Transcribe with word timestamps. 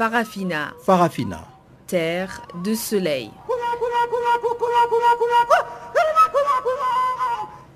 Farafina, 0.00 0.72
Farafina. 0.82 1.46
terre 1.86 2.40
de 2.64 2.72
soleil. 2.74 3.30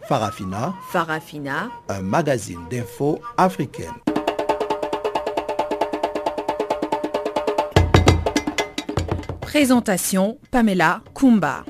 Farafina, 0.09 0.73
Farafina, 0.91 1.69
un 1.91 2.01
magazine 2.01 2.61
d'infos 2.71 3.21
africaine. 3.37 3.93
présentation 9.43 10.39
Pamela 10.51 11.03
Kumba. 11.15 11.63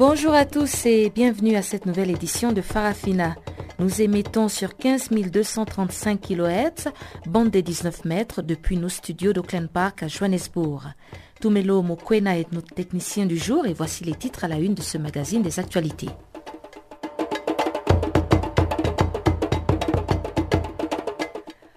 Bonjour 0.00 0.34
à 0.34 0.44
tous 0.44 0.84
et 0.86 1.10
bienvenue 1.10 1.54
à 1.54 1.62
cette 1.62 1.86
nouvelle 1.86 2.10
édition 2.10 2.50
de 2.50 2.60
Farafina. 2.60 3.36
Nous 3.80 4.02
émettons 4.02 4.48
sur 4.48 4.76
15 4.76 5.08
235 5.08 6.20
kHz, 6.20 6.92
bande 7.26 7.48
des 7.48 7.62
19 7.62 8.04
mètres, 8.04 8.42
depuis 8.42 8.76
nos 8.76 8.90
studios 8.90 9.32
d'Auckland 9.32 9.70
Park 9.70 10.02
à 10.02 10.06
Johannesburg. 10.06 10.92
Tumelo 11.40 11.80
Mokwena 11.80 12.38
est 12.38 12.52
notre 12.52 12.74
technicien 12.74 13.24
du 13.24 13.38
jour 13.38 13.64
et 13.64 13.72
voici 13.72 14.04
les 14.04 14.12
titres 14.12 14.44
à 14.44 14.48
la 14.48 14.58
une 14.58 14.74
de 14.74 14.82
ce 14.82 14.98
magazine 14.98 15.40
des 15.40 15.58
actualités. 15.58 16.10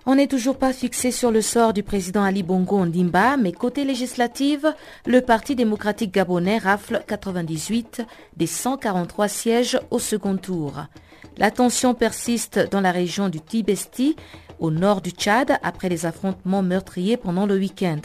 On 0.05 0.15
n'est 0.15 0.27
toujours 0.27 0.57
pas 0.57 0.73
fixé 0.73 1.09
sur 1.09 1.31
le 1.31 1.39
sort 1.39 1.71
du 1.71 1.83
président 1.83 2.23
Ali 2.23 2.43
Bongo 2.43 2.79
Ondimba, 2.79 3.37
mais 3.37 3.53
côté 3.53 3.85
législative, 3.85 4.73
le 5.05 5.21
Parti 5.21 5.55
démocratique 5.55 6.13
gabonais 6.13 6.57
rafle 6.57 7.01
98 7.07 8.01
des 8.35 8.47
143 8.47 9.29
sièges 9.29 9.79
au 9.89 9.99
second 9.99 10.35
tour. 10.35 10.83
La 11.37 11.51
tension 11.51 11.93
persiste 11.93 12.59
dans 12.71 12.81
la 12.81 12.91
région 12.91 13.29
du 13.29 13.41
Tibesti, 13.41 14.15
au 14.59 14.71
nord 14.71 15.01
du 15.01 15.09
Tchad, 15.09 15.57
après 15.63 15.89
les 15.89 16.05
affrontements 16.05 16.61
meurtriers 16.61 17.17
pendant 17.17 17.45
le 17.45 17.57
week-end. 17.57 18.01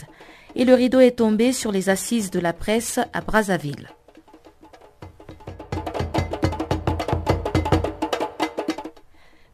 Et 0.55 0.65
le 0.65 0.73
rideau 0.73 0.99
est 0.99 1.17
tombé 1.17 1.53
sur 1.53 1.71
les 1.71 1.89
assises 1.89 2.31
de 2.31 2.39
la 2.39 2.53
presse 2.53 2.99
à 3.13 3.21
Brazzaville. 3.21 3.89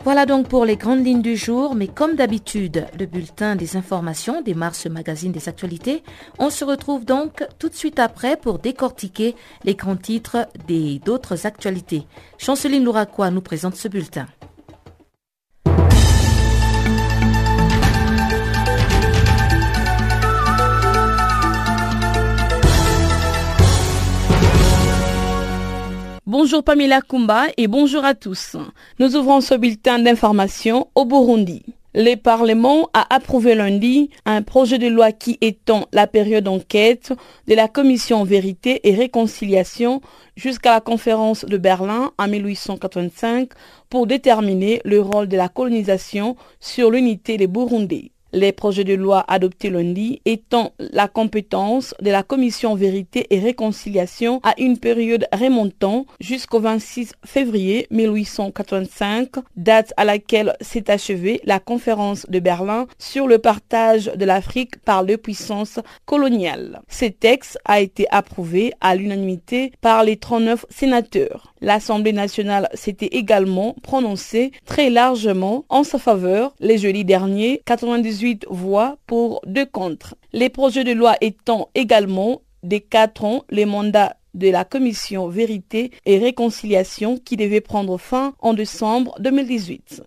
Voilà 0.06 0.28
donc 0.28 0.48
pour 0.48 0.66
les 0.66 0.78
grandes 0.78 1.04
lignes 1.04 1.24
du 1.24 1.36
jour, 1.36 1.74
mais 1.74 1.88
comme 1.88 2.16
d'habitude, 2.16 2.86
le 3.00 3.08
bulletin 3.08 3.56
des 3.56 3.76
informations 3.76 4.44
démarre 4.44 4.76
ce 4.76 4.88
magazine 4.88 5.32
des 5.32 5.50
actualités. 5.50 6.04
On 6.38 6.52
se 6.52 6.64
retrouve 6.64 7.06
donc 7.06 7.44
tout 7.58 7.70
de 7.70 7.74
suite 7.74 7.98
après 7.98 8.38
pour 8.38 8.60
décortiquer 8.60 9.34
les 9.64 9.74
grands 9.74 9.96
titres 9.96 10.48
des 10.68 11.00
d'autres 11.00 11.48
actualités. 11.48 12.06
Chanceline 12.38 12.84
Louraquois 12.84 13.32
nous 13.32 13.42
présente 13.42 13.78
ce 13.78 13.88
bulletin. 13.88 14.28
Bonjour 26.38 26.66
Pamela 26.66 27.00
Kumba 27.00 27.46
et 27.56 27.68
bonjour 27.70 28.04
à 28.04 28.14
tous. 28.14 28.58
Nous 29.00 29.16
ouvrons 29.16 29.40
ce 29.40 29.56
bulletin 29.56 30.00
d'information 30.00 30.90
au 30.94 31.06
Burundi. 31.06 31.64
Le 31.94 32.16
Parlement 32.16 32.90
a 32.94 33.16
approuvé 33.16 33.56
lundi 33.56 34.10
un 34.26 34.42
projet 34.42 34.78
de 34.78 34.88
loi 34.88 35.14
qui 35.14 35.38
étend 35.40 35.88
la 35.94 36.08
période 36.08 36.44
d'enquête 36.44 37.14
de 37.48 37.56
la 37.56 37.70
Commission 37.70 38.26
Vérité 38.26 38.82
et 38.84 38.94
Réconciliation 38.94 40.02
jusqu'à 40.36 40.74
la 40.74 40.82
conférence 40.82 41.46
de 41.46 41.58
Berlin 41.58 42.12
en 42.18 42.28
1885 42.28 43.52
pour 43.90 44.06
déterminer 44.06 44.82
le 44.84 45.00
rôle 45.00 45.30
de 45.30 45.38
la 45.38 45.48
colonisation 45.48 46.36
sur 46.60 46.92
l'unité 46.92 47.38
des 47.38 47.48
Burundais. 47.48 48.12
Les 48.36 48.52
projets 48.52 48.84
de 48.84 48.96
loi 48.96 49.24
adoptés 49.30 49.70
lundi 49.70 50.22
étant 50.26 50.74
la 50.78 51.08
compétence 51.08 51.96
de 52.02 52.12
la 52.12 52.22
Commission 52.22 52.76
Vérité 52.76 53.28
et 53.30 53.40
Réconciliation 53.40 54.42
à 54.44 54.54
une 54.58 54.78
période 54.78 55.26
remontant 55.32 56.06
jusqu'au 56.20 56.60
26 56.60 57.14
février 57.24 57.88
1885, 57.92 59.36
date 59.56 59.94
à 59.96 60.04
laquelle 60.04 60.54
s'est 60.60 60.92
achevée 60.92 61.40
la 61.46 61.62
conférence 61.62 62.26
de 62.28 62.40
Berlin 62.40 62.88
sur 63.00 63.26
le 63.26 63.40
partage 63.40 64.12
de 64.14 64.26
l'Afrique 64.26 64.80
par 64.80 65.04
les 65.04 65.16
puissances 65.16 65.80
coloniales. 66.06 66.82
Ce 66.90 67.06
texte 67.06 67.58
a 67.64 67.80
été 67.80 68.06
approuvé 68.12 68.74
à 68.82 68.98
l'unanimité 68.98 69.72
par 69.80 70.04
les 70.04 70.18
39 70.18 70.66
sénateurs. 70.70 71.55
L'Assemblée 71.66 72.14
nationale 72.14 72.70
s'était 72.76 73.08
également 73.08 73.76
prononcée 73.82 74.52
très 74.68 74.92
largement 74.92 75.66
en 75.70 75.84
sa 75.84 75.98
faveur 75.98 76.54
les 76.60 76.78
jeudis 76.78 77.06
derniers, 77.06 77.64
98 77.66 78.46
voix 78.52 79.00
pour 79.08 79.42
deux 79.48 79.66
contre. 79.66 80.14
Les 80.32 80.50
projets 80.50 80.84
de 80.84 80.92
loi 80.92 81.16
étant 81.22 81.70
également 81.74 82.44
des 82.62 82.82
quatre 82.82 83.26
ans 83.26 83.46
les 83.50 83.66
mandats 83.66 84.16
de 84.36 84.52
la 84.52 84.64
commission 84.64 85.28
Vérité 85.28 85.90
et 86.06 86.20
Réconciliation 86.20 87.18
qui 87.18 87.36
devait 87.36 87.62
prendre 87.62 87.98
fin 87.98 88.36
en 88.42 88.54
décembre 88.54 89.16
2018. 89.20 90.04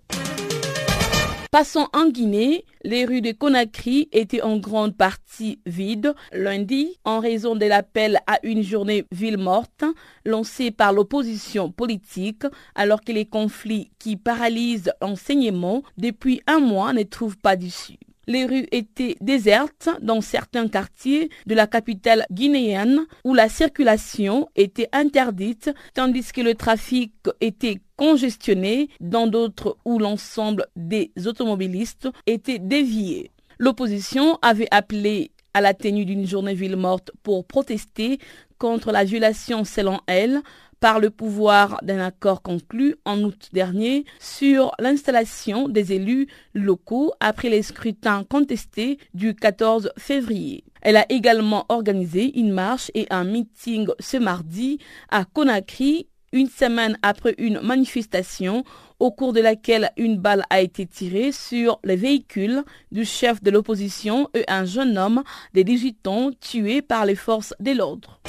Passons 1.50 1.88
en 1.94 2.10
Guinée, 2.10 2.66
les 2.84 3.06
rues 3.06 3.22
de 3.22 3.32
Conakry 3.32 4.10
étaient 4.12 4.42
en 4.42 4.59
grande 4.59 4.94
partie 4.94 5.60
vides. 5.64 6.14
Lundi 6.31 6.98
en 7.04 7.20
raison 7.20 7.56
de 7.56 7.64
l'appel 7.64 8.19
à 8.26 8.38
une 8.42 8.62
journée 8.62 9.06
ville 9.12 9.38
morte 9.38 9.82
lancé 10.26 10.70
par 10.70 10.92
l'opposition 10.92 11.72
politique 11.72 12.42
alors 12.75 13.00
que 13.00 13.12
les 13.12 13.25
conflits 13.25 13.91
qui 13.98 14.19
paralysent 14.19 14.92
l'enseignement 15.00 15.82
depuis 15.97 16.42
un 16.47 16.60
mois 16.60 16.92
ne 16.92 17.03
trouvent 17.03 17.38
pas 17.38 17.56
d'issue. 17.56 17.98
Les 18.26 18.44
rues 18.44 18.66
étaient 18.70 19.16
désertes 19.22 19.88
dans 20.03 20.20
certains 20.20 20.69
quartiers 20.69 21.31
de 21.47 21.54
la 21.54 21.66
capitale 21.66 22.26
guinéenne 22.31 23.06
où 23.25 23.32
la 23.32 23.48
circulation 23.48 24.50
était 24.54 24.91
interdite 24.92 25.70
tandis 25.94 26.31
que 26.31 26.42
le 26.42 26.54
trafic 26.54 27.14
était 27.41 27.81
congestionné 27.98 28.88
dans 29.00 29.26
d'autres 29.26 29.76
où 29.84 29.98
l'ensemble 29.98 30.66
des 30.76 31.12
automobilistes 31.26 32.09
était 32.26 32.60
dévié. 32.60 33.32
L'opposition 33.59 34.38
avait 34.41 34.69
appelé 34.70 35.32
à 35.53 35.60
la 35.60 35.75
tenue 35.75 36.04
d'une 36.04 36.26
journée 36.26 36.54
ville 36.54 36.76
morte 36.76 37.10
pour 37.25 37.44
protester 37.44 38.19
contre 38.56 38.92
la 38.92 39.04
violation 39.04 39.64
selon 39.64 39.98
elle 40.06 40.42
par 40.78 41.00
le 41.00 41.10
pouvoir 41.10 41.81
d'un 41.82 41.98
accord 41.98 42.41
conclu 42.41 42.94
en 43.04 43.20
août 43.25 43.48
dernier 43.53 44.04
sur 44.20 44.70
l'installation 44.78 45.69
des 45.69 45.92
élus 45.92 46.28
locaux 46.54 47.12
après 47.19 47.48
les 47.48 47.62
scrutins 47.62 48.22
contestés 48.22 48.98
du 49.12 49.34
14 49.34 49.91
février. 49.98 50.62
Elle 50.82 50.97
a 50.97 51.06
également 51.10 51.66
organisé 51.69 52.38
une 52.38 52.53
marche 52.53 52.92
et 52.94 53.08
un 53.10 53.25
meeting 53.25 53.88
ce 53.98 54.16
mardi 54.16 54.78
à 55.08 55.25
Conakry, 55.25 56.06
une 56.32 56.48
semaine 56.48 56.98
après 57.02 57.34
une 57.38 57.60
manifestation 57.60 58.64
au 58.98 59.10
cours 59.10 59.32
de 59.32 59.40
laquelle 59.40 59.90
une 59.96 60.18
balle 60.18 60.44
a 60.50 60.60
été 60.60 60.86
tirée 60.86 61.32
sur 61.32 61.78
les 61.84 61.96
véhicules 61.96 62.64
du 62.92 63.04
chef 63.04 63.42
de 63.42 63.50
l'opposition 63.50 64.28
et 64.34 64.44
un 64.48 64.64
jeune 64.64 64.98
homme 64.98 65.22
de 65.54 65.62
18 65.62 66.06
ans 66.08 66.30
tué 66.40 66.82
par 66.82 67.06
les 67.06 67.14
forces 67.14 67.54
de 67.60 67.72
l'ordre. 67.72 68.20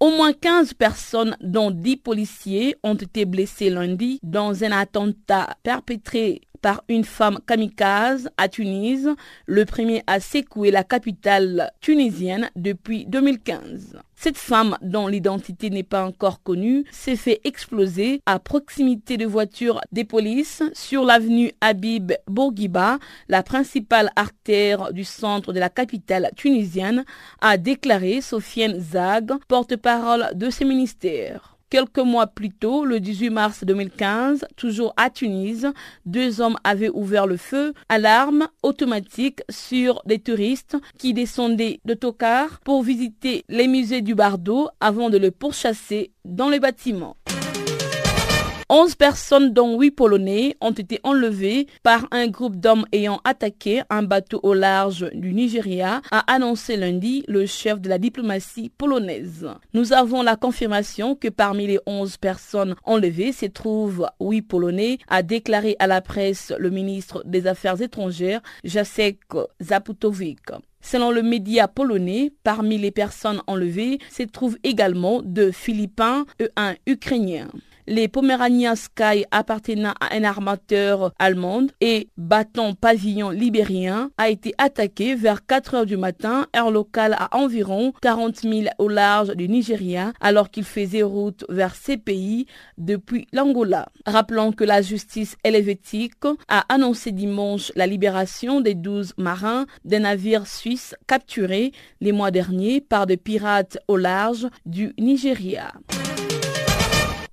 Au 0.00 0.10
moins 0.10 0.32
15 0.32 0.72
personnes, 0.74 1.36
dont 1.42 1.70
10 1.70 1.98
policiers, 1.98 2.74
ont 2.82 2.94
été 2.94 3.26
blessés 3.26 3.68
lundi 3.68 4.18
dans 4.22 4.64
un 4.64 4.72
attentat 4.72 5.56
perpétré 5.62 6.40
par 6.60 6.84
une 6.88 7.04
femme 7.04 7.38
kamikaze 7.46 8.30
à 8.36 8.48
Tunis, 8.48 9.06
le 9.46 9.64
premier 9.64 10.02
à 10.06 10.20
secouer 10.20 10.70
la 10.70 10.84
capitale 10.84 11.70
tunisienne 11.80 12.50
depuis 12.56 13.06
2015. 13.06 13.98
Cette 14.16 14.36
femme, 14.36 14.76
dont 14.82 15.06
l'identité 15.06 15.70
n'est 15.70 15.82
pas 15.82 16.04
encore 16.04 16.42
connue, 16.42 16.84
s'est 16.90 17.16
fait 17.16 17.40
exploser 17.44 18.20
à 18.26 18.38
proximité 18.38 19.16
de 19.16 19.24
voitures 19.24 19.80
des 19.92 20.04
polices 20.04 20.62
sur 20.74 21.04
l'avenue 21.04 21.52
Habib 21.62 22.12
Bourguiba, 22.26 22.98
la 23.28 23.42
principale 23.42 24.10
artère 24.16 24.92
du 24.92 25.04
centre 25.04 25.54
de 25.54 25.58
la 25.58 25.70
capitale 25.70 26.30
tunisienne, 26.36 27.04
a 27.40 27.56
déclaré 27.56 28.20
Sofiane 28.20 28.78
Zag, 28.78 29.32
porte-parole 29.48 30.28
de 30.34 30.50
ce 30.50 30.64
ministère. 30.64 31.49
Quelques 31.70 31.98
mois 31.98 32.26
plus 32.26 32.50
tôt, 32.50 32.84
le 32.84 32.98
18 32.98 33.30
mars 33.30 33.62
2015, 33.62 34.44
toujours 34.56 34.92
à 34.96 35.08
Tunis, 35.08 35.66
deux 36.04 36.40
hommes 36.40 36.56
avaient 36.64 36.90
ouvert 36.90 37.28
le 37.28 37.36
feu 37.36 37.74
à 37.88 37.98
l'arme 37.98 38.48
automatique 38.64 39.42
sur 39.48 40.02
des 40.04 40.18
touristes 40.18 40.76
qui 40.98 41.14
descendaient 41.14 41.78
d'autocar 41.84 42.58
pour 42.64 42.82
visiter 42.82 43.44
les 43.48 43.68
musées 43.68 44.02
du 44.02 44.16
Bardo 44.16 44.68
avant 44.80 45.10
de 45.10 45.18
le 45.18 45.30
pourchasser 45.30 46.10
dans 46.24 46.48
les 46.48 46.58
bâtiments. 46.58 47.16
11 48.72 48.94
personnes, 48.94 49.52
dont 49.52 49.80
8 49.80 49.90
Polonais, 49.90 50.56
ont 50.60 50.70
été 50.70 51.00
enlevées 51.02 51.66
par 51.82 52.06
un 52.12 52.28
groupe 52.28 52.54
d'hommes 52.54 52.86
ayant 52.92 53.20
attaqué 53.24 53.82
un 53.90 54.04
bateau 54.04 54.38
au 54.44 54.54
large 54.54 55.10
du 55.12 55.34
Nigeria, 55.34 56.02
a 56.12 56.32
annoncé 56.32 56.76
lundi 56.76 57.24
le 57.26 57.46
chef 57.46 57.80
de 57.80 57.88
la 57.88 57.98
diplomatie 57.98 58.70
polonaise. 58.78 59.48
Nous 59.74 59.92
avons 59.92 60.22
la 60.22 60.36
confirmation 60.36 61.16
que 61.16 61.26
parmi 61.26 61.66
les 61.66 61.80
11 61.84 62.16
personnes 62.18 62.76
enlevées 62.84 63.32
se 63.32 63.46
trouvent 63.46 64.06
8 64.20 64.42
Polonais, 64.42 64.98
a 65.08 65.24
déclaré 65.24 65.74
à 65.80 65.88
la 65.88 66.00
presse 66.00 66.52
le 66.56 66.70
ministre 66.70 67.24
des 67.26 67.48
Affaires 67.48 67.82
étrangères, 67.82 68.40
Jacek 68.62 69.18
Zaputovic. 69.60 70.38
Selon 70.80 71.10
le 71.10 71.24
média 71.24 71.66
polonais, 71.66 72.32
parmi 72.44 72.78
les 72.78 72.92
personnes 72.92 73.42
enlevées 73.48 73.98
se 74.10 74.22
trouvent 74.22 74.58
également 74.62 75.22
deux 75.22 75.50
Philippins 75.50 76.24
et 76.38 76.48
un 76.56 76.76
Ukrainien 76.86 77.48
les 77.86 78.08
Pomeranian 78.08 78.74
Sky 78.76 79.24
appartenant 79.30 79.94
à 80.00 80.14
un 80.14 80.24
armateur 80.24 81.12
allemand 81.18 81.66
et 81.80 82.08
battant 82.16 82.74
pavillon 82.74 83.30
libérien 83.30 84.10
a 84.18 84.28
été 84.28 84.54
attaqué 84.58 85.14
vers 85.14 85.46
4 85.46 85.74
heures 85.74 85.86
du 85.86 85.96
matin, 85.96 86.46
heure 86.56 86.70
locale 86.70 87.16
à 87.18 87.36
environ 87.36 87.92
40 88.02 88.40
000 88.40 88.54
au 88.78 88.88
large 88.88 89.34
du 89.36 89.48
Nigeria, 89.48 90.12
alors 90.20 90.50
qu'il 90.50 90.64
faisait 90.64 91.02
route 91.02 91.44
vers 91.48 91.74
ces 91.74 91.96
pays 91.96 92.46
depuis 92.78 93.26
l'Angola. 93.32 93.88
Rappelons 94.06 94.52
que 94.52 94.64
la 94.64 94.82
justice 94.82 95.36
helvétique 95.44 96.14
a 96.48 96.64
annoncé 96.68 97.12
dimanche 97.12 97.72
la 97.76 97.86
libération 97.86 98.60
des 98.60 98.74
12 98.74 99.14
marins 99.18 99.66
d'un 99.84 100.00
navire 100.00 100.46
suisse 100.46 100.94
capturé 101.06 101.72
les 102.00 102.12
mois 102.12 102.30
derniers 102.30 102.80
par 102.80 103.06
des 103.06 103.16
pirates 103.16 103.78
au 103.88 103.96
large 103.96 104.48
du 104.66 104.92
Nigeria. 104.98 105.72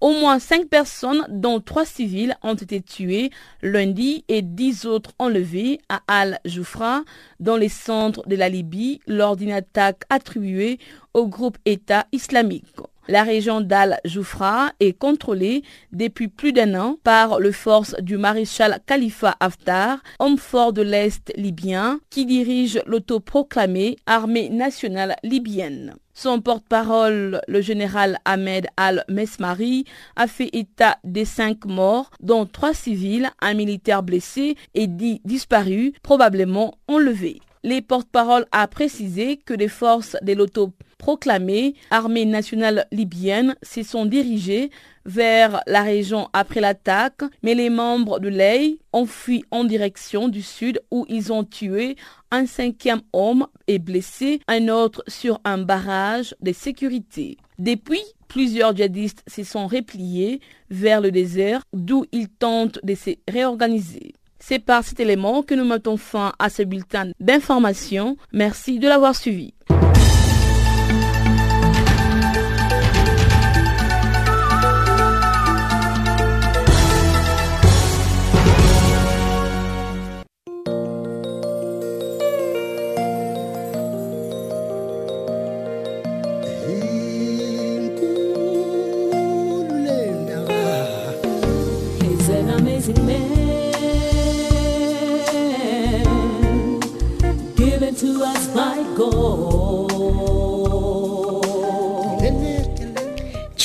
Au 0.07 0.13
moins 0.13 0.39
cinq 0.39 0.69
personnes, 0.69 1.25
dont 1.27 1.59
trois 1.59 1.83
civils, 1.83 2.37
ont 2.41 2.53
été 2.53 2.79
tuées 2.79 3.29
lundi 3.61 4.23
et 4.29 4.41
dix 4.41 4.85
autres 4.85 5.11
enlevées 5.19 5.81
à 5.89 5.99
Al-Joufra, 6.07 7.01
dans 7.41 7.57
les 7.57 7.67
centres 7.67 8.25
de 8.25 8.37
la 8.37 8.47
Libye, 8.47 9.01
lors 9.05 9.35
d'une 9.35 9.51
attaque 9.51 10.03
attribuée 10.09 10.79
au 11.13 11.27
groupe 11.27 11.57
État 11.65 12.07
islamique. 12.13 12.63
La 13.09 13.23
région 13.23 13.61
d'Al-Joufra 13.61 14.71
est 14.81 14.91
contrôlée 14.91 15.63
depuis 15.93 16.27
plus 16.27 16.51
d'un 16.51 16.77
an 16.77 16.97
par 17.05 17.39
le 17.39 17.53
force 17.53 17.95
du 18.01 18.17
maréchal 18.17 18.79
Khalifa 18.85 19.37
Haftar, 19.39 19.99
homme 20.19 20.37
fort 20.37 20.73
de 20.73 20.81
l'Est 20.81 21.31
libyen, 21.37 22.01
qui 22.09 22.25
dirige 22.25 22.81
l'autoproclamée 22.85 23.95
armée 24.07 24.49
nationale 24.49 25.15
libyenne. 25.23 25.95
Son 26.13 26.41
porte-parole, 26.41 27.39
le 27.47 27.61
général 27.61 28.17
Ahmed 28.25 28.67
Al-Mesmari, 28.75 29.85
a 30.17 30.27
fait 30.27 30.49
état 30.51 30.97
des 31.05 31.25
cinq 31.25 31.65
morts, 31.65 32.09
dont 32.19 32.45
trois 32.45 32.73
civils, 32.73 33.29
un 33.39 33.53
militaire 33.53 34.03
blessé 34.03 34.57
et 34.73 34.87
dix 34.87 35.21
disparus, 35.23 35.93
probablement 36.03 36.73
enlevés. 36.87 37.39
Les 37.67 37.81
porte-paroles 37.81 38.45
a 38.53 38.65
précisé 38.69 39.35
que 39.35 39.53
les 39.53 39.67
forces 39.67 40.15
de 40.21 40.31
l'autoproclamée 40.31 41.75
armée 41.91 42.23
nationale 42.23 42.87
libyenne 42.93 43.57
se 43.61 43.83
sont 43.83 44.05
dirigées 44.05 44.71
vers 45.03 45.59
la 45.67 45.81
région 45.81 46.29
après 46.31 46.61
l'attaque, 46.61 47.23
mais 47.43 47.55
les 47.55 47.69
membres 47.69 48.19
de 48.19 48.29
l'EI 48.29 48.79
ont 48.93 49.05
fui 49.05 49.43
en 49.51 49.65
direction 49.65 50.29
du 50.29 50.41
sud 50.41 50.79
où 50.91 51.05
ils 51.09 51.33
ont 51.33 51.43
tué 51.43 51.97
un 52.31 52.45
cinquième 52.45 53.01
homme 53.11 53.47
et 53.67 53.79
blessé 53.79 54.39
un 54.47 54.69
autre 54.69 55.03
sur 55.09 55.41
un 55.43 55.57
barrage 55.57 56.35
de 56.39 56.53
sécurité. 56.53 57.35
Depuis, 57.59 58.03
plusieurs 58.29 58.73
djihadistes 58.73 59.23
se 59.27 59.43
sont 59.43 59.67
repliés 59.67 60.39
vers 60.69 61.01
le 61.01 61.11
désert 61.11 61.63
d'où 61.73 62.05
ils 62.13 62.29
tentent 62.29 62.79
de 62.83 62.95
se 62.95 63.09
réorganiser. 63.27 64.13
C'est 64.49 64.59
par 64.59 64.81
cet 64.81 65.01
élément 65.01 65.43
que 65.43 65.53
nous 65.55 65.65
mettons 65.65 65.97
fin 65.97 66.31
à 66.39 66.49
ce 66.49 66.63
bulletin 66.63 67.11
d'information. 67.19 68.15
Merci 68.31 68.79
de 68.79 68.87
l'avoir 68.87 69.13
suivi. 69.13 69.53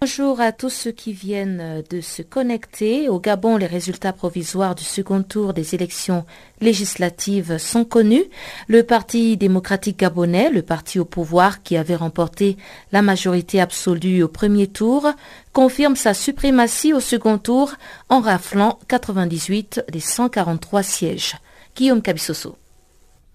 Bonjour 0.00 0.40
à 0.40 0.52
tous 0.52 0.70
ceux 0.70 0.92
qui 0.92 1.12
viennent 1.12 1.82
de 1.90 2.00
se 2.00 2.22
connecter. 2.22 3.08
Au 3.08 3.18
Gabon, 3.18 3.56
les 3.56 3.66
résultats 3.66 4.12
provisoires 4.12 4.76
du 4.76 4.84
second 4.84 5.24
tour 5.24 5.52
des 5.52 5.74
élections 5.74 6.24
législatives 6.60 7.58
sont 7.58 7.84
connus. 7.84 8.22
Le 8.68 8.84
Parti 8.84 9.36
démocratique 9.36 9.98
gabonais, 9.98 10.50
le 10.50 10.62
parti 10.62 11.00
au 11.00 11.04
pouvoir 11.04 11.64
qui 11.64 11.76
avait 11.76 11.96
remporté 11.96 12.56
la 12.92 13.02
majorité 13.02 13.60
absolue 13.60 14.22
au 14.22 14.28
premier 14.28 14.68
tour, 14.68 15.10
confirme 15.52 15.96
sa 15.96 16.14
suprématie 16.14 16.92
au 16.92 17.00
second 17.00 17.38
tour 17.38 17.74
en 18.08 18.20
raflant 18.20 18.78
98 18.86 19.82
des 19.90 19.98
143 19.98 20.84
sièges. 20.84 21.34
Guillaume 21.74 22.02
Cabissoso. 22.02 22.54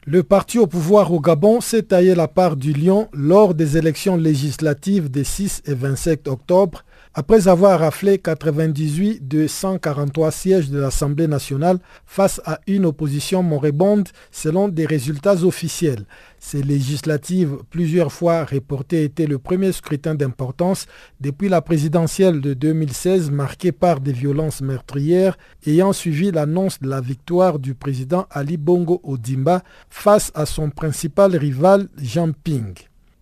Le 0.06 0.22
parti 0.22 0.60
au 0.60 0.68
pouvoir 0.68 1.14
au 1.14 1.22
Gabon 1.22 1.62
s'est 1.62 1.84
taillé 1.84 2.14
la 2.14 2.28
part 2.28 2.58
du 2.58 2.74
lion 2.74 3.08
lors 3.14 3.54
des 3.54 3.78
élections 3.78 4.18
législatives 4.18 5.10
des 5.10 5.24
6 5.24 5.62
et 5.66 5.74
27 5.74 6.28
octobre 6.28 6.84
après 7.16 7.48
avoir 7.48 7.80
raflé 7.80 8.18
98 8.18 9.28
de 9.28 9.48
143 9.48 10.32
sièges 10.32 10.70
de 10.70 10.80
l'Assemblée 10.80 11.28
nationale 11.28 11.78
face 12.06 12.42
à 12.46 12.60
une 12.68 12.86
opposition 12.86 13.44
moribonde 13.44 14.10
selon 14.32 14.68
des 14.68 14.86
résultats 14.86 15.44
officiels. 15.44 16.06
Ces 16.40 16.64
législatives, 16.64 17.58
plusieurs 17.70 18.12
fois 18.12 18.46
reportées, 18.46 19.04
étaient 19.04 19.28
le 19.28 19.40
premier 19.40 19.72
scrutin 19.72 20.16
d'importance 20.16 20.88
depuis 21.22 21.50
la 21.50 21.62
présidentielle 21.62 22.42
de 22.42 22.54
2016 22.54 23.32
marquée 23.32 23.72
par 23.72 24.00
des 24.00 24.14
violences 24.14 24.62
meurtrières 24.62 25.38
ayant 25.68 25.94
suivi 25.94 26.32
l'annonce 26.32 26.80
de 26.80 26.90
la 26.90 27.02
victoire 27.02 27.60
du 27.60 27.76
président 27.76 28.26
Ali 28.32 28.58
Bongo 28.58 29.02
Odimba 29.04 29.62
face 29.90 30.32
à 30.34 30.46
son 30.46 30.70
principal 30.70 31.36
rival 31.36 31.88
Jean 31.98 32.32
Ping. 32.32 32.74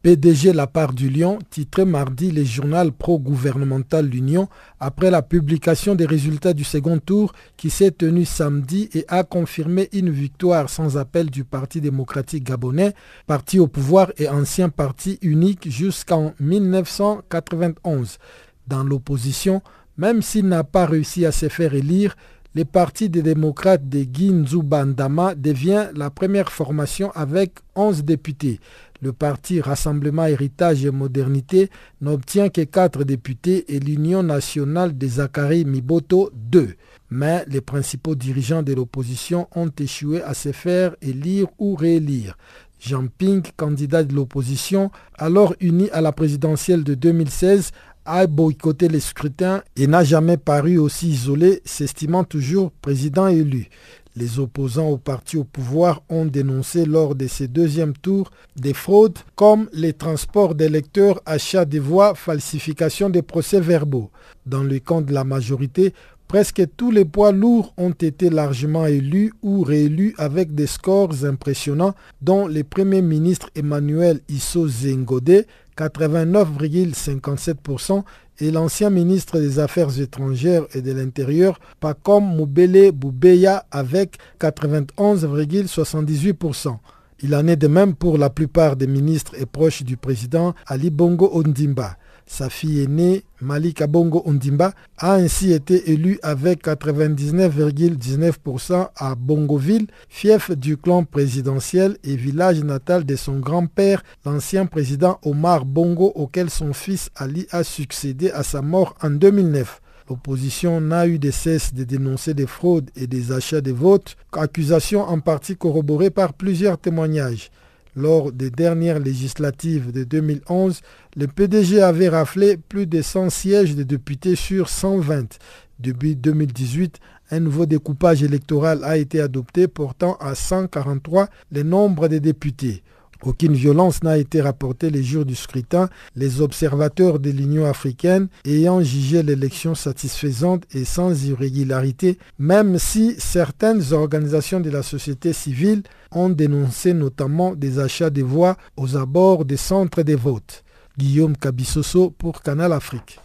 PDG 0.01 0.51
La 0.53 0.65
Part 0.65 0.93
du 0.93 1.11
Lion, 1.11 1.37
titré 1.51 1.85
mardi 1.85 2.31
le 2.31 2.43
journal 2.43 2.91
pro-gouvernemental 2.91 4.07
L'Union 4.07 4.49
après 4.79 5.11
la 5.11 5.21
publication 5.21 5.93
des 5.93 6.07
résultats 6.07 6.53
du 6.53 6.63
second 6.63 6.97
tour 6.97 7.33
qui 7.55 7.69
s'est 7.69 7.91
tenu 7.91 8.25
samedi 8.25 8.89
et 8.95 9.05
a 9.09 9.23
confirmé 9.23 9.89
une 9.93 10.09
victoire 10.09 10.71
sans 10.71 10.97
appel 10.97 11.29
du 11.29 11.43
Parti 11.43 11.81
démocratique 11.81 12.45
gabonais, 12.45 12.95
parti 13.27 13.59
au 13.59 13.67
pouvoir 13.67 14.11
et 14.17 14.27
ancien 14.27 14.69
parti 14.69 15.19
unique 15.21 15.69
jusqu'en 15.69 16.33
1991. 16.39 18.17
Dans 18.65 18.83
l'opposition, 18.83 19.61
même 19.97 20.23
s'il 20.23 20.47
n'a 20.47 20.63
pas 20.63 20.87
réussi 20.87 21.27
à 21.27 21.31
se 21.31 21.47
faire 21.47 21.75
élire, 21.75 22.15
le 22.53 22.65
Parti 22.65 23.09
des 23.09 23.21
démocrates 23.21 23.87
de 23.87 24.05
Ginzu 24.11 24.61
Bandama 24.61 25.35
devient 25.35 25.87
la 25.95 26.09
première 26.09 26.51
formation 26.51 27.11
avec 27.11 27.59
11 27.75 28.03
députés 28.03 28.59
le 29.01 29.13
parti 29.13 29.59
Rassemblement 29.61 30.25
Héritage 30.25 30.85
et 30.85 30.91
Modernité 30.91 31.69
n'obtient 32.01 32.49
que 32.49 32.61
4 32.61 33.03
députés 33.03 33.75
et 33.75 33.79
l'Union 33.79 34.23
nationale 34.23 34.97
des 34.97 35.07
Zachary 35.07 35.65
Miboto 35.65 36.29
2. 36.35 36.75
Mais 37.09 37.43
les 37.47 37.61
principaux 37.61 38.15
dirigeants 38.15 38.63
de 38.63 38.73
l'opposition 38.73 39.47
ont 39.55 39.71
échoué 39.79 40.21
à 40.21 40.33
se 40.33 40.51
faire 40.51 40.95
élire 41.01 41.47
ou 41.57 41.75
réélire. 41.75 42.37
Jean 42.79 43.07
Ping, 43.07 43.43
candidat 43.57 44.03
de 44.03 44.15
l'opposition, 44.15 44.89
alors 45.15 45.53
uni 45.59 45.89
à 45.91 46.01
la 46.01 46.11
présidentielle 46.11 46.83
de 46.83 46.95
2016, 46.95 47.71
a 48.05 48.27
boycotté 48.27 48.87
les 48.87 48.99
scrutins 48.99 49.61
et 49.75 49.87
n'a 49.87 50.03
jamais 50.03 50.37
paru 50.37 50.77
aussi 50.77 51.09
isolé, 51.09 51.61
s'estimant 51.65 52.23
toujours 52.23 52.71
président 52.71 53.27
élu. 53.27 53.69
Les 54.17 54.39
opposants 54.39 54.89
au 54.89 54.97
parti 54.97 55.37
au 55.37 55.45
pouvoir 55.45 56.01
ont 56.09 56.25
dénoncé 56.25 56.83
lors 56.85 57.15
de 57.15 57.27
ces 57.27 57.47
deuxièmes 57.47 57.93
tours 57.95 58.29
des 58.57 58.73
fraudes 58.73 59.17
comme 59.35 59.69
les 59.71 59.93
transports 59.93 60.53
d'électeurs, 60.53 61.21
achats 61.25 61.63
des 61.63 61.79
voix, 61.79 62.13
falsification 62.13 63.09
des 63.09 63.21
procès-verbaux. 63.21 64.11
Dans 64.45 64.63
le 64.63 64.79
camp 64.79 65.01
de 65.01 65.13
la 65.13 65.23
majorité, 65.23 65.93
presque 66.31 66.63
tous 66.77 66.91
les 66.91 67.03
poids 67.03 67.33
lourds 67.33 67.73
ont 67.75 67.91
été 67.91 68.29
largement 68.29 68.85
élus 68.85 69.33
ou 69.43 69.63
réélus 69.63 70.15
avec 70.17 70.55
des 70.55 70.65
scores 70.65 71.25
impressionnants 71.25 71.93
dont 72.21 72.47
le 72.47 72.63
Premier 72.63 73.01
ministre 73.01 73.49
Emmanuel 73.53 74.21
Issou 74.29 74.69
Zengode 74.69 75.45
89,57% 75.77 78.03
et 78.39 78.49
l'ancien 78.49 78.89
ministre 78.89 79.41
des 79.41 79.59
Affaires 79.59 79.99
étrangères 79.99 80.63
et 80.73 80.81
de 80.81 80.93
l'Intérieur, 80.93 81.59
Pacom 81.81 82.23
Moubele 82.23 82.93
Boubeya, 82.93 83.65
avec 83.69 84.15
91,78%. 84.39 86.77
Il 87.23 87.35
en 87.35 87.45
est 87.45 87.57
de 87.57 87.67
même 87.67 87.93
pour 87.93 88.17
la 88.17 88.29
plupart 88.29 88.77
des 88.77 88.87
ministres 88.87 89.33
et 89.37 89.45
proches 89.45 89.83
du 89.83 89.97
président 89.97 90.53
Ali 90.65 90.91
Bongo 90.91 91.29
Ondimba. 91.33 91.97
Sa 92.25 92.49
fille 92.49 92.81
aînée, 92.81 93.23
Malika 93.41 93.85
Bongo 93.87 94.21
Ondimba, 94.25 94.73
a 94.97 95.13
ainsi 95.13 95.51
été 95.51 95.91
élue 95.91 96.19
avec 96.23 96.65
99,19% 96.65 98.89
à 98.95 99.15
Bongoville, 99.15 99.87
fief 100.09 100.51
du 100.51 100.77
clan 100.77 101.03
présidentiel 101.03 101.97
et 102.03 102.15
village 102.15 102.63
natal 102.63 103.05
de 103.05 103.15
son 103.15 103.39
grand-père, 103.39 104.03
l'ancien 104.25 104.65
président 104.65 105.19
Omar 105.23 105.65
Bongo, 105.65 106.11
auquel 106.15 106.49
son 106.49 106.73
fils 106.73 107.09
Ali 107.15 107.45
a 107.51 107.63
succédé 107.63 108.31
à 108.31 108.43
sa 108.43 108.61
mort 108.61 108.95
en 109.01 109.09
2009. 109.09 109.81
L'opposition 110.09 110.81
n'a 110.81 111.07
eu 111.07 111.19
de 111.19 111.31
cesse 111.31 111.73
de 111.73 111.85
dénoncer 111.85 112.33
des 112.33 112.47
fraudes 112.47 112.89
et 112.97 113.07
des 113.07 113.31
achats 113.31 113.61
de 113.61 113.71
votes, 113.71 114.17
accusations 114.33 115.03
en 115.03 115.21
partie 115.21 115.55
corroborées 115.55 116.09
par 116.09 116.33
plusieurs 116.33 116.77
témoignages. 116.77 117.49
Lors 117.95 118.31
des 118.31 118.49
dernières 118.49 118.99
législatives 118.99 119.91
de 119.91 120.05
2011, 120.05 120.79
le 121.17 121.27
PDG 121.27 121.81
avait 121.81 122.07
raflé 122.07 122.55
plus 122.55 122.87
de 122.87 123.01
100 123.01 123.29
sièges 123.29 123.75
de 123.75 123.83
députés 123.83 124.35
sur 124.37 124.69
120. 124.69 125.37
Depuis 125.79 126.15
2018, 126.15 126.99
un 127.31 127.39
nouveau 127.41 127.65
découpage 127.65 128.23
électoral 128.23 128.83
a 128.85 128.97
été 128.97 129.19
adopté 129.19 129.67
portant 129.67 130.15
à 130.21 130.35
143 130.35 131.27
le 131.51 131.63
nombre 131.63 132.07
de 132.07 132.19
députés. 132.19 132.81
Aucune 133.23 133.53
violence 133.53 134.01
n'a 134.03 134.17
été 134.17 134.41
rapportée 134.41 134.89
les 134.89 135.03
jours 135.03 135.25
du 135.25 135.35
scrutin, 135.35 135.89
les 136.15 136.41
observateurs 136.41 137.19
de 137.19 137.29
l'Union 137.29 137.65
africaine 137.65 138.27
ayant 138.45 138.81
jugé 138.81 139.21
l'élection 139.21 139.75
satisfaisante 139.75 140.63
et 140.73 140.85
sans 140.85 141.25
irrégularité, 141.25 142.17
même 142.39 142.79
si 142.79 143.15
certaines 143.19 143.93
organisations 143.93 144.59
de 144.59 144.71
la 144.71 144.81
société 144.81 145.33
civile 145.33 145.83
ont 146.11 146.29
dénoncé 146.29 146.93
notamment 146.93 147.53
des 147.53 147.77
achats 147.79 148.09
de 148.09 148.23
voix 148.23 148.57
aux 148.75 148.97
abords 148.97 149.45
des 149.45 149.57
centres 149.57 150.01
de 150.01 150.15
vote. 150.15 150.63
Guillaume 150.97 151.37
Kabissoso 151.37 152.09
pour 152.09 152.41
Canal 152.41 152.73
Afrique. 152.73 153.19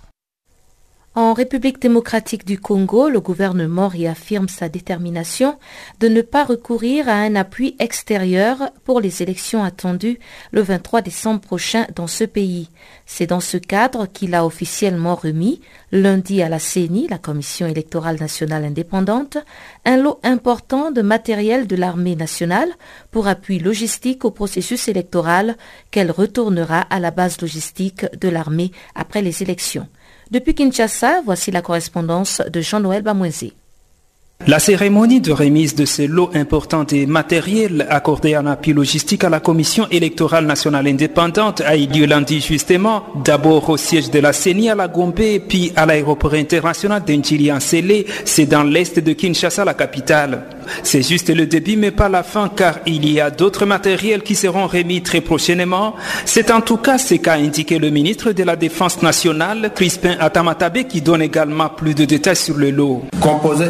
En 1.19 1.33
République 1.33 1.81
démocratique 1.81 2.45
du 2.45 2.61
Congo, 2.61 3.09
le 3.09 3.23
gouvernement 3.23 3.89
réaffirme 3.89 4.51
sa 4.51 4.69
détermination 4.69 5.59
de 5.99 6.09
ne 6.09 6.21
pas 6.21 6.45
recourir 6.45 7.09
à 7.09 7.15
un 7.15 7.37
appui 7.37 7.75
extérieur 7.79 8.69
pour 8.85 9.01
les 9.01 9.23
élections 9.23 9.65
attendues 9.65 10.19
le 10.51 10.61
23 10.61 11.01
décembre 11.01 11.41
prochain 11.41 11.87
dans 11.95 12.07
ce 12.07 12.25
pays. 12.25 12.69
C'est 13.07 13.29
dans 13.29 13.41
ce 13.41 13.57
cadre 13.57 14.05
qu'il 14.05 14.35
a 14.35 14.45
officiellement 14.45 15.15
remis, 15.15 15.63
lundi 15.91 16.43
à 16.43 16.51
la 16.51 16.59
CENI, 16.59 17.07
la 17.09 17.17
Commission 17.17 17.67
électorale 17.67 18.19
nationale 18.21 18.67
indépendante, 18.67 19.39
un 19.87 19.97
lot 19.97 20.21
important 20.23 20.91
de 20.91 21.01
matériel 21.01 21.67
de 21.67 21.77
l'armée 21.77 22.15
nationale 22.15 22.69
pour 23.11 23.27
appui 23.27 23.59
logistique 23.59 24.27
au 24.27 24.31
processus 24.31 24.87
électoral 24.89 25.57
qu'elle 25.91 26.11
retournera 26.11 26.81
à 26.81 27.01
la 27.01 27.11
base 27.11 27.41
logistique 27.41 28.05
de 28.21 28.29
l'armée 28.29 28.71
après 28.95 29.23
les 29.23 29.43
élections. 29.43 29.89
Depuis 30.31 30.55
Kinshasa, 30.55 31.21
voici 31.25 31.53
la 31.53 31.63
correspondance 31.63 32.43
de 32.53 32.61
Jean-Noël 32.61 33.03
Bamouézé. 33.03 33.53
La 34.45 34.61
cérémonie 34.61 35.21
de 35.21 35.33
remise 35.33 35.75
de 35.75 35.85
ces 35.85 36.07
lots 36.07 36.31
importants 36.35 36.87
et 36.93 37.07
matériels 37.07 37.85
accordés 37.91 38.37
en 38.37 38.47
appui 38.47 38.75
logistique 38.75 39.25
à 39.25 39.29
la 39.29 39.41
Commission 39.41 39.89
électorale 39.91 40.47
nationale 40.47 40.87
indépendante 40.87 41.63
a 41.63 41.77
eu 41.77 41.87
lieu 41.87 42.07
lundi 42.07 42.41
justement, 42.41 43.03
d'abord 43.25 43.71
au 43.71 43.77
siège 43.77 44.11
de 44.11 44.21
la 44.21 44.33
CENI 44.33 44.71
à 44.71 44.77
la 44.77 44.87
Gombe, 44.87 45.41
puis 45.49 45.73
à 45.75 45.85
l'aéroport 45.85 46.35
international 46.35 47.03
d'Inchili 47.03 47.51
en 47.51 47.59
c'est 47.61 48.47
dans 48.47 48.63
l'est 48.63 49.01
de 49.01 49.13
Kinshasa, 49.15 49.65
la 49.65 49.75
capitale. 49.75 50.45
C'est 50.83 51.03
juste 51.03 51.35
le 51.35 51.47
début 51.47 51.77
mais 51.77 51.91
pas 51.91 52.09
la 52.09 52.23
fin 52.23 52.49
car 52.49 52.79
il 52.87 53.11
y 53.11 53.21
a 53.21 53.31
d'autres 53.31 53.67
matériels 53.67 54.23
qui 54.23 54.37
seront 54.37 54.67
remis 54.69 55.03
très 55.03 55.23
prochainement. 55.23 55.95
C'est 56.25 56.53
en 56.53 56.61
tout 56.61 56.77
cas 56.77 56.99
ce 56.99 57.15
qu'a 57.15 57.35
indiqué 57.35 57.79
le 57.79 57.91
ministre 57.91 58.31
de 58.31 58.45
la 58.45 58.55
Défense 58.55 59.03
nationale, 59.03 59.73
Crispin 59.75 60.17
Atamatabe, 60.21 60.85
qui 60.85 61.01
donne 61.01 61.23
également 61.23 61.69
plus 61.69 61.95
de 61.95 62.05
détails 62.05 62.37
sur 62.37 62.57
le 62.57 62.71
lot. 62.71 63.03
Composé 63.21 63.65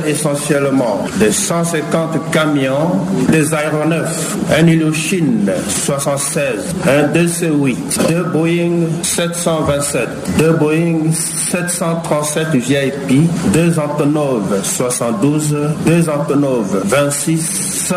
essentiellement 0.56 1.04
des 1.18 1.32
150 1.32 2.30
camions, 2.32 2.90
des 3.30 3.52
aéronefs, 3.52 4.36
un 4.58 4.66
Ilyushin 4.66 5.52
76, 5.68 6.74
un 6.86 7.08
DC-8, 7.12 8.08
deux 8.08 8.24
Boeing 8.24 8.86
727, 9.02 10.08
deux 10.38 10.52
Boeing 10.52 11.12
737 11.12 12.48
VIP, 12.54 13.28
deux 13.52 13.78
Antonov 13.78 14.62
72, 14.62 15.56
deux 15.86 16.08
Antonov 16.08 16.82
26, 16.84 17.66
5 17.86 17.96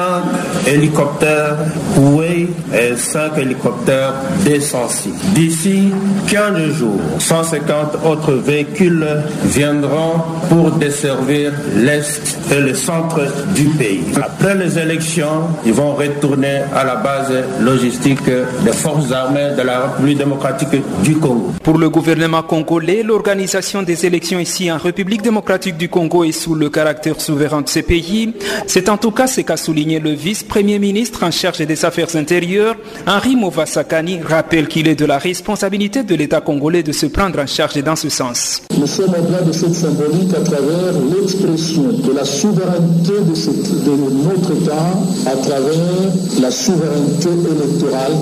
hélicoptères 0.67 1.57
Huawei 1.97 2.47
et 2.73 2.95
5 2.95 3.37
hélicoptères 3.37 4.13
D106. 4.45 5.33
D'ici 5.33 5.89
15 6.27 6.73
jours, 6.73 6.99
150 7.19 8.05
autres 8.05 8.33
véhicules 8.33 9.05
viendront 9.45 10.21
pour 10.49 10.71
desservir 10.71 11.51
l'Est 11.75 12.37
et 12.51 12.59
le 12.59 12.73
centre 12.73 13.21
du 13.53 13.65
pays. 13.65 14.03
Après 14.15 14.55
les 14.55 14.77
élections, 14.79 15.47
ils 15.65 15.73
vont 15.73 15.93
retourner 15.93 16.61
à 16.75 16.83
la 16.83 16.95
base 16.95 17.31
logistique 17.61 18.25
des 18.25 18.71
forces 18.71 19.11
armées 19.11 19.51
de 19.57 19.61
la 19.61 19.87
République 19.87 20.17
démocratique 20.17 20.81
du 21.03 21.15
Congo. 21.17 21.51
Pour 21.63 21.77
le 21.77 21.89
gouvernement 21.89 22.41
congolais, 22.43 23.03
l'organisation 23.03 23.83
des 23.83 24.05
élections 24.05 24.39
ici 24.39 24.71
en 24.71 24.77
République 24.77 25.21
démocratique 25.21 25.77
du 25.77 25.89
Congo 25.89 26.23
est 26.23 26.31
sous 26.31 26.55
le 26.55 26.69
caractère 26.69 27.19
souverain 27.21 27.61
de 27.61 27.69
ce 27.69 27.79
pays. 27.79 28.33
C'est 28.67 28.89
en 28.89 28.97
tout 28.97 29.11
cas 29.11 29.27
ce 29.27 29.41
qu'a 29.41 29.57
souligné 29.57 29.99
le 29.99 30.11
vice-premier 30.11 30.79
ministre 30.79 31.23
en 31.23 31.31
charge 31.31 31.59
des 31.59 31.85
affaires 31.85 32.15
intérieures, 32.15 32.75
Henri 33.05 33.35
Movasakani, 33.35 34.21
rappelle 34.21 34.67
qu'il 34.67 34.87
est 34.87 34.95
de 34.95 35.05
la 35.05 35.17
responsabilité 35.17 36.03
de 36.03 36.15
l'État 36.15 36.41
congolais 36.41 36.83
de 36.83 36.91
se 36.91 37.05
prendre 37.05 37.39
en 37.39 37.47
charge 37.47 37.81
dans 37.83 37.95
ce 37.95 38.09
sens. 38.09 38.61
Nous 38.77 38.87
sommes 38.87 39.13
au 39.13 39.45
de 39.45 39.51
cette 39.51 39.73
symbolique 39.73 40.33
à 40.33 40.41
travers 40.41 40.93
l'expression 41.15 41.83
de 41.83 42.13
la 42.13 42.25
souveraineté 42.39 43.11
de, 43.19 43.91
notre 44.23 44.51
État 44.53 44.93
à 45.25 45.35
travers 45.35 45.73
la 46.41 46.49
souveraineté 46.51 47.27
électorale, 47.27 48.13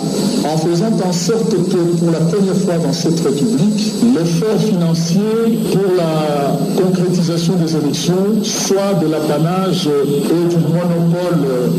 en 0.44 0.58
faisant 0.58 0.92
en 1.08 1.12
sorte 1.14 1.52
que 1.52 1.78
pour 2.00 2.12
la 2.12 2.20
première 2.22 2.56
fois 2.56 2.78
dans 2.84 2.94
cette 2.94 3.20
République, 3.20 3.94
l'effort 4.16 4.60
financier 4.60 5.60
pour 5.72 5.96
la 5.96 6.58
concrétisation 6.82 7.54
des 7.58 7.76
élections 7.76 8.44
soit 8.44 8.96
de 9.02 9.12
l'apanage 9.12 9.88
et 9.88 10.50
du 10.50 10.58
monopole 10.58 11.72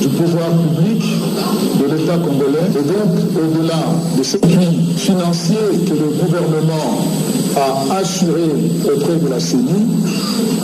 du 0.00 0.08
pouvoir 0.08 0.48
public 0.50 1.04
de 1.80 1.94
l'État 1.94 2.16
congolais. 2.16 2.70
Et 2.70 2.82
donc, 2.82 3.12
au-delà 3.36 3.84
de 4.18 4.22
ce 4.24 4.36
puits 4.38 4.94
financier 4.96 5.58
que 5.86 5.92
le 5.92 6.24
gouvernement 6.24 7.06
a 7.56 7.96
assuré 7.98 8.50
auprès 8.84 9.16
de 9.16 9.28
la 9.28 9.40
CENI, 9.40 9.86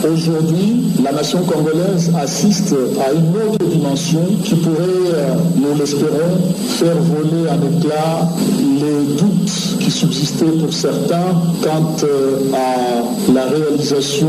aujourd'hui, 0.03 0.81
la 1.03 1.11
nation 1.11 1.39
congolaise 1.43 2.11
assiste 2.21 2.73
à 2.99 3.13
une 3.13 3.35
autre 3.35 3.65
dimension 3.65 4.21
qui 4.43 4.55
pourrait, 4.55 5.13
euh, 5.13 5.33
nous 5.55 5.77
l'espérons, 5.77 6.37
faire 6.67 6.95
voler 6.95 7.49
en 7.49 7.77
éclat 7.77 8.29
les 8.59 9.15
doutes 9.15 9.79
qui 9.79 9.91
subsistaient 9.91 10.45
pour 10.45 10.73
certains 10.73 11.33
quant 11.61 11.95
euh, 12.03 12.39
à 12.53 13.31
la 13.33 13.45
réalisation 13.45 14.27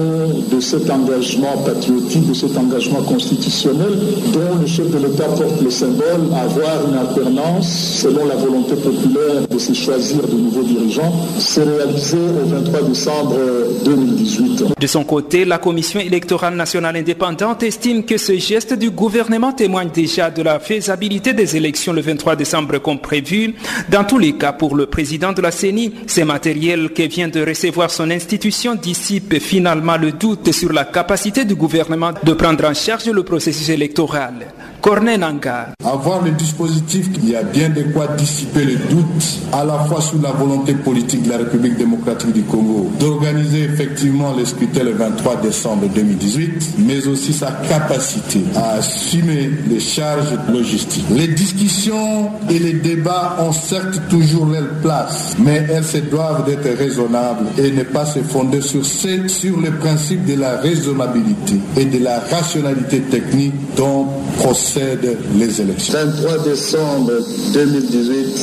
de 0.51 0.61
cet 0.61 0.91
engagement 0.91 1.57
patriotique, 1.65 2.29
de 2.29 2.35
cet 2.35 2.57
engagement 2.57 3.03
constitutionnel 3.03 3.99
dont 4.33 4.61
le 4.61 4.67
chef 4.67 4.91
de 4.91 4.99
l'État 4.99 5.25
porte 5.25 5.61
le 5.63 5.71
symbole, 5.71 6.23
avoir 6.35 6.89
une 6.89 6.97
alternance 6.97 7.69
selon 8.03 8.27
la 8.27 8.37
volonté 8.37 8.75
populaire 8.77 9.47
de 9.51 9.59
se 9.59 9.73
choisir 9.73 10.23
de 10.23 10.37
nouveaux 10.37 10.63
dirigeants, 10.63 11.13
s'est 11.39 11.65
réalisé 11.65 12.19
au 12.19 12.52
23 12.53 12.83
décembre 12.83 13.37
2018. 13.85 14.65
De 14.79 14.87
son 14.87 15.05
côté, 15.05 15.45
la 15.45 15.59
Commission 15.59 16.01
électorale 16.01 16.55
nationale 16.55 16.97
indépendante 16.97 17.63
estime 17.63 18.05
que 18.05 18.19
ce 18.19 18.37
geste 18.37 18.75
du 18.75 18.91
gouvernement 18.91 19.53
témoigne 19.53 19.91
déjà 19.93 20.31
de 20.31 20.43
la 20.43 20.61
faisabilité 20.61 21.33
des 21.33 21.57
élections 21.57 21.93
le 21.93 22.03
23 22.03 22.37
décembre 22.37 22.79
comme 22.79 23.01
prévu. 23.01 23.55
Dans 23.91 24.05
tous 24.05 24.19
les 24.19 24.35
cas, 24.35 24.53
pour 24.53 24.77
le 24.77 24.87
président 24.87 25.33
de 25.33 25.41
la 25.41 25.51
CENI. 25.51 25.93
Ces 26.07 26.25
matériels 26.25 26.91
que 26.91 27.03
vient 27.03 27.29
de 27.29 27.45
recevoir 27.45 27.91
son 27.91 28.11
institution 28.11 28.75
dissipent 28.75 29.39
finalement 29.41 29.97
le 29.97 30.13
doute 30.13 30.53
sur 30.53 30.73
la 30.73 30.85
capacité 30.85 31.45
du 31.45 31.55
gouvernement 31.55 32.13
de 32.23 32.33
prendre 32.33 32.65
en 32.65 32.75
charge 32.75 33.07
le 33.07 33.23
processus 33.23 33.69
électoral. 33.71 34.35
Cornet 34.83 35.17
Nanga. 35.17 35.69
Avoir 35.85 36.23
le 36.23 36.33
dispositif, 36.33 37.07
il 37.15 37.31
y 37.31 37.37
a 37.37 37.45
bien 37.45 37.71
de 37.71 37.83
quoi 37.93 38.09
dissiper 38.19 38.65
le 38.65 38.75
doute, 38.75 39.39
à 39.53 39.65
la 39.65 39.79
fois 39.85 40.01
sur 40.01 40.21
la 40.21 40.33
volonté 40.33 40.75
politique 40.75 41.23
de 41.23 41.31
la 41.31 41.37
République 41.39 41.77
démocratique 41.77 42.33
du 42.33 42.42
Congo 42.43 42.91
d'organiser 42.99 43.65
effectivement 43.65 44.35
les 44.37 44.45
le 44.83 44.93
23 44.93 45.37
décembre 45.37 45.89
2018, 45.95 46.75
mais 46.79 47.07
aussi 47.07 47.33
sa 47.33 47.53
capacité 47.69 48.41
à 48.55 48.75
assumer 48.75 49.51
les 49.69 49.81
charges 49.81 50.37
logistiques. 50.53 51.05
Les 51.11 51.29
discussions 51.29 52.31
et 52.51 52.59
les 52.59 52.75
débats 52.75 53.37
ont 53.41 53.53
certes 53.53 54.01
toujours 54.09 54.47
leur 54.47 54.69
place, 54.81 55.35
mais 55.39 55.67
elles 55.71 55.85
se 55.85 55.99
doivent 55.99 56.45
d'être 56.45 56.79
raisonnables 56.79 57.47
et 57.59 57.71
ne 57.71 57.83
pas 57.83 58.07
se 58.07 58.21
fonder 58.21 58.61
sur, 58.61 58.85
sur 58.85 59.61
le 59.61 59.71
principe 59.79 60.25
de 60.25 60.35
la 60.35 60.59
raisonnabilité 60.59 61.57
et 61.77 61.85
de 61.85 62.03
la 62.03 62.21
rationalité 62.21 63.01
technique 63.01 63.55
dont 63.77 64.07
procèdent 64.39 65.19
les 65.37 65.61
élections. 65.61 65.95
23 65.95 66.45
décembre 66.45 67.13
2018 67.53 68.37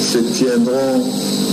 se 0.00 0.18
tiendront 0.18 1.04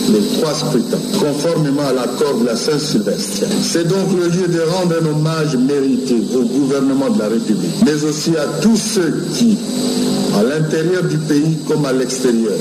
les 0.09 0.39
trois 0.39 0.53
scrutins, 0.53 0.97
conformément 1.19 1.83
à 1.89 1.93
l'accord 1.93 2.39
de 2.39 2.45
la 2.45 2.55
Saint-Sylvestre. 2.55 3.47
C'est 3.61 3.87
donc 3.87 4.07
le 4.17 4.27
lieu 4.27 4.47
de 4.47 4.61
rendre 4.61 4.95
un 5.01 5.05
hommage 5.05 5.55
mérité 5.55 6.15
au 6.35 6.43
gouvernement 6.43 7.09
de 7.09 7.19
la 7.19 7.27
République, 7.27 7.75
mais 7.85 8.03
aussi 8.03 8.35
à 8.37 8.45
tous 8.61 8.77
ceux 8.77 9.25
qui, 9.33 9.57
à 10.35 10.43
l'intérieur 10.43 11.03
du 11.03 11.17
pays 11.17 11.57
comme 11.67 11.85
à 11.85 11.93
l'extérieur, 11.93 12.57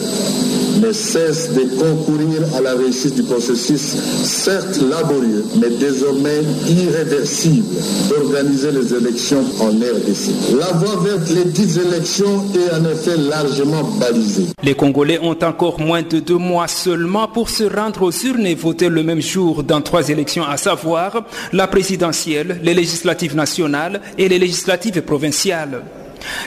ne 0.78 0.92
cessent 0.92 1.52
de 1.52 1.62
concourir 1.78 2.42
à 2.56 2.61
la 2.61 2.75
réussite 2.75 3.14
du 3.14 3.23
processus, 3.23 3.80
certes 4.25 4.78
laborieux, 4.90 5.45
mais 5.61 5.71
désormais 5.71 6.42
irréversible, 6.68 7.64
d'organiser 8.09 8.71
les 8.73 8.95
élections 8.95 9.45
en 9.61 9.68
RDC. 9.68 10.56
La 10.59 10.73
voie 10.78 11.02
vers 11.02 11.18
les 11.35 11.45
dix 11.45 11.78
élections 11.78 12.45
est 12.54 12.75
en 12.75 12.85
effet 12.90 13.16
largement 13.16 13.83
balisée. 14.00 14.47
Les 14.62 14.75
Congolais 14.75 15.18
ont 15.21 15.38
encore 15.42 15.80
moins 15.80 16.02
de 16.02 16.21
deux 16.21 16.38
mois 16.38 16.68
seulement 16.68 17.28
pour 17.28 17.49
se 17.49 17.64
rendre 17.64 18.02
aux 18.02 18.12
urnes 18.12 18.47
et 18.47 18.54
voter 18.54 18.88
le 18.88 19.02
même 19.02 19.21
jour 19.23 19.62
dans 19.62 19.80
trois 19.80 20.09
élections, 20.09 20.45
à 20.45 20.56
savoir 20.56 21.25
la 21.52 21.66
présidentielle, 21.66 22.61
les 22.62 22.75
législatives 22.75 23.37
nationales 23.37 24.00
et 24.18 24.28
les 24.28 24.38
législatives 24.38 25.02
provinciales. 25.02 25.83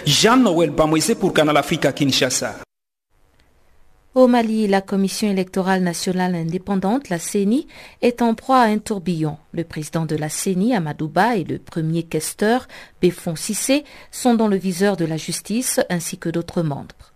Jean-Noël 0.05 0.71
Bamoise 0.71 1.13
pour 1.19 1.33
Canal 1.33 1.57
Africa 1.57 1.91
Kinshasa. 1.91 2.55
Au 4.19 4.27
Mali, 4.27 4.67
la 4.67 4.81
Commission 4.81 5.31
électorale 5.31 5.81
nationale 5.81 6.35
indépendante, 6.35 7.07
la 7.07 7.19
CENI, 7.19 7.67
est 8.01 8.21
en 8.21 8.35
proie 8.35 8.59
à 8.59 8.65
un 8.65 8.77
tourbillon. 8.77 9.37
Le 9.53 9.63
président 9.63 10.05
de 10.05 10.17
la 10.17 10.27
CENI, 10.27 10.75
Amadouba, 10.75 11.37
et 11.37 11.45
le 11.45 11.57
premier 11.57 12.03
questeur, 12.03 12.67
Béfon 13.01 13.37
Sissé, 13.37 13.85
sont 14.11 14.33
dans 14.33 14.49
le 14.49 14.57
viseur 14.57 14.97
de 14.97 15.05
la 15.05 15.15
justice 15.15 15.79
ainsi 15.89 16.17
que 16.17 16.27
d'autres 16.27 16.63
membres. 16.63 17.13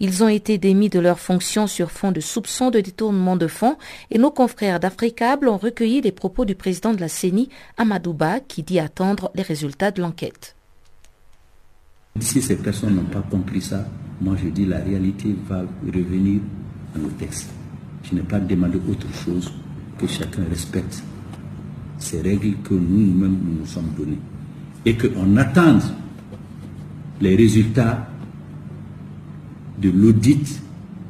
Ils 0.00 0.24
ont 0.24 0.28
été 0.28 0.58
démis 0.58 0.88
de 0.88 0.98
leurs 0.98 1.20
fonctions 1.20 1.68
sur 1.68 1.92
fond 1.92 2.10
de 2.10 2.20
soupçons 2.20 2.70
de 2.72 2.80
détournement 2.80 3.36
de 3.36 3.46
fonds 3.46 3.76
et 4.10 4.18
nos 4.18 4.32
confrères 4.32 4.80
d'Africable 4.80 5.48
ont 5.48 5.56
recueilli 5.56 6.00
les 6.00 6.10
propos 6.10 6.44
du 6.44 6.56
président 6.56 6.92
de 6.92 7.00
la 7.00 7.08
CENI, 7.08 7.48
Amadouba, 7.76 8.40
qui 8.40 8.64
dit 8.64 8.80
attendre 8.80 9.30
les 9.36 9.42
résultats 9.42 9.92
de 9.92 10.02
l'enquête. 10.02 10.56
Si 12.18 12.42
ces 12.42 12.56
personnes 12.56 12.96
n'ont 12.96 13.04
pas 13.04 13.22
compris 13.30 13.60
ça, 13.60 13.86
moi 14.20 14.36
je 14.42 14.48
dis 14.48 14.66
la 14.66 14.78
réalité 14.78 15.34
va 15.48 15.62
revenir 15.86 16.40
à 16.94 16.98
nos 16.98 17.08
textes. 17.10 17.50
Je 18.02 18.14
n'ai 18.14 18.22
pas 18.22 18.40
demandé 18.40 18.78
autre 18.88 19.06
chose 19.24 19.52
que 19.98 20.06
chacun 20.06 20.42
respecte 20.50 21.04
ces 21.98 22.20
règles 22.20 22.56
que 22.64 22.74
nous 22.74 22.80
nous-mêmes 22.80 23.38
nous, 23.44 23.60
nous 23.60 23.66
sommes 23.66 23.90
données. 23.96 24.18
Et 24.84 24.96
qu'on 24.96 25.36
attende 25.36 25.82
les 27.20 27.36
résultats 27.36 28.08
de 29.80 29.90
l'audit 29.90 30.60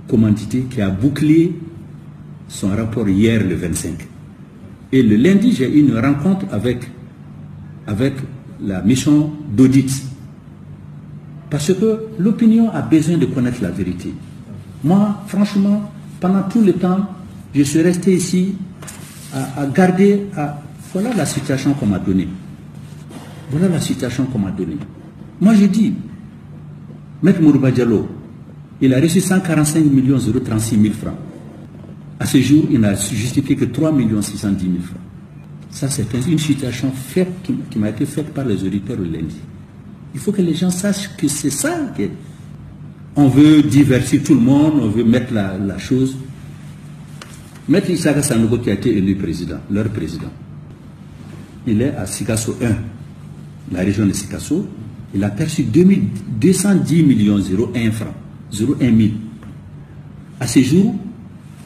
commandité 0.08 0.66
qui 0.68 0.80
a 0.80 0.90
bouclé 0.90 1.54
son 2.48 2.70
rapport 2.70 3.08
hier 3.08 3.42
le 3.42 3.54
25. 3.54 4.06
Et 4.92 5.02
le 5.02 5.16
lundi, 5.16 5.52
j'ai 5.52 5.72
eu 5.72 5.80
une 5.80 5.96
rencontre 5.96 6.46
avec, 6.50 6.90
avec 7.86 8.14
la 8.60 8.82
mission 8.82 9.32
d'audit 9.56 10.09
parce 11.50 11.74
que 11.74 12.06
l'opinion 12.18 12.70
a 12.70 12.80
besoin 12.80 13.18
de 13.18 13.26
connaître 13.26 13.60
la 13.60 13.70
vérité. 13.70 14.14
Moi, 14.84 15.22
franchement, 15.26 15.90
pendant 16.20 16.42
tout 16.44 16.62
le 16.62 16.72
temps, 16.74 17.06
je 17.54 17.62
suis 17.62 17.82
resté 17.82 18.14
ici 18.14 18.54
à, 19.34 19.66
garder, 19.66 20.26
voilà 20.92 21.12
la 21.14 21.26
situation 21.26 21.74
qu'on 21.74 21.86
m'a 21.86 21.98
donnée. 21.98 22.28
Voilà 23.50 23.68
la 23.68 23.80
situation 23.80 24.24
qu'on 24.26 24.38
m'a 24.38 24.52
donnée. 24.52 24.78
Moi, 25.40 25.54
je 25.54 25.66
dis, 25.66 25.92
Maître 27.22 27.42
Mourouba 27.42 27.72
Diallo, 27.72 28.08
il 28.80 28.94
a 28.94 29.00
reçu 29.00 29.20
145 29.20 29.84
millions 29.84 30.18
036 30.18 30.80
000 30.80 30.94
francs. 30.94 31.14
À 32.18 32.26
ce 32.26 32.40
jour, 32.40 32.64
il 32.70 32.80
n'a 32.80 32.94
justifié 32.94 33.56
que 33.56 33.64
3 33.64 33.92
millions 33.92 34.22
610 34.22 34.64
000 34.64 34.76
francs. 34.82 35.00
Ça, 35.70 35.88
c'est 35.88 36.06
une 36.28 36.38
situation 36.38 36.92
faite, 36.92 37.32
qui, 37.42 37.54
qui 37.70 37.78
m'a 37.78 37.88
été 37.90 38.06
faite 38.06 38.32
par 38.32 38.44
les 38.44 38.62
auditeurs 38.64 38.96
le 38.96 39.04
lundi. 39.04 39.40
Il 40.14 40.20
faut 40.20 40.32
que 40.32 40.42
les 40.42 40.54
gens 40.54 40.70
sachent 40.70 41.16
que 41.16 41.28
c'est 41.28 41.50
ça. 41.50 41.76
On 43.16 43.28
veut 43.28 43.62
divertir 43.62 44.22
tout 44.22 44.34
le 44.34 44.40
monde, 44.40 44.74
on 44.80 44.88
veut 44.88 45.04
mettre 45.04 45.32
la, 45.32 45.78
chose. 45.78 46.16
Maître 47.68 47.90
Isaka 47.90 48.22
Sanogo 48.22 48.58
qui 48.58 48.70
a 48.70 48.74
été 48.74 48.96
élu 48.96 49.14
président, 49.14 49.58
leur 49.70 49.88
président, 49.90 50.30
il 51.66 51.82
est 51.82 51.94
à 51.94 52.06
Sikasso 52.06 52.56
1, 52.60 53.74
la 53.74 53.80
région 53.80 54.06
de 54.06 54.12
Sikasso. 54.12 54.66
Il 55.14 55.22
a 55.24 55.30
perçu 55.30 55.64
210 55.64 57.02
millions 57.02 57.38
0,1 57.38 57.90
francs, 57.92 58.14
0,1 58.52 58.78
000. 58.78 59.10
À 60.38 60.46
ce 60.46 60.60
jour, 60.60 60.94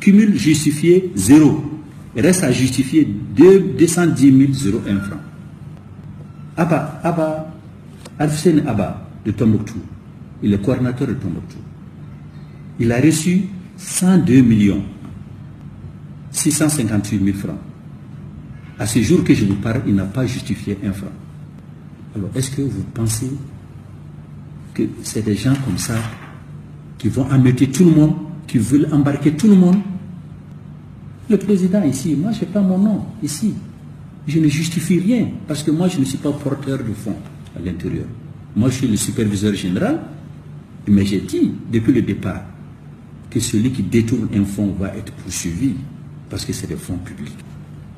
cumul 0.00 0.36
justifié 0.36 1.10
0. 1.14 1.62
Il 2.16 2.22
reste 2.22 2.42
à 2.42 2.52
justifier 2.52 3.06
210 3.36 4.54
000 4.62 4.78
0,1 4.78 5.00
francs. 5.00 5.20
Abba, 6.56 7.00
Abba, 7.02 7.53
Alfsen 8.18 8.66
Abba 8.66 9.08
de 9.24 9.32
Tombouctou, 9.32 9.78
il 10.42 10.52
est 10.52 10.62
coordinateur 10.62 11.08
de 11.08 11.14
Tombouctou. 11.14 11.58
Il 12.78 12.92
a 12.92 13.00
reçu 13.00 13.44
102 13.76 14.40
millions 14.42 14.82
658 16.30 17.24
000 17.24 17.36
francs. 17.36 17.58
À 18.78 18.86
ce 18.86 19.00
jour 19.00 19.22
que 19.22 19.34
je 19.34 19.44
vous 19.44 19.54
parle, 19.54 19.82
il 19.86 19.94
n'a 19.94 20.04
pas 20.04 20.26
justifié 20.26 20.78
un 20.84 20.92
franc. 20.92 21.06
Alors, 22.14 22.30
est-ce 22.34 22.50
que 22.50 22.62
vous 22.62 22.82
pensez 22.92 23.30
que 24.74 24.82
c'est 25.02 25.24
des 25.24 25.36
gens 25.36 25.54
comme 25.64 25.78
ça 25.78 25.94
qui 26.98 27.08
vont 27.08 27.28
amener 27.30 27.54
tout 27.54 27.84
le 27.84 27.90
monde, 27.90 28.14
qui 28.46 28.58
veulent 28.58 28.88
embarquer 28.92 29.32
tout 29.32 29.48
le 29.48 29.56
monde? 29.56 29.78
Le 31.30 31.38
président 31.38 31.82
ici, 31.82 32.14
moi 32.16 32.32
je 32.32 32.40
n'ai 32.40 32.46
pas 32.46 32.60
mon 32.60 32.78
nom 32.78 33.06
ici. 33.22 33.54
Je 34.26 34.38
ne 34.38 34.48
justifie 34.48 34.98
rien 34.98 35.28
parce 35.46 35.62
que 35.62 35.70
moi 35.70 35.88
je 35.88 35.98
ne 35.98 36.04
suis 36.04 36.18
pas 36.18 36.32
porteur 36.32 36.78
de 36.78 36.92
fonds 36.92 37.16
à 37.56 37.60
l'intérieur. 37.60 38.06
Moi, 38.56 38.70
je 38.70 38.74
suis 38.76 38.88
le 38.88 38.96
superviseur 38.96 39.54
général, 39.54 40.00
mais 40.86 41.04
j'ai 41.04 41.20
dit 41.20 41.52
depuis 41.72 41.92
le 41.92 42.02
départ 42.02 42.42
que 43.30 43.40
celui 43.40 43.70
qui 43.72 43.82
détourne 43.82 44.28
un 44.34 44.44
fonds 44.44 44.74
va 44.78 44.94
être 44.96 45.12
poursuivi 45.12 45.74
parce 46.30 46.44
que 46.44 46.52
c'est 46.52 46.66
des 46.66 46.76
fonds 46.76 46.98
publics. 46.98 47.34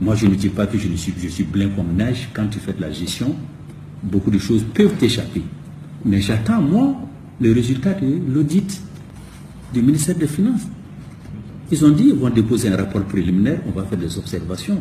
Moi, 0.00 0.14
je 0.14 0.26
ne 0.26 0.34
dis 0.34 0.48
pas 0.48 0.66
que 0.66 0.78
je, 0.78 0.88
suis, 0.94 1.14
je 1.18 1.28
suis 1.28 1.44
plein 1.44 1.68
comme 1.70 1.94
neige. 1.94 2.28
Quand 2.32 2.46
tu 2.48 2.58
fais 2.58 2.72
de 2.72 2.80
la 2.80 2.90
gestion, 2.90 3.34
beaucoup 4.02 4.30
de 4.30 4.38
choses 4.38 4.64
peuvent 4.74 4.94
t'échapper. 4.96 5.42
Mais 6.04 6.20
j'attends, 6.20 6.60
moi, 6.60 6.96
le 7.40 7.52
résultat 7.52 7.94
de 7.94 8.20
l'audit 8.32 8.80
du 9.72 9.82
ministère 9.82 10.16
des 10.16 10.26
Finances. 10.26 10.62
Ils 11.70 11.84
ont 11.84 11.90
dit 11.90 12.04
qu'ils 12.04 12.14
vont 12.14 12.30
déposer 12.30 12.68
un 12.68 12.76
rapport 12.76 13.02
préliminaire, 13.04 13.60
on 13.66 13.72
va 13.72 13.84
faire 13.84 13.98
des 13.98 14.16
observations. 14.18 14.80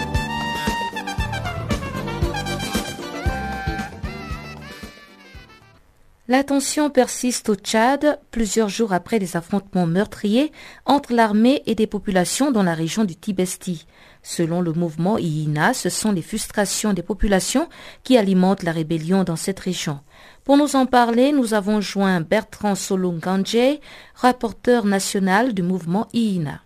La 6.31 6.45
tension 6.45 6.89
persiste 6.89 7.49
au 7.49 7.55
Tchad 7.55 8.17
plusieurs 8.31 8.69
jours 8.69 8.93
après 8.93 9.19
des 9.19 9.35
affrontements 9.35 9.85
meurtriers 9.85 10.53
entre 10.85 11.11
l'armée 11.11 11.61
et 11.65 11.75
des 11.75 11.87
populations 11.87 12.53
dans 12.53 12.63
la 12.63 12.73
région 12.73 13.03
du 13.03 13.17
Tibesti. 13.17 13.85
Selon 14.23 14.61
le 14.61 14.71
mouvement 14.71 15.17
IINA, 15.17 15.73
ce 15.73 15.89
sont 15.89 16.13
les 16.13 16.21
frustrations 16.21 16.93
des 16.93 17.01
populations 17.01 17.67
qui 18.03 18.17
alimentent 18.17 18.63
la 18.63 18.71
rébellion 18.71 19.25
dans 19.25 19.35
cette 19.35 19.59
région. 19.59 19.99
Pour 20.45 20.55
nous 20.55 20.77
en 20.77 20.85
parler, 20.85 21.33
nous 21.33 21.53
avons 21.53 21.81
joint 21.81 22.21
Bertrand 22.21 22.75
Solunganje, 22.75 23.81
rapporteur 24.15 24.85
national 24.85 25.53
du 25.53 25.63
mouvement 25.63 26.07
IINA. 26.13 26.61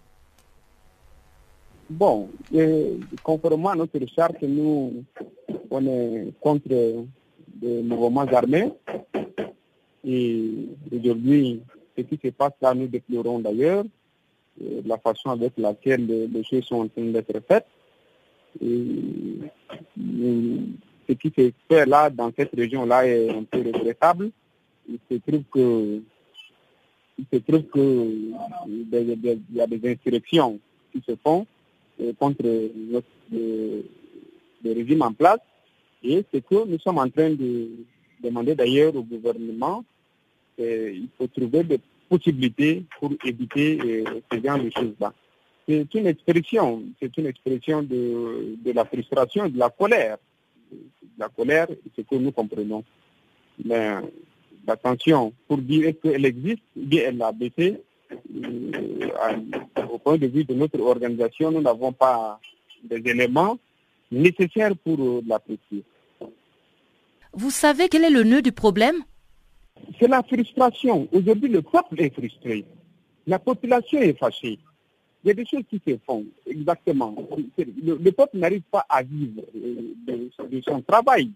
Bon, 1.90 2.30
conformément 3.24 3.70
à 3.70 3.76
notre 3.76 3.98
charte, 4.16 4.44
nous, 4.44 5.04
on 5.72 5.88
est 5.88 6.34
contre 6.40 6.70
les 6.70 7.82
mouvements 7.82 8.28
armés. 8.28 8.72
Et 10.06 10.52
aujourd'hui, 10.92 11.62
ce 11.98 12.04
qui 12.04 12.20
se 12.24 12.30
passe 12.30 12.54
là, 12.62 12.74
nous 12.74 12.88
déplorons 12.88 13.40
d'ailleurs 13.40 13.84
euh, 14.62 14.82
la 14.86 14.98
façon 14.98 15.30
avec 15.32 15.54
laquelle 15.58 16.06
les, 16.32 16.44
choses 16.44 16.64
sont 16.66 16.82
en 16.82 16.88
train 16.88 17.04
d'être 17.06 17.40
faites. 17.48 17.66
Et, 18.62 18.80
ce 21.08 21.14
qui 21.14 21.32
se 21.38 21.52
fait 21.70 21.86
là, 21.86 22.10
dans 22.10 22.32
cette 22.36 22.56
région-là, 22.56 23.08
est 23.08 23.30
un 23.30 23.44
peu 23.44 23.60
regrettable. 23.60 24.32
Il 24.90 24.98
se 25.10 25.18
trouve 25.18 25.44
que 25.52 26.02
il 27.18 27.26
se 27.32 27.38
trouve 27.40 27.64
que 27.64 27.80
il 28.68 29.44
y 29.54 29.62
a 29.62 29.68
des 29.68 29.92
insurrections 29.92 30.60
qui 30.92 31.02
se 31.08 31.16
font 31.24 31.46
euh, 32.02 32.14
contre 32.20 32.44
le, 32.44 33.84
régime 34.64 35.02
en 35.02 35.14
place. 35.14 35.40
Et 36.04 36.24
c'est 36.32 36.44
que 36.46 36.68
nous 36.68 36.80
sommes 36.80 36.98
en 36.98 37.10
train 37.10 37.30
de 37.30 37.70
demander 38.22 38.56
d'ailleurs 38.56 38.96
au 38.96 39.04
gouvernement 39.04 39.84
il 40.58 41.08
faut 41.18 41.28
trouver 41.28 41.64
des 41.64 41.80
possibilités 42.10 42.84
pour 43.00 43.12
éviter 43.24 43.80
euh, 43.82 44.22
ce 44.32 44.42
genre 44.42 44.60
de 44.60 44.70
choses-là. 44.70 45.14
C'est 45.68 45.94
une 45.96 46.08
expression, 46.08 46.84
c'est 47.02 47.18
une 47.18 47.26
expression 47.26 47.82
de, 47.82 48.58
la 48.72 48.86
frustration, 48.86 49.50
de 49.50 49.58
la 49.58 49.70
colère. 49.70 50.18
La 51.18 51.30
colère, 51.30 51.68
c'est 51.96 52.06
que 52.06 52.16
nous 52.16 52.32
comprenons. 52.32 52.84
Mais 53.64 53.96
la 54.68 54.76
tension, 54.76 55.34
pour 55.48 55.58
dire 55.58 55.94
qu'elle 56.02 56.26
existe, 56.26 56.62
bien 56.76 57.04
elle 57.08 57.22
a 57.22 57.32
baissé. 57.32 57.82
Euh, 58.12 59.62
au 59.92 59.98
point 59.98 60.18
de 60.18 60.28
vue 60.28 60.44
de 60.44 60.54
notre 60.54 60.80
organisation, 60.82 61.52
nous 61.52 61.62
n'avons 61.62 61.92
pas 61.92 62.40
des 62.84 63.02
éléments 63.10 63.58
nécessaires 64.12 64.76
pour 64.84 65.00
euh, 65.00 65.22
l'apprécier. 65.26 65.84
Vous 67.34 67.50
savez 67.50 67.90
quel 67.90 68.04
est 68.04 68.12
le 68.12 68.24
nœud 68.24 68.42
du 68.44 68.52
problème? 68.52 69.04
C'est 70.00 70.08
la 70.08 70.24
frustration. 70.24 71.08
Aujourd'hui, 71.12 71.50
le 71.50 71.62
peuple 71.62 72.02
est 72.02 72.14
frustré. 72.14 72.66
La 73.28 73.40
population 73.40 74.00
est 74.00 74.18
fâchée. 74.18 74.60
Il 75.24 75.30
y 75.30 75.32
a 75.32 75.34
des 75.34 75.46
choses 75.46 75.64
qui 75.68 75.82
se 75.86 75.98
font, 76.06 76.24
exactement. 76.46 77.16
Le, 77.58 78.12
peuple 78.12 78.38
n'arrive 78.38 78.62
pas 78.70 78.86
à 78.88 79.02
vivre 79.02 79.42
euh, 79.56 79.96
de, 80.06 80.62
son 80.62 80.82
travail. 80.82 81.32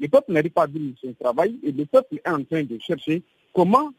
Le 0.00 0.08
peuple 0.08 0.32
n'arrive 0.32 0.50
pas 0.50 0.64
à 0.64 0.66
vivre 0.66 0.90
de 0.90 1.08
son 1.08 1.14
travail 1.14 1.56
et 1.62 1.70
le 1.70 1.84
peuple 1.86 2.16
est 2.16 2.28
en 2.28 2.42
train 2.42 2.64
de 2.64 2.78
chercher 2.80 3.22
comment 3.54 3.92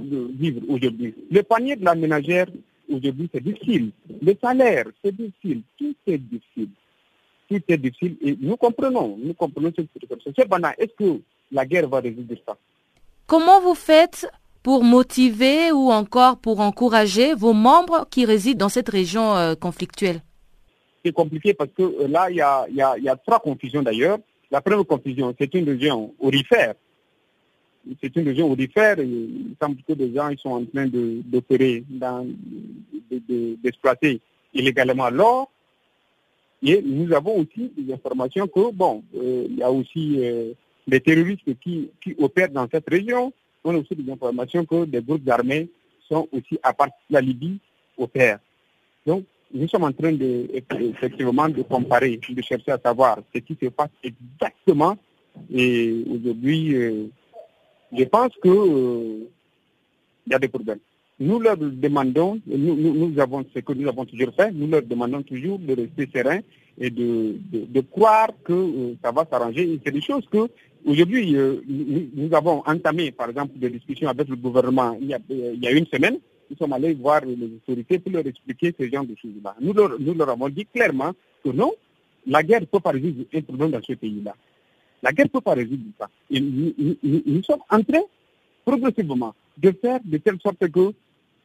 vivre 0.00 0.62
aujourd'hui. 0.68 1.14
Le 1.30 1.42
panier 1.44 1.76
de 1.76 1.84
la 1.84 1.94
ménagère, 1.94 2.46
aujourd'hui, 2.90 3.30
c'est 3.32 3.42
difficile. 3.42 3.92
Le 4.20 4.34
salaire, 4.42 4.86
c'est 5.04 5.14
difficile. 5.14 5.62
Tout 5.78 5.94
est 6.08 6.18
difficile. 6.18 6.70
Tout 7.48 7.62
est 7.68 7.78
difficile 7.78 8.16
et 8.20 8.36
nous 8.40 8.56
comprenons, 8.56 9.16
nous 9.16 9.34
comprenons 9.34 9.72
cette 9.76 9.92
situation. 9.92 10.32
Est-ce 10.76 10.94
que 10.94 11.20
la 11.50 11.66
guerre 11.66 11.88
va 11.88 12.00
résoudre 12.00 12.34
ça. 12.46 12.56
Comment 13.26 13.60
vous 13.60 13.74
faites 13.74 14.26
pour 14.62 14.84
motiver 14.84 15.72
ou 15.72 15.90
encore 15.90 16.38
pour 16.38 16.60
encourager 16.60 17.34
vos 17.34 17.52
membres 17.52 18.06
qui 18.10 18.24
résident 18.24 18.58
dans 18.58 18.68
cette 18.68 18.88
région 18.88 19.36
euh, 19.36 19.54
conflictuelle? 19.54 20.22
C'est 21.04 21.12
compliqué 21.12 21.54
parce 21.54 21.70
que 21.76 21.82
euh, 21.82 22.08
là, 22.08 22.28
il 22.30 22.36
y 22.36 22.40
a, 23.08 23.16
trois 23.16 23.40
confusions 23.40 23.82
d'ailleurs. 23.82 24.18
La 24.50 24.60
première 24.60 24.84
confusion, 24.86 25.34
c'est 25.38 25.52
une 25.54 25.68
région 25.68 26.14
orifère. 26.20 26.74
C'est 28.02 28.14
une 28.16 28.28
région 28.28 28.50
orifère. 28.50 28.98
il 28.98 29.54
semble 29.60 29.82
que 29.86 29.92
des 29.92 30.12
gens 30.14 30.28
ils 30.28 30.38
sont 30.38 30.50
en 30.50 30.64
train 30.64 30.86
d'opérer, 30.86 31.84
d'exploiter 33.62 34.20
illégalement 34.52 35.10
l'or. 35.10 35.50
Et 36.62 36.82
nous 36.82 37.12
avons 37.14 37.36
aussi 37.38 37.70
des 37.76 37.92
informations 37.92 38.46
que, 38.48 38.72
bon, 38.72 39.02
euh, 39.16 39.46
il 39.48 39.56
y 39.58 39.62
a 39.62 39.70
aussi 39.70 40.18
les 40.88 41.00
terroristes 41.00 41.42
qui, 41.60 41.90
opèrent 42.18 42.48
dans 42.50 42.66
cette 42.72 42.88
région. 42.88 43.32
On 43.62 43.74
a 43.74 43.78
aussi 43.78 43.94
des 43.94 44.10
informations 44.10 44.64
que 44.64 44.86
des 44.86 45.02
groupes 45.02 45.28
armés 45.28 45.68
sont 46.08 46.26
aussi, 46.32 46.58
à 46.62 46.72
partir 46.72 46.96
de 47.10 47.14
la 47.14 47.20
Libye, 47.20 47.60
opèrent. 47.96 48.38
Donc, 49.06 49.24
nous 49.52 49.68
sommes 49.68 49.84
en 49.84 49.92
train 49.92 50.12
de, 50.12 50.48
effectivement 50.80 51.48
de 51.48 51.62
comparer, 51.62 52.18
de 52.28 52.42
chercher 52.42 52.72
à 52.72 52.78
savoir 52.78 53.18
ce 53.34 53.40
qui 53.40 53.56
se 53.60 53.68
passe 53.68 53.90
exactement. 54.02 54.96
Et 55.52 56.04
aujourd'hui, 56.10 56.74
euh, 56.74 57.06
je 57.96 58.04
pense 58.04 58.32
que 58.42 58.48
euh, 58.48 59.28
y 60.26 60.34
a 60.34 60.38
des 60.38 60.48
problèmes. 60.48 60.78
Nous 61.20 61.40
leur 61.40 61.56
demandons, 61.56 62.40
nous, 62.46 62.76
nous, 62.76 63.20
avons 63.20 63.44
ce 63.54 63.58
que 63.60 63.72
nous 63.72 63.88
avons 63.88 64.04
toujours 64.04 64.32
fait, 64.34 64.52
nous 64.52 64.68
leur 64.68 64.82
demandons 64.82 65.22
toujours 65.22 65.58
de 65.58 65.74
rester 65.74 66.08
sereins 66.14 66.40
et 66.80 66.90
de, 66.90 67.80
croire 67.90 68.30
que 68.44 68.52
euh, 68.52 68.94
ça 69.02 69.10
va 69.10 69.26
s'arranger. 69.30 69.80
C'est 69.84 69.90
des 69.92 70.00
choses 70.00 70.26
que 70.30 70.48
aujourd'hui 70.86 71.36
euh, 71.36 71.60
nous, 71.66 72.34
avons 72.34 72.62
entamé, 72.66 73.10
par 73.10 73.28
exemple, 73.30 73.58
des 73.58 73.70
discussions 73.70 74.08
avec 74.08 74.28
le 74.28 74.36
gouvernement 74.36 74.96
il 75.00 75.08
y 75.08 75.14
a, 75.14 75.18
il 75.28 75.62
y 75.62 75.66
a 75.66 75.72
une 75.72 75.86
semaine. 75.86 76.18
Nous 76.50 76.56
sommes 76.56 76.72
allés 76.72 76.94
voir 76.94 77.24
les 77.24 77.36
autorités 77.44 77.98
pour 77.98 78.12
leur 78.12 78.26
expliquer 78.26 78.74
ce 78.78 78.88
genre 78.88 79.04
de 79.04 79.14
choses-là. 79.20 79.54
Nous 79.60 79.72
leur, 79.72 79.98
nous 80.00 80.14
leur 80.14 80.30
avons 80.30 80.48
dit 80.48 80.66
clairement 80.66 81.12
que 81.44 81.50
non, 81.50 81.72
la 82.26 82.42
guerre 82.42 82.60
ne 82.60 82.66
peut 82.66 82.80
pas 82.80 82.90
résoudre 82.90 83.24
un 83.34 83.40
problème 83.42 83.70
dans 83.70 83.82
ce 83.82 83.92
pays-là. 83.94 84.34
La 85.02 85.12
guerre 85.12 85.26
ne 85.26 85.30
peut 85.30 85.40
pas 85.40 85.54
résoudre 85.54 85.82
ça. 85.98 86.08
Nous, 86.30 87.42
sommes 87.42 87.60
en 87.70 87.82
train, 87.82 88.02
progressivement, 88.64 89.34
de 89.56 89.72
faire 89.72 90.00
de 90.04 90.16
telle 90.18 90.38
sorte 90.40 90.68
que 90.68 90.92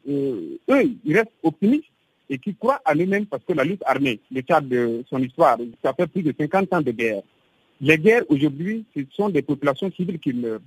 euh, 0.09 0.57
eux, 0.69 0.91
ils 1.05 1.17
restent 1.17 1.31
optimistes 1.43 1.85
et 2.33 2.39
qui 2.39 2.55
croient 2.55 2.81
à 2.83 2.95
eux-mêmes 2.95 3.27
parce 3.27 3.43
que 3.43 3.53
la 3.53 3.63
lutte 3.63 3.83
armée, 3.85 4.19
le 4.31 4.41
cas 4.41 4.59
de 4.59 5.03
son 5.07 5.19
histoire, 5.19 5.55
ça 5.83 5.93
fait 5.93 6.07
plus 6.07 6.23
de 6.23 6.33
50 6.35 6.73
ans 6.73 6.81
de 6.81 6.89
guerre. 6.89 7.21
Les 7.79 7.95
guerres 7.99 8.23
aujourd'hui, 8.27 8.85
ce 8.95 9.01
sont 9.11 9.29
des 9.29 9.43
populations 9.43 9.91
civiles 9.91 10.17
qui 10.17 10.33
meurent. 10.33 10.59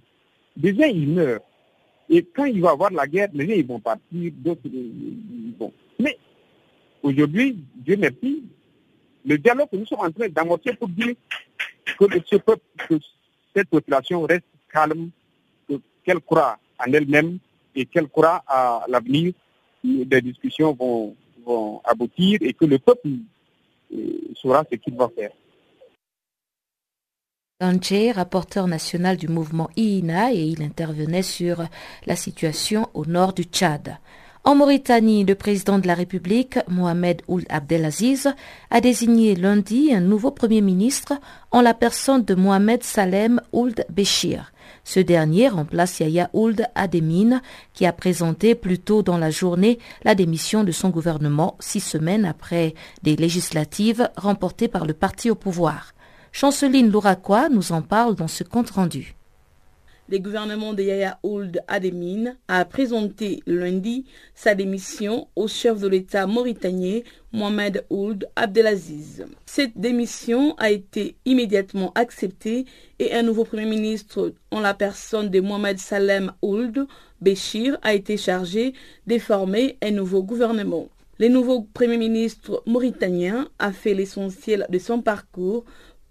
Des 0.57 0.73
gens, 0.77 0.87
ils 0.87 1.09
meurent. 1.09 1.41
Et 2.09 2.23
quand 2.23 2.45
il 2.45 2.61
va 2.61 2.69
y 2.69 2.73
avoir 2.73 2.93
la 2.93 3.09
guerre, 3.09 3.31
les 3.35 3.49
gens, 3.49 3.55
ils 3.55 3.67
vont 3.67 3.81
partir, 3.81 4.33
d'autres, 4.37 4.61
bon. 5.59 5.73
Mais 5.99 6.17
aujourd'hui, 7.03 7.59
Dieu 7.75 7.97
merci, 7.97 8.45
le 9.25 9.37
dialogue 9.37 9.69
que 9.69 9.77
nous 9.77 9.87
sommes 9.87 10.07
en 10.07 10.13
train 10.13 10.29
d'amorcer 10.29 10.73
pour 10.75 10.89
dire 10.89 11.17
que, 11.99 12.05
ce 12.27 12.37
peuple, 12.37 12.63
que 12.89 12.95
cette 13.57 13.69
population 13.69 14.23
reste 14.23 14.45
calme, 14.73 15.11
qu'elle 16.05 16.21
croit 16.21 16.61
en 16.79 16.93
elle-même 16.93 17.39
et 17.75 17.87
qu'elle 17.87 18.07
croit 18.07 18.45
à 18.47 18.85
l'avenir, 18.87 19.33
des 19.83 20.21
discussions 20.21 20.73
vont, 20.73 21.17
vont 21.47 21.81
aboutir 21.85 22.39
et 22.43 22.53
que 22.53 22.65
le 22.67 22.79
peuple 22.79 23.09
euh, 23.95 24.33
saura 24.35 24.65
ce 24.71 24.77
qu'il 24.77 24.97
va 24.97 25.09
faire. 25.09 25.31
Ganche, 27.59 28.15
rapporteur 28.15 28.67
national 28.67 29.17
du 29.17 29.29
mouvement 29.29 29.71
IINA, 29.77 30.35
et 30.35 30.43
il 30.43 30.63
intervenait 30.63 31.23
sur 31.23 31.65
la 32.05 32.15
situation 32.15 32.91
au 32.93 33.07
nord 33.07 33.33
du 33.33 33.45
Tchad. 33.45 33.97
En 34.45 34.55
Mauritanie, 34.55 35.25
le 35.25 35.35
président 35.35 35.79
de 35.79 35.87
la 35.87 35.95
République, 35.95 36.59
Mohamed 36.69 37.23
Ould 37.29 37.47
Abdelaziz, 37.49 38.33
a 38.71 38.81
désigné 38.81 39.35
lundi 39.35 39.93
un 39.93 40.01
nouveau 40.01 40.31
Premier 40.31 40.61
ministre 40.61 41.15
en 41.51 41.63
la 41.63 41.73
personne 41.73 42.25
de 42.25 42.35
Mohamed 42.35 42.83
Salem 42.85 43.41
Ould 43.53 43.87
Béchir. 43.89 44.53
Ce 44.87 45.01
dernier 45.01 45.49
remplace 45.49 45.99
Yahya 45.99 46.31
Ould 46.33 46.65
Ademine, 46.77 47.43
qui 47.75 47.87
a 47.87 47.93
présenté 47.93 48.55
plus 48.55 48.79
tôt 48.79 49.03
dans 49.03 49.19
la 49.19 49.31
journée 49.31 49.81
la 50.05 50.15
démission 50.15 50.63
de 50.63 50.71
son 50.71 50.91
gouvernement 50.91 51.57
six 51.59 51.81
semaines 51.81 52.25
après 52.25 52.73
des 53.03 53.17
législatives 53.17 54.09
remportées 54.17 54.69
par 54.69 54.87
le 54.87 54.95
parti 54.95 55.29
au 55.29 55.35
pouvoir. 55.35 55.93
Chanceline 56.31 56.93
Louraquois 56.93 57.49
nous 57.49 57.73
en 57.73 57.83
parle 57.83 58.15
dans 58.15 58.29
ce 58.29 58.45
compte-rendu 58.45 59.16
le 60.09 60.19
gouvernement 60.19 60.73
de 60.73 60.83
Yahya 60.83 61.19
Ould 61.23 61.61
Ademine 61.69 62.37
a 62.49 62.65
présenté 62.65 63.43
lundi 63.47 64.05
sa 64.35 64.55
démission 64.55 65.29
au 65.35 65.49
chef 65.49 65.81
de 65.81 65.89
l'État 65.89 66.27
mauritanien 66.27 67.01
Mohamed 67.33 67.85
Ould 67.91 68.29
Abdelaziz. 68.37 69.25
Cette 69.47 69.77
démission 69.77 70.55
a 70.59 70.71
été 70.71 71.17
immédiatement 71.25 71.93
acceptée 71.95 72.67
et 72.99 73.13
un 73.15 73.23
nouveau 73.23 73.45
Premier 73.45 73.67
ministre 73.67 74.33
en 74.51 74.61
la 74.61 74.75
personne 74.75 75.29
de 75.29 75.41
Mohamed 75.41 75.79
Salem 75.79 76.33
Ould 76.43 76.87
Béchir 77.21 77.79
a 77.83 77.95
été 77.95 78.17
chargé 78.17 78.75
de 79.07 79.19
former 79.19 79.77
un 79.83 79.91
nouveau 79.91 80.23
gouvernement. 80.23 80.89
Le 81.19 81.29
nouveau 81.29 81.63
Premier 81.73 81.97
ministre 81.97 82.63
mauritanien 82.67 83.49
a 83.59 83.73
fait 83.73 83.95
l'essentiel 83.95 84.67
de 84.69 84.79
son 84.79 85.01
parcours 85.01 85.65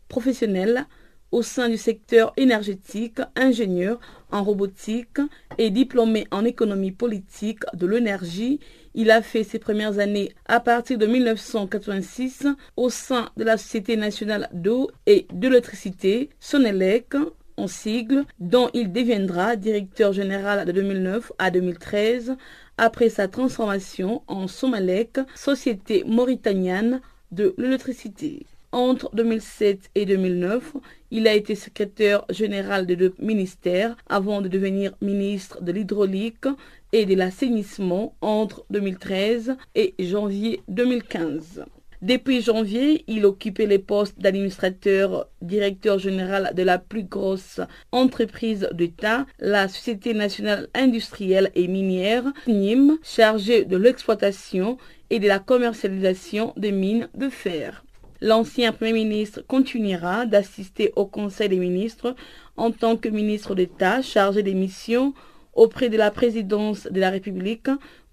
professionnel 0.09 0.87
au 1.35 1.41
sein 1.41 1.67
du 1.67 1.75
secteur 1.75 2.31
énergétique, 2.37 3.19
ingénieur 3.35 3.99
en 4.31 4.41
robotique 4.41 5.19
et 5.57 5.69
diplômé 5.69 6.27
en 6.31 6.45
économie 6.45 6.93
politique 6.93 7.59
de 7.73 7.85
l'énergie. 7.85 8.61
Il 8.93 9.11
a 9.11 9.21
fait 9.21 9.43
ses 9.43 9.59
premières 9.59 9.99
années 9.99 10.31
à 10.45 10.61
partir 10.61 10.97
de 10.97 11.05
1986 11.05 12.47
au 12.77 12.89
sein 12.89 13.31
de 13.35 13.43
la 13.43 13.57
Société 13.57 13.97
nationale 13.97 14.47
d'eau 14.53 14.89
et 15.07 15.27
d'électricité, 15.33 16.29
Sonelec, 16.39 17.15
en 17.57 17.67
sigle, 17.67 18.23
dont 18.39 18.69
il 18.73 18.93
deviendra 18.93 19.57
directeur 19.57 20.13
général 20.13 20.65
de 20.65 20.71
2009 20.71 21.33
à 21.37 21.51
2013 21.51 22.37
après 22.77 23.09
sa 23.09 23.27
transformation 23.27 24.21
en 24.27 24.47
Somalec, 24.47 25.19
société 25.35 26.05
mauritanienne 26.05 27.01
de 27.33 27.53
l'électricité. 27.57 28.45
Entre 28.71 29.09
2007 29.15 29.89
et 29.95 30.05
2009, 30.05 30.73
il 31.17 31.29
a 31.29 31.33
été 31.33 31.55
secrétaire 31.55 32.25
général 32.29 32.85
de 32.85 32.93
deux 32.93 33.15
ministères 33.19 33.95
avant 34.09 34.41
de 34.41 34.49
devenir 34.49 34.91
ministre 35.01 35.63
de 35.63 35.71
l'hydraulique 35.71 36.45
et 36.91 37.05
de 37.05 37.15
l'assainissement 37.15 38.17
entre 38.19 38.65
2013 38.69 39.55
et 39.75 39.95
janvier 39.97 40.61
2015. 40.67 41.63
Depuis 42.01 42.41
janvier, 42.41 43.05
il 43.07 43.25
occupait 43.25 43.65
les 43.65 43.79
postes 43.79 44.19
d'administrateur 44.19 45.29
directeur 45.41 45.99
général 45.99 46.51
de 46.53 46.63
la 46.63 46.79
plus 46.79 47.05
grosse 47.05 47.61
entreprise 47.93 48.67
d'État, 48.73 49.25
la 49.39 49.69
Société 49.69 50.13
nationale 50.13 50.67
industrielle 50.73 51.49
et 51.55 51.69
minière, 51.69 52.25
NIM, 52.45 52.97
chargée 53.03 53.63
de 53.63 53.77
l'exploitation 53.77 54.77
et 55.09 55.19
de 55.19 55.29
la 55.29 55.39
commercialisation 55.39 56.53
des 56.57 56.73
mines 56.73 57.07
de 57.15 57.29
fer. 57.29 57.84
L'ancien 58.25 58.71
Premier 58.71 58.93
ministre 58.93 59.43
continuera 59.47 60.25
d'assister 60.25 60.91
au 60.95 61.05
Conseil 61.05 61.47
des 61.47 61.59
ministres 61.59 62.15
en 62.57 62.71
tant 62.71 62.97
que 62.97 63.07
ministre 63.07 63.53
d'État 63.53 64.01
chargé 64.01 64.41
des 64.41 64.55
missions 64.55 65.13
auprès 65.53 65.89
de 65.89 65.97
la 65.97 66.09
présidence 66.09 66.87
de 66.89 66.99
la 66.99 67.11
République, 67.11 67.67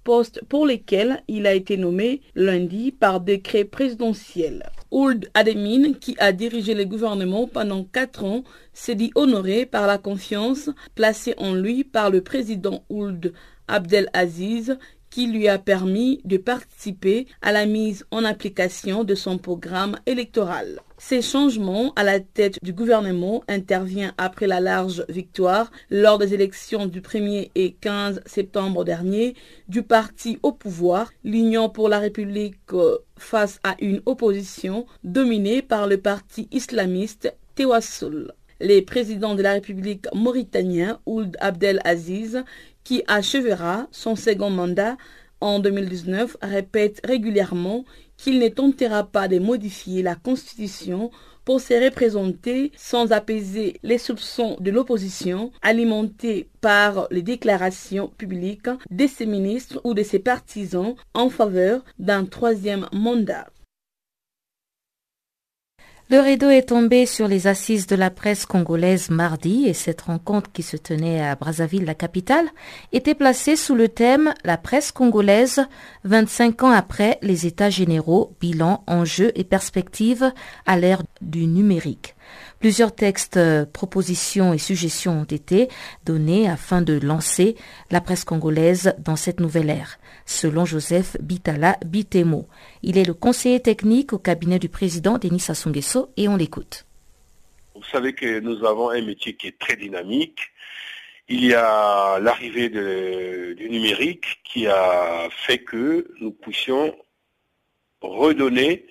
poste 0.05 0.44
pour 0.51 0.66
lesquels 0.66 1.22
il 1.29 1.46
a 1.46 1.55
été 1.55 1.79
nommé 1.79 2.20
lundi 2.35 2.92
par 2.92 3.22
décret 3.22 3.64
présidentiel. 3.64 4.68
Ould 4.90 5.31
Ademin, 5.33 5.94
qui 5.94 6.14
a 6.18 6.33
dirigé 6.33 6.75
le 6.75 6.85
gouvernement 6.85 7.48
pendant 7.48 7.83
quatre 7.83 8.22
ans, 8.22 8.44
s'est 8.75 8.94
dit 8.94 9.12
honoré 9.14 9.64
par 9.64 9.87
la 9.87 9.96
confiance 9.96 10.68
placée 10.94 11.33
en 11.38 11.55
lui 11.55 11.85
par 11.85 12.11
le 12.11 12.20
président 12.20 12.85
Ould 12.90 13.33
Abdel 13.66 14.11
Aziz, 14.12 14.77
qui 15.12 15.27
lui 15.27 15.46
a 15.46 15.59
permis 15.59 16.22
de 16.25 16.38
participer 16.38 17.27
à 17.42 17.53
la 17.53 17.66
mise 17.66 18.07
en 18.11 18.25
application 18.25 19.05
de 19.05 19.14
son 19.14 19.37
programme 19.37 19.98
électoral. 20.07 20.81
Ces 20.96 21.20
changements 21.20 21.92
à 21.96 22.03
la 22.03 22.18
tête 22.18 22.59
du 22.62 22.72
gouvernement 22.72 23.44
interviennent 23.46 24.14
après 24.16 24.46
la 24.46 24.61
large 24.61 25.05
victoire 25.11 25.70
lors 25.90 26.16
des 26.16 26.33
élections 26.33 26.87
du 26.87 27.03
1er 27.03 27.51
et 27.55 27.72
15 27.72 28.22
septembre 28.25 28.85
dernier 28.85 29.35
du 29.68 29.83
parti 29.83 30.38
au 30.42 30.53
pouvoir, 30.53 31.12
l'Union 31.25 31.68
pour 31.68 31.90
la 31.90 31.98
République 31.98 32.57
euh, 32.72 32.96
face 33.18 33.61
à 33.64 33.77
une 33.81 34.01
opposition 34.07 34.87
dominée 35.05 35.61
par 35.61 35.87
le 35.88 35.98
parti 35.98 36.48
islamiste 36.53 37.35
Tewassul. 37.55 38.33
Les 38.61 38.81
présidents 38.81 39.35
de 39.35 39.42
la 39.42 39.55
République 39.55 40.07
mauritanien 40.14 41.01
Ould 41.05 41.37
Abdel 41.40 41.81
Aziz 41.85 42.44
qui 42.84 43.02
achèvera 43.06 43.86
son 43.90 44.16
second 44.16 44.50
mandat 44.50 44.96
en 45.40 45.58
2019, 45.58 46.36
répète 46.40 47.00
régulièrement 47.04 47.84
qu'il 48.16 48.38
ne 48.38 48.48
tentera 48.48 49.04
pas 49.04 49.26
de 49.26 49.40
modifier 49.40 50.02
la 50.02 50.14
Constitution 50.14 51.10
pour 51.44 51.60
se 51.60 51.74
représenter 51.74 52.70
sans 52.76 53.10
apaiser 53.10 53.80
les 53.82 53.98
soupçons 53.98 54.56
de 54.60 54.70
l'opposition 54.70 55.50
alimentés 55.60 56.48
par 56.60 57.08
les 57.10 57.22
déclarations 57.22 58.08
publiques 58.16 58.68
de 58.90 59.06
ses 59.06 59.26
ministres 59.26 59.80
ou 59.82 59.94
de 59.94 60.04
ses 60.04 60.20
partisans 60.20 60.94
en 61.14 61.28
faveur 61.28 61.84
d'un 61.98 62.24
troisième 62.24 62.86
mandat. 62.92 63.48
Le 66.12 66.20
rideau 66.20 66.51
est 66.51 66.68
tombé 66.68 67.07
sur 67.07 67.27
les 67.27 67.46
assises 67.46 67.87
de 67.87 67.96
la 67.96 68.11
presse 68.11 68.44
congolaise 68.44 69.09
mardi 69.09 69.64
et 69.66 69.72
cette 69.72 70.03
rencontre 70.03 70.53
qui 70.53 70.62
se 70.62 70.77
tenait 70.77 71.22
à 71.22 71.35
Brazzaville, 71.37 71.87
la 71.87 71.94
capitale, 71.94 72.44
était 72.92 73.14
placée 73.14 73.57
sous 73.57 73.75
le 73.75 73.88
thème 73.88 74.35
La 74.44 74.59
presse 74.59 74.92
congolaise, 74.92 75.62
25 76.05 76.64
ans 76.64 76.70
après 76.70 77.18
les 77.22 77.46
états 77.46 77.70
généraux, 77.70 78.37
bilan, 78.42 78.85
enjeux 78.87 79.33
et 79.37 79.44
perspectives 79.44 80.31
à 80.66 80.77
l'ère 80.77 81.03
du 81.22 81.46
numérique. 81.46 82.14
Plusieurs 82.62 82.94
textes, 82.94 83.38
euh, 83.38 83.66
propositions 83.66 84.53
et 84.53 84.59
suggestions 84.59 85.22
ont 85.22 85.25
été 85.25 85.66
donnés 86.07 86.48
afin 86.48 86.81
de 86.81 86.96
lancer 86.96 87.57
la 87.90 88.01
presse 88.01 88.25
congolaise 88.25 88.94
dans 89.01 89.16
cette 89.16 89.40
nouvelle 89.40 89.68
ère, 89.68 89.98
selon 90.27 90.64
Joseph 90.64 91.16
Bitala 91.20 91.77
Bitemo. 91.85 92.46
Il 92.85 92.98
est 92.98 93.05
le 93.05 93.14
conseiller 93.14 93.59
technique 93.59 94.12
au 94.12 94.18
cabinet 94.18 94.61
du 94.61 94.68
président 94.68 95.18
Denis 95.18 95.40
Sassou 95.40 95.72
et 96.16 96.29
on 96.29 96.37
l'écoute. 96.37 96.87
Vous 97.75 97.83
savez 97.90 98.12
que 98.12 98.38
nous 98.38 98.64
avons 98.64 98.90
un 98.90 99.03
métier 99.03 99.35
qui 99.35 99.48
est 99.48 99.59
très 99.59 99.75
dynamique. 99.75 100.38
Il 101.29 101.44
y 101.44 101.55
a 101.55 102.20
l'arrivée 102.20 102.68
du 102.68 103.70
numérique 103.70 104.40
qui 104.44 104.68
a 104.68 105.29
fait 105.33 105.59
que 105.59 106.07
nous 106.20 106.31
puissions 106.31 106.94
redonner 108.03 108.87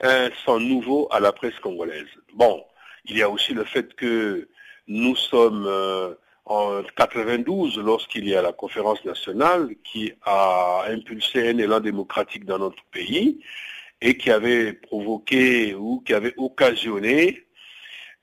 un 0.00 0.30
son 0.46 0.58
nouveau 0.58 1.06
à 1.10 1.20
la 1.20 1.32
presse 1.32 1.58
congolaise. 1.62 2.08
Bon, 2.32 2.64
il 3.10 3.18
y 3.18 3.22
a 3.22 3.28
aussi 3.28 3.52
le 3.54 3.64
fait 3.64 3.94
que 3.94 4.48
nous 4.86 5.16
sommes 5.16 5.66
euh, 5.66 6.14
en 6.44 6.82
92 6.96 7.78
lorsqu'il 7.78 8.28
y 8.28 8.36
a 8.36 8.42
la 8.42 8.52
conférence 8.52 9.04
nationale 9.04 9.74
qui 9.84 10.12
a 10.22 10.84
impulsé 10.88 11.48
un 11.48 11.58
élan 11.58 11.80
démocratique 11.80 12.44
dans 12.44 12.58
notre 12.58 12.84
pays 12.92 13.40
et 14.00 14.16
qui 14.16 14.30
avait 14.30 14.72
provoqué 14.72 15.74
ou 15.74 16.02
qui 16.06 16.14
avait 16.14 16.34
occasionné 16.36 17.44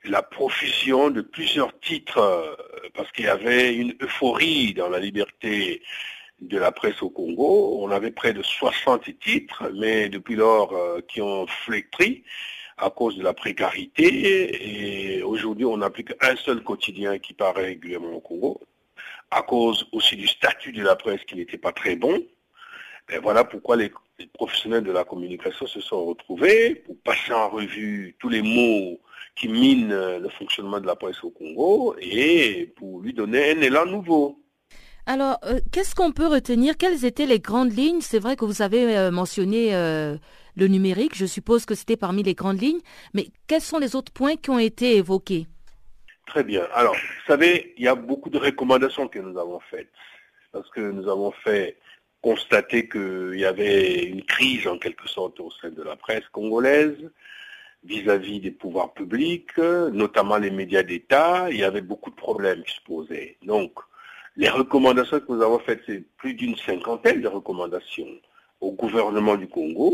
la 0.06 0.24
profusion 0.24 1.10
de 1.10 1.22
plusieurs 1.22 1.78
titres 1.82 2.20
euh, 2.20 2.56
parce 2.94 3.12
qu'il 3.12 3.26
y 3.26 3.30
avait 3.30 3.76
une 3.76 3.94
euphorie 4.02 4.74
dans 4.74 4.90
la 4.90 5.00
liberté 5.00 5.82
de 6.40 6.58
la 6.58 6.72
presse 6.72 7.02
au 7.02 7.10
Congo. 7.10 7.80
On 7.82 7.92
avait 7.92 8.12
près 8.12 8.32
de 8.32 8.42
60 8.42 9.20
titres, 9.20 9.70
mais 9.76 10.08
depuis 10.08 10.36
lors 10.36 10.72
euh, 10.74 11.02
qui 11.10 11.22
ont 11.22 11.46
flétri 11.48 12.24
à 12.78 12.90
cause 12.90 13.18
de 13.18 13.24
la 13.24 13.34
précarité. 13.34 15.18
Et 15.18 15.24
aujourd'hui, 15.24 15.66
on 15.66 15.78
n'a 15.78 15.90
plus 15.90 16.04
qu'un 16.04 16.36
seul 16.36 16.64
quotidien 16.64 17.18
qui 17.20 17.34
paraît 17.34 17.66
régulièrement 17.66 18.14
au 18.14 18.20
Congo, 18.20 18.62
à 19.32 19.42
cause 19.42 19.88
aussi 19.92 20.16
du 20.16 20.28
statut 20.28 20.72
de 20.72 20.84
la 20.84 20.96
presse 20.96 21.24
qui 21.26 21.36
n'était 21.36 21.58
pas 21.58 21.72
très 21.72 21.96
bon. 21.96 22.24
Voilà 23.22 23.44
pourquoi 23.46 23.78
les, 23.78 23.92
professionnels 24.34 24.84
de 24.84 24.92
la 24.92 25.04
communication 25.04 25.66
se 25.68 25.80
sont 25.80 26.06
retrouvés 26.06 26.76
pour 26.76 26.98
passer 27.04 27.32
en 27.32 27.50
revue 27.50 28.16
tous 28.20 28.30
les 28.30 28.42
mots 28.42 29.00
qui 29.36 29.48
minent 29.48 30.18
le 30.18 30.30
fonctionnement 30.30 30.80
de 30.80 30.88
la 30.88 30.96
presse 30.96 31.24
au 31.24 31.30
Congo 31.30 31.96
et 32.00 32.74
pour 32.76 33.02
lui 33.02 33.14
donner 33.14 33.52
un 33.52 33.62
élan 33.62 33.86
nouveau. 33.86 34.40
Alors, 35.08 35.40
euh, 35.46 35.62
qu'est-ce 35.72 35.96
qu'on 35.96 36.12
peut 36.12 36.28
retenir? 36.28 36.76
Quelles 36.76 37.06
étaient 37.06 37.26
les 37.26 37.40
grandes 37.40 37.72
lignes? 37.72 38.02
C'est 38.02 38.20
vrai 38.20 38.36
que 38.36 38.44
vous 38.44 38.62
avez 38.62 38.98
euh, 38.98 39.10
mentionné 39.10 39.74
euh, 39.74 40.18
le 40.58 40.68
numérique, 40.68 41.16
je 41.16 41.26
suppose 41.26 41.66
que 41.66 41.76
c'était 41.76 41.96
parmi 41.96 42.24
les 42.24 42.34
grandes 42.34 42.60
lignes, 42.60 42.82
mais 43.14 43.28
quels 43.48 43.62
sont 43.62 43.78
les 43.78 43.96
autres 43.96 44.12
points 44.12 44.36
qui 44.36 44.50
ont 44.50 44.60
été 44.60 44.98
évoqués? 44.98 45.46
Très 46.26 46.44
bien. 46.44 46.68
Alors, 46.74 46.96
vous 46.96 47.32
savez, 47.32 47.74
il 47.78 47.84
y 47.84 47.88
a 47.88 47.96
beaucoup 47.96 48.30
de 48.30 48.38
recommandations 48.38 49.08
que 49.08 49.20
nous 49.20 49.38
avons 49.40 49.62
faites, 49.72 49.94
parce 50.52 50.70
que 50.72 50.82
nous 50.82 51.08
avons 51.08 51.32
fait 51.32 51.78
constater 52.22 52.90
qu'il 52.90 53.36
y 53.36 53.46
avait 53.46 54.04
une 54.04 54.24
crise 54.26 54.68
en 54.68 54.78
quelque 54.78 55.08
sorte 55.08 55.40
au 55.40 55.52
sein 55.62 55.70
de 55.70 55.84
la 55.84 55.96
presse 55.96 56.28
congolaise 56.32 56.98
vis-à-vis 57.84 58.40
des 58.40 58.52
pouvoirs 58.52 58.94
publics, 58.94 59.58
notamment 59.58 60.38
les 60.38 60.50
médias 60.50 60.84
d'État, 60.84 61.48
il 61.52 61.58
y 61.58 61.64
avait 61.64 61.82
beaucoup 61.82 62.10
de 62.10 62.16
problèmes 62.16 62.64
qui 62.64 62.76
se 62.76 62.82
posaient. 62.82 63.38
Donc, 63.44 63.72
les 64.36 64.50
recommandations 64.50 65.20
que 65.20 65.32
nous 65.32 65.42
avons 65.42 65.60
faites, 65.60 65.82
c'est 65.86 66.04
plus 66.18 66.34
d'une 66.34 66.58
cinquantaine 66.58 67.22
de 67.22 67.28
recommandations 67.28 68.10
au 68.60 68.72
gouvernement 68.72 69.36
du 69.36 69.48
Congo, 69.48 69.94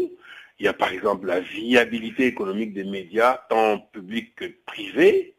il 0.63 0.67
y 0.67 0.69
a 0.69 0.73
par 0.73 0.93
exemple 0.93 1.27
la 1.27 1.41
viabilité 1.41 2.25
économique 2.25 2.73
des 2.73 2.85
médias, 2.85 3.37
tant 3.49 3.79
publics 3.79 4.33
que 4.33 4.45
privés, 4.65 5.35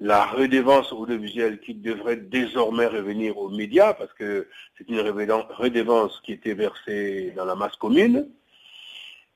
la 0.00 0.26
redevance 0.26 0.92
audiovisuelle 0.92 1.60
qui 1.60 1.72
devrait 1.72 2.16
désormais 2.16 2.86
revenir 2.86 3.38
aux 3.38 3.48
médias, 3.48 3.94
parce 3.94 4.12
que 4.12 4.48
c'est 4.76 4.88
une 4.88 4.98
redevance 4.98 6.20
qui 6.24 6.32
était 6.32 6.54
versée 6.54 7.32
dans 7.36 7.44
la 7.44 7.54
masse 7.54 7.76
commune. 7.76 8.28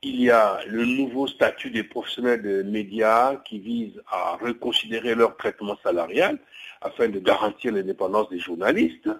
Il 0.02 0.20
y 0.20 0.30
a 0.30 0.58
le 0.66 0.84
nouveau 0.84 1.28
statut 1.28 1.70
des 1.70 1.84
professionnels 1.84 2.42
de 2.42 2.64
médias 2.64 3.36
qui 3.36 3.60
vise 3.60 4.02
à 4.08 4.36
reconsidérer 4.42 5.14
leur 5.14 5.36
traitement 5.36 5.76
salarial 5.84 6.40
afin 6.80 7.08
de 7.08 7.20
garantir 7.20 7.70
l'indépendance 7.72 8.28
des 8.30 8.40
journalistes. 8.40 9.10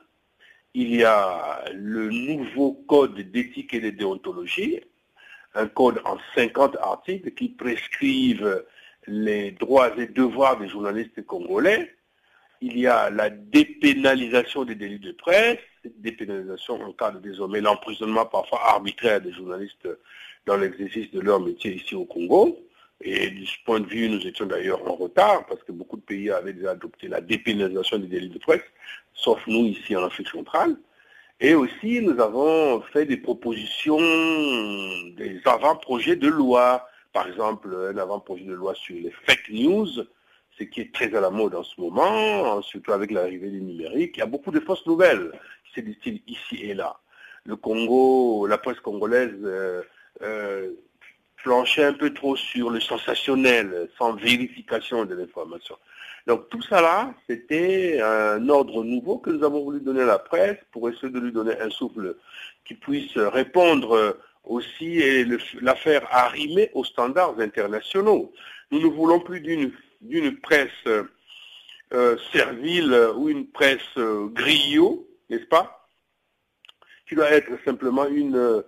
Il 0.75 0.93
y 0.93 1.05
a 1.05 1.65
le 1.73 2.11
nouveau 2.11 2.73
code 2.89 3.15
d'éthique 3.15 3.75
et 3.75 3.81
de 3.81 3.91
déontologie 3.91 4.81
un 5.55 5.67
code 5.67 6.01
en 6.05 6.19
50 6.35 6.77
articles 6.81 7.31
qui 7.33 7.49
prescrivent 7.49 8.65
les 9.07 9.53
droits 9.53 9.97
et 9.99 10.07
devoirs 10.07 10.59
des 10.59 10.69
journalistes 10.69 11.25
congolais. 11.27 11.95
Il 12.61 12.79
y 12.79 12.87
a 12.87 13.11
la 13.11 13.31
dépénalisation 13.31 14.65
des 14.65 14.75
délits 14.75 14.99
de 14.99 15.13
presse. 15.13 15.59
Dépénalisation 15.99 16.81
encadre 16.83 17.21
désormais 17.21 17.61
l'emprisonnement 17.61 18.25
parfois 18.25 18.61
arbitraire 18.69 19.21
des 19.21 19.33
journalistes 19.33 19.89
dans 20.47 20.57
l'exercice 20.57 21.11
de 21.11 21.21
leur 21.21 21.41
métier 21.41 21.75
ici 21.75 21.95
au 21.95 22.05
Congo. 22.05 22.59
Et 23.01 23.31
de 23.31 23.45
ce 23.45 23.57
point 23.67 23.81
de 23.81 23.87
vue, 23.87 24.09
nous 24.09 24.27
étions 24.27 24.47
d'ailleurs 24.47 24.87
en 24.89 24.95
retard 24.95 25.45
parce 25.47 25.63
que 25.63 25.73
beaucoup 25.73 25.97
de 25.97 26.03
pays 26.03 26.31
avaient 26.31 26.55
déjà 26.55 26.71
adopté 26.71 27.09
la 27.09 27.21
dépénalisation 27.21 27.99
des 27.99 28.07
délits 28.07 28.31
de 28.31 28.39
presse, 28.39 28.63
sauf 29.13 29.41
nous 29.47 29.67
ici 29.67 29.95
en 29.95 30.05
Afrique 30.05 30.29
centrale. 30.29 30.77
Et 31.41 31.55
aussi, 31.55 32.01
nous 32.01 32.21
avons 32.21 32.81
fait 32.93 33.07
des 33.07 33.17
propositions, 33.17 33.99
des 35.17 35.41
avant-projets 35.45 36.17
de 36.17 36.29
loi. 36.29 36.87
Par 37.13 37.27
exemple, 37.27 37.69
un 37.93 37.97
avant-projet 37.99 38.45
de 38.45 38.55
loi 38.55 38.75
sur 38.75 38.95
les 38.95 39.11
fake 39.27 39.51
news, 39.51 39.89
ce 40.59 40.65
qui 40.65 40.81
est 40.81 40.95
très 40.95 41.15
à 41.15 41.21
la 41.21 41.31
mode 41.31 41.55
en 41.55 41.65
ce 41.65 41.81
moment, 41.81 42.63
surtout 42.63 42.93
avec 42.93 43.11
l'arrivée 43.11 43.51
du 43.51 43.61
numérique. 43.61 44.17
Il 44.17 44.21
y 44.21 44.23
a 44.23 44.27
beaucoup 44.27 44.53
de 44.53 44.61
fausses 44.61 44.87
nouvelles 44.87 45.33
qui 45.67 45.81
se 45.81 45.85
distillent 45.85 46.23
ici 46.27 46.57
et 46.63 46.75
là. 46.75 46.97
Le 47.45 47.57
Congo, 47.57 48.47
la 48.47 48.57
presse 48.57 48.81
congolaise 48.81 49.35
euh, 49.43 49.83
euh, 50.23 50.71
planchait 51.43 51.85
un 51.85 51.93
peu 51.93 52.15
trop 52.15 52.37
sur 52.37 52.71
le 52.71 52.81
sensationnel, 52.81 53.91
sans 53.99 54.15
vérification 54.15 55.05
de 55.05 55.15
l'information. 55.15 55.77
Donc 56.27 56.49
tout 56.49 56.63
ça 56.63 56.81
là, 56.81 57.15
c'était 57.29 58.01
un 58.01 58.49
ordre 58.49 58.83
nouveau 58.83 59.19
que 59.19 59.31
nous 59.31 59.45
avons 59.45 59.63
voulu 59.63 59.81
donner 59.81 60.03
à 60.03 60.07
la 60.07 60.19
presse 60.19 60.57
pour 60.73 60.89
essayer 60.89 61.11
de 61.11 61.21
lui 61.21 61.33
donner 61.33 61.59
un 61.61 61.71
souffle 61.71 62.17
qui 62.65 62.75
puisse 62.75 63.17
répondre 63.19 64.17
aussi 64.45 64.99
et 64.99 65.27
la 65.61 65.75
faire 65.75 66.07
arrimer 66.11 66.71
aux 66.73 66.85
standards 66.85 67.39
internationaux. 67.41 68.33
Nous 68.71 68.81
ne 68.81 68.87
voulons 68.87 69.21
plus 69.21 69.41
d'une 69.41 70.41
presse 70.41 70.71
euh, 71.95 72.17
servile 72.33 72.93
ou 73.17 73.29
une 73.29 73.47
presse 73.47 73.79
euh, 73.99 74.27
griot, 74.29 75.07
n'est-ce 75.31 75.45
pas? 75.45 75.89
Qui 77.09 77.15
doit 77.15 77.31
être 77.31 77.53
simplement 77.65 78.07
une 78.09 78.65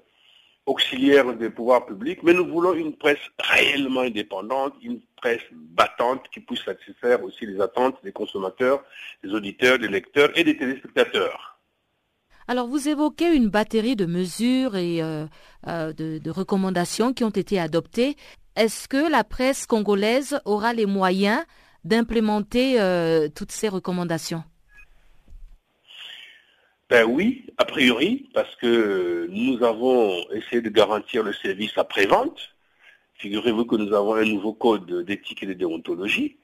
auxiliaire 0.67 1.33
des 1.35 1.49
pouvoirs 1.49 1.87
publics, 1.87 2.23
mais 2.23 2.35
nous 2.35 2.47
voulons 2.47 2.75
une 2.75 2.97
presse 2.97 3.19
réellement 3.39 4.01
indépendante, 4.01 4.75
une 4.83 5.01
presse 5.17 5.43
battante 5.53 6.23
qui 6.33 6.41
puisse 6.41 6.65
satisfaire 6.65 7.23
aussi 7.23 7.47
les 7.47 7.61
attentes 7.61 7.97
des 8.03 8.13
consommateurs, 8.13 8.83
des 9.23 9.31
auditeurs, 9.33 9.79
des 9.79 9.89
lecteurs 9.89 10.31
et 10.37 10.45
des 10.45 10.57
téléspectateurs. 10.57 11.57
Alors 12.49 12.69
vous 12.69 12.89
évoquez 12.89 13.35
une 13.35 13.49
batterie 13.49 13.97
de 13.97 14.07
mesures 14.07 14.77
et 14.77 15.03
euh, 15.03 15.27
euh, 15.67 15.93
de, 15.93 16.31
recommandations 16.31 17.13
qui 17.13 17.25
ont 17.25 17.31
été 17.31 17.59
adoptées. 17.59 18.17
Est-ce 18.55 18.89
que 18.89 19.11
la 19.11 19.25
presse 19.25 19.67
congolaise 19.67 20.41
aura 20.45 20.73
les 20.73 20.87
moyens 20.87 21.43
d'implémenter 21.85 22.81
euh, 22.81 23.29
toutes 23.29 23.53
ces 23.53 23.69
recommandations? 23.69 24.45
Ben 26.89 27.05
oui, 27.05 27.47
a 27.59 27.65
priori, 27.65 28.31
parce 28.33 28.55
que 28.57 29.27
nous 29.31 29.65
avons 29.65 30.25
essayé 30.31 30.63
de 30.63 30.69
garantir 30.69 31.25
le 31.25 31.33
service 31.33 31.77
après-vente. 31.77 32.55
Figurez-vous 33.15 33.65
que 33.65 33.75
nous 33.75 33.93
avons 33.93 34.15
un 34.15 34.25
nouveau 34.25 34.53
code 34.53 35.05
d'éthique 35.05 35.43
et 35.43 35.47
de 35.47 35.55
déontologie. 35.55 36.39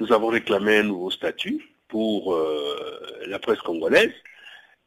Nous 0.00 0.12
avons 0.12 0.28
réclamé 0.28 0.78
un 0.78 0.84
nouveau 0.84 1.10
statut 1.10 1.74
pour 1.88 2.34
euh, 2.34 3.24
la 3.26 3.38
presse 3.38 3.58
congolaise. 3.58 4.14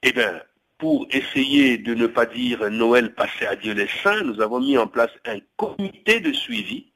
Eh 0.02 0.12
bien, 0.12 0.42
pour 0.80 1.06
essayer 1.12 1.78
de 1.78 1.94
ne 1.94 2.08
pas 2.08 2.26
dire 2.26 2.72
Noël 2.72 3.14
passé 3.14 3.46
à 3.46 3.56
Dieu 3.56 3.74
les 3.74 3.90
saints, 4.02 4.24
nous 4.24 4.42
avons 4.42 4.60
mis 4.60 4.78
en 4.78 4.88
place 4.88 5.12
un 5.26 5.40
comité 5.56 6.20
de 6.20 6.34
suivi 6.34 6.92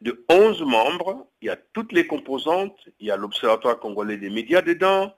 de 0.00 0.24
11 0.30 0.62
membres. 0.62 1.26
Il 1.42 1.48
y 1.48 1.50
a 1.50 1.56
toutes 1.74 1.92
les 1.92 2.06
composantes. 2.06 2.78
Il 3.00 3.08
y 3.08 3.10
a 3.10 3.16
l'Observatoire 3.16 3.78
congolais 3.80 4.16
des 4.16 4.30
médias 4.30 4.62
dedans 4.62 5.12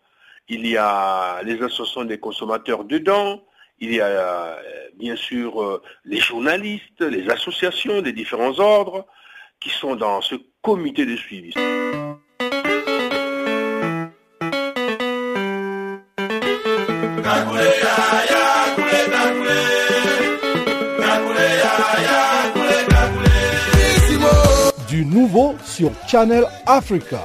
il 0.48 0.66
y 0.66 0.76
a 0.76 1.42
les 1.42 1.61
associations 1.62 2.04
des 2.04 2.18
consommateurs 2.18 2.85
dedans, 2.85 3.42
il 3.78 3.94
y 3.94 4.00
a 4.00 4.06
euh, 4.06 4.56
bien 4.96 5.16
sûr 5.16 5.62
euh, 5.62 5.82
les 6.04 6.18
journalistes, 6.18 7.00
les 7.00 7.28
associations 7.28 8.00
des 8.00 8.12
différents 8.12 8.59
ordres 8.59 9.06
qui 9.61 9.70
sont 9.70 9.96
dans 9.96 10.20
ce 10.20 10.37
comité 10.62 11.04
de 11.04 11.16
suivi. 11.16 11.52
Du 24.88 25.04
nouveau 25.04 25.54
sur 25.64 25.90
Channel 26.09 26.44
Africa. 26.66 27.24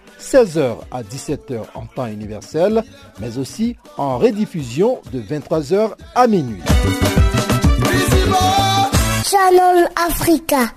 16h 0.21 0.77
à 0.91 1.03
17h 1.03 1.63
en 1.73 1.85
temps 1.87 2.07
universel, 2.07 2.83
mais 3.19 3.37
aussi 3.37 3.75
en 3.97 4.17
rediffusion 4.17 5.01
de 5.11 5.19
23h 5.19 5.93
à 6.15 6.27
minuit. 6.27 6.61
Channel 9.25 9.89
Africa. 9.95 10.73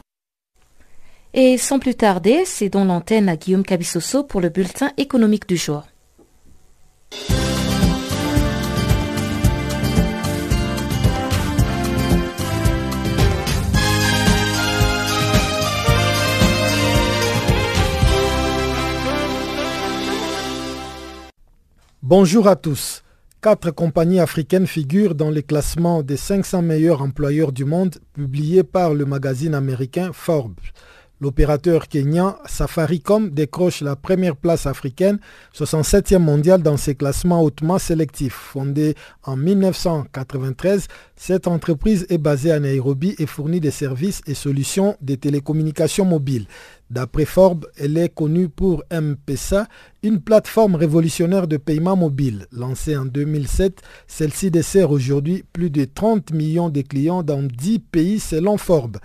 Et 1.34 1.58
sans 1.58 1.78
plus 1.78 1.94
tarder, 1.94 2.44
c'est 2.46 2.68
dans 2.68 2.84
l'antenne 2.84 3.28
à 3.28 3.36
Guillaume 3.36 3.64
Cabissoso 3.64 4.22
pour 4.22 4.40
le 4.40 4.48
bulletin 4.48 4.92
économique 4.96 5.48
du 5.48 5.56
jour. 5.56 5.82
Bonjour 22.06 22.48
à 22.48 22.54
tous. 22.54 23.02
Quatre 23.40 23.70
compagnies 23.70 24.20
africaines 24.20 24.66
figurent 24.66 25.14
dans 25.14 25.30
les 25.30 25.42
classements 25.42 26.02
des 26.02 26.18
500 26.18 26.60
meilleurs 26.60 27.00
employeurs 27.00 27.50
du 27.50 27.64
monde 27.64 27.96
publiés 28.12 28.62
par 28.62 28.92
le 28.92 29.06
magazine 29.06 29.54
américain 29.54 30.10
Forbes. 30.12 30.60
L'opérateur 31.18 31.88
kenyan 31.88 32.36
Safaricom 32.44 33.30
décroche 33.30 33.80
la 33.80 33.96
première 33.96 34.36
place 34.36 34.66
africaine, 34.66 35.18
67e 35.54 36.18
mondiale 36.18 36.60
dans 36.60 36.76
ces 36.76 36.94
classements 36.94 37.42
hautement 37.42 37.78
sélectifs. 37.78 38.34
Fondée 38.34 38.94
en 39.22 39.38
1993, 39.38 40.88
cette 41.16 41.48
entreprise 41.48 42.04
est 42.10 42.18
basée 42.18 42.52
à 42.52 42.60
Nairobi 42.60 43.14
et 43.18 43.24
fournit 43.24 43.60
des 43.60 43.70
services 43.70 44.20
et 44.26 44.34
solutions 44.34 44.98
de 45.00 45.14
télécommunications 45.14 46.04
mobiles. 46.04 46.48
D'après 46.94 47.24
Forbes, 47.24 47.66
elle 47.76 47.98
est 47.98 48.08
connue 48.08 48.48
pour 48.48 48.84
M-Pesa, 48.88 49.66
une 50.04 50.20
plateforme 50.20 50.76
révolutionnaire 50.76 51.48
de 51.48 51.56
paiement 51.56 51.96
mobile. 51.96 52.46
Lancée 52.52 52.96
en 52.96 53.04
2007, 53.04 53.82
celle-ci 54.06 54.52
dessert 54.52 54.92
aujourd'hui 54.92 55.44
plus 55.52 55.70
de 55.70 55.86
30 55.86 56.30
millions 56.32 56.68
de 56.68 56.82
clients 56.82 57.24
dans 57.24 57.42
10 57.42 57.80
pays 57.80 58.20
selon 58.20 58.58
Forbes. 58.58 58.98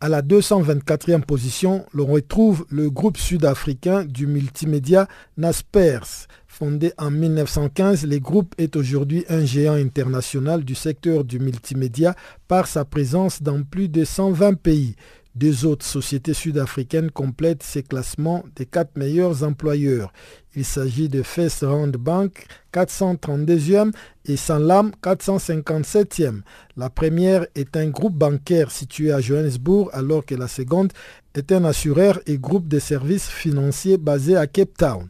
À 0.00 0.08
la 0.08 0.22
224e 0.22 1.22
position, 1.22 1.86
l'on 1.94 2.06
retrouve 2.06 2.66
le 2.68 2.90
groupe 2.90 3.16
sud-africain 3.16 4.04
du 4.04 4.26
multimédia 4.26 5.06
Naspers. 5.36 6.26
Fondé 6.48 6.94
en 6.98 7.12
1915, 7.12 8.06
le 8.06 8.18
groupe 8.18 8.56
est 8.58 8.74
aujourd'hui 8.74 9.24
un 9.28 9.44
géant 9.44 9.74
international 9.74 10.64
du 10.64 10.74
secteur 10.74 11.22
du 11.22 11.38
multimédia 11.38 12.16
par 12.48 12.66
sa 12.66 12.84
présence 12.84 13.40
dans 13.40 13.62
plus 13.62 13.88
de 13.88 14.04
120 14.04 14.54
pays. 14.54 14.96
Deux 15.36 15.66
autres 15.66 15.84
sociétés 15.84 16.32
sud-africaines 16.32 17.10
complètent 17.10 17.62
ces 17.62 17.82
classements 17.82 18.42
des 18.56 18.64
quatre 18.64 18.96
meilleurs 18.96 19.42
employeurs. 19.42 20.10
Il 20.54 20.64
s'agit 20.64 21.10
de 21.10 21.22
First 21.22 21.60
Round 21.60 21.94
Bank 21.98 22.46
432e 22.72 23.92
et 24.24 24.38
Sanlam 24.38 24.92
457e. 25.02 26.40
La 26.78 26.88
première 26.88 27.46
est 27.54 27.76
un 27.76 27.90
groupe 27.90 28.14
bancaire 28.14 28.70
situé 28.70 29.12
à 29.12 29.20
Johannesburg 29.20 29.90
alors 29.92 30.24
que 30.24 30.34
la 30.34 30.48
seconde 30.48 30.94
est 31.34 31.52
un 31.52 31.66
assureur 31.66 32.18
et 32.24 32.38
groupe 32.38 32.66
de 32.66 32.78
services 32.78 33.28
financiers 33.28 33.98
basé 33.98 34.38
à 34.38 34.46
Cape 34.46 34.78
Town. 34.78 35.06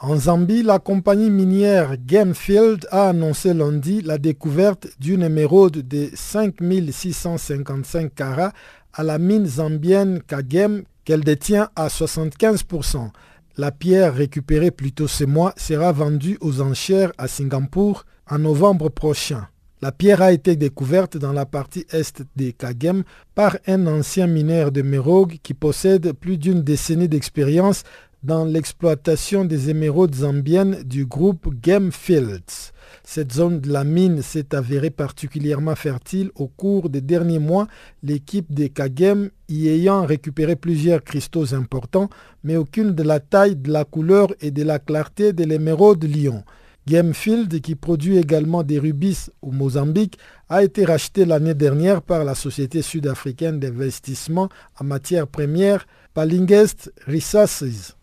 En 0.00 0.16
Zambie, 0.16 0.64
la 0.64 0.80
compagnie 0.80 1.30
minière 1.30 1.94
Gamefield 2.04 2.88
a 2.90 3.10
annoncé 3.10 3.54
lundi 3.54 4.02
la 4.02 4.18
découverte 4.18 4.88
d'une 4.98 5.22
émeraude 5.22 5.86
de 5.86 6.10
5655 6.12 8.12
carats 8.12 8.52
à 8.92 9.04
la 9.04 9.18
mine 9.18 9.46
zambienne 9.46 10.20
Kagem 10.26 10.82
qu'elle 11.04 11.22
détient 11.22 11.70
à 11.76 11.86
75%. 11.86 13.10
La 13.56 13.70
pierre 13.70 14.14
récupérée 14.14 14.72
plus 14.72 14.92
tôt 14.92 15.06
ce 15.06 15.24
mois 15.24 15.54
sera 15.56 15.92
vendue 15.92 16.38
aux 16.40 16.60
enchères 16.60 17.12
à 17.16 17.28
Singapour 17.28 18.04
en 18.28 18.40
novembre 18.40 18.88
prochain. 18.88 19.46
La 19.84 19.92
pierre 19.92 20.22
a 20.22 20.32
été 20.32 20.56
découverte 20.56 21.18
dans 21.18 21.32
la 21.32 21.44
partie 21.44 21.84
est 21.92 22.22
de 22.36 22.52
Kagem 22.52 23.04
par 23.34 23.58
un 23.66 23.86
ancien 23.86 24.26
mineur 24.26 24.72
de 24.72 24.80
Merogue 24.80 25.36
qui 25.42 25.52
possède 25.52 26.14
plus 26.14 26.38
d'une 26.38 26.62
décennie 26.62 27.06
d'expérience 27.06 27.82
dans 28.24 28.46
l'exploitation 28.46 29.44
des 29.44 29.68
émeraudes 29.68 30.14
zambiennes 30.14 30.82
du 30.82 31.04
groupe 31.04 31.54
Gamefields. 31.60 32.72
Cette 33.04 33.34
zone 33.34 33.60
de 33.60 33.70
la 33.70 33.84
mine 33.84 34.22
s'est 34.22 34.54
avérée 34.54 34.88
particulièrement 34.88 35.74
fertile 35.74 36.30
au 36.34 36.48
cours 36.48 36.88
des 36.88 37.02
derniers 37.02 37.38
mois, 37.38 37.68
l'équipe 38.02 38.50
des 38.50 38.70
Kagem 38.70 39.28
y 39.48 39.68
ayant 39.68 40.06
récupéré 40.06 40.56
plusieurs 40.56 41.04
cristaux 41.04 41.54
importants, 41.54 42.08
mais 42.42 42.56
aucune 42.56 42.94
de 42.94 43.02
la 43.02 43.20
taille, 43.20 43.56
de 43.56 43.70
la 43.70 43.84
couleur 43.84 44.28
et 44.40 44.50
de 44.50 44.62
la 44.62 44.78
clarté 44.78 45.34
de 45.34 45.44
l'émeraude 45.44 46.04
lion. 46.04 46.44
Gamefield, 46.86 47.60
qui 47.60 47.74
produit 47.74 48.16
également 48.16 48.62
des 48.62 48.78
rubis 48.78 49.30
au 49.42 49.50
Mozambique, 49.50 50.18
a 50.48 50.64
été 50.64 50.86
racheté 50.86 51.26
l'année 51.26 51.54
dernière 51.54 52.00
par 52.00 52.24
la 52.24 52.34
société 52.34 52.80
sud-africaine 52.80 53.60
d'investissement 53.60 54.48
en 54.80 54.84
matières 54.84 55.26
premières 55.26 55.86
Palingest 56.14 56.90
Resources. 57.06 57.96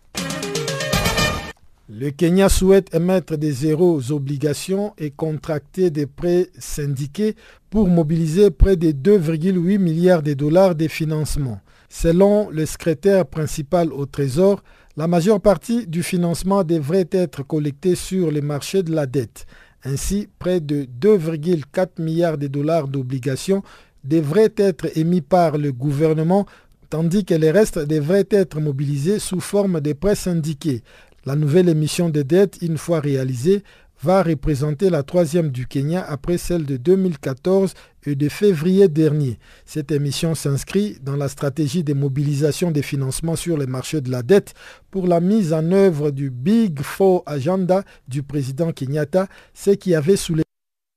Le 1.94 2.10
Kenya 2.10 2.48
souhaite 2.48 2.96
émettre 2.96 3.38
des 3.38 3.52
zéros 3.52 4.14
obligations 4.14 4.94
et 4.98 5.12
contracter 5.12 5.90
des 5.90 6.06
prêts 6.06 6.48
syndiqués 6.58 7.36
pour 7.70 7.90
mobiliser 7.90 8.50
près 8.50 8.78
de 8.78 8.92
2,8 8.92 9.78
milliards 9.78 10.24
de 10.24 10.34
dollars 10.34 10.74
de 10.74 10.88
financement. 10.88 11.60
Selon 11.90 12.50
le 12.50 12.66
secrétaire 12.66 13.26
principal 13.26 13.92
au 13.92 14.06
Trésor, 14.06 14.64
la 14.96 15.10
majeure 15.10 15.42
partie 15.42 15.86
du 15.86 16.02
financement 16.02 16.64
devrait 16.64 17.10
être 17.12 17.44
collectée 17.44 17.96
sur 17.96 18.32
les 18.32 18.42
marchés 18.42 18.84
de 18.84 18.94
la 18.96 19.06
dette. 19.06 19.46
Ainsi, 19.84 20.30
près 20.40 20.62
de 20.62 20.86
2,4 20.86 22.02
milliards 22.02 22.38
de 22.38 22.48
dollars 22.48 22.88
d'obligations 22.88 23.64
devraient 24.06 24.54
être 24.56 24.98
émis 24.98 25.20
par 25.20 25.58
le 25.58 25.74
gouvernement 25.74 26.46
tandis 26.92 27.24
que 27.24 27.34
les 27.34 27.52
restes 27.52 27.80
devraient 27.80 28.28
être 28.30 28.60
mobilisés 28.60 29.18
sous 29.18 29.40
forme 29.40 29.80
de 29.80 29.94
prêts 29.94 30.16
syndiqués. 30.16 30.84
La 31.24 31.36
nouvelle 31.36 31.70
émission 31.70 32.10
de 32.10 32.24
dette, 32.24 32.58
une 32.64 32.80
fois 32.80 33.00
réalisée, 33.00 33.64
va 34.02 34.24
représenter 34.24 34.90
la 34.90 35.04
troisième 35.04 35.50
du 35.50 35.68
Kenya 35.68 36.04
après 36.04 36.40
celle 36.40 36.66
de 36.66 36.78
2014 36.78 37.76
et 38.08 38.16
de 38.16 38.28
février 38.28 38.88
dernier. 38.88 39.38
Cette 39.64 39.92
émission 39.92 40.34
s'inscrit 40.34 40.98
dans 41.04 41.16
la 41.16 41.28
stratégie 41.28 41.84
de 41.84 41.94
mobilisation 41.94 42.72
des 42.72 42.82
financements 42.82 43.36
sur 43.36 43.56
les 43.56 43.68
marchés 43.68 44.02
de 44.02 44.10
la 44.10 44.24
dette 44.24 44.56
pour 44.90 45.06
la 45.06 45.20
mise 45.20 45.54
en 45.54 45.72
œuvre 45.72 46.10
du 46.10 46.32
Big 46.32 46.82
Four 46.82 47.22
Agenda 47.28 47.84
du 48.08 48.24
président 48.24 48.72
Kenyatta, 48.72 49.28
ce 49.54 49.70
qui 49.70 49.94
avait 49.94 50.16
soulevé 50.16 50.44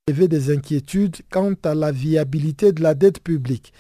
des 0.06 0.50
inquiétudes 0.50 1.16
quant 1.30 1.52
à 1.64 1.74
la 1.74 1.92
viabilité 1.92 2.72
de 2.72 2.82
la 2.82 2.94
dette 2.94 3.20
publique. 3.20 3.74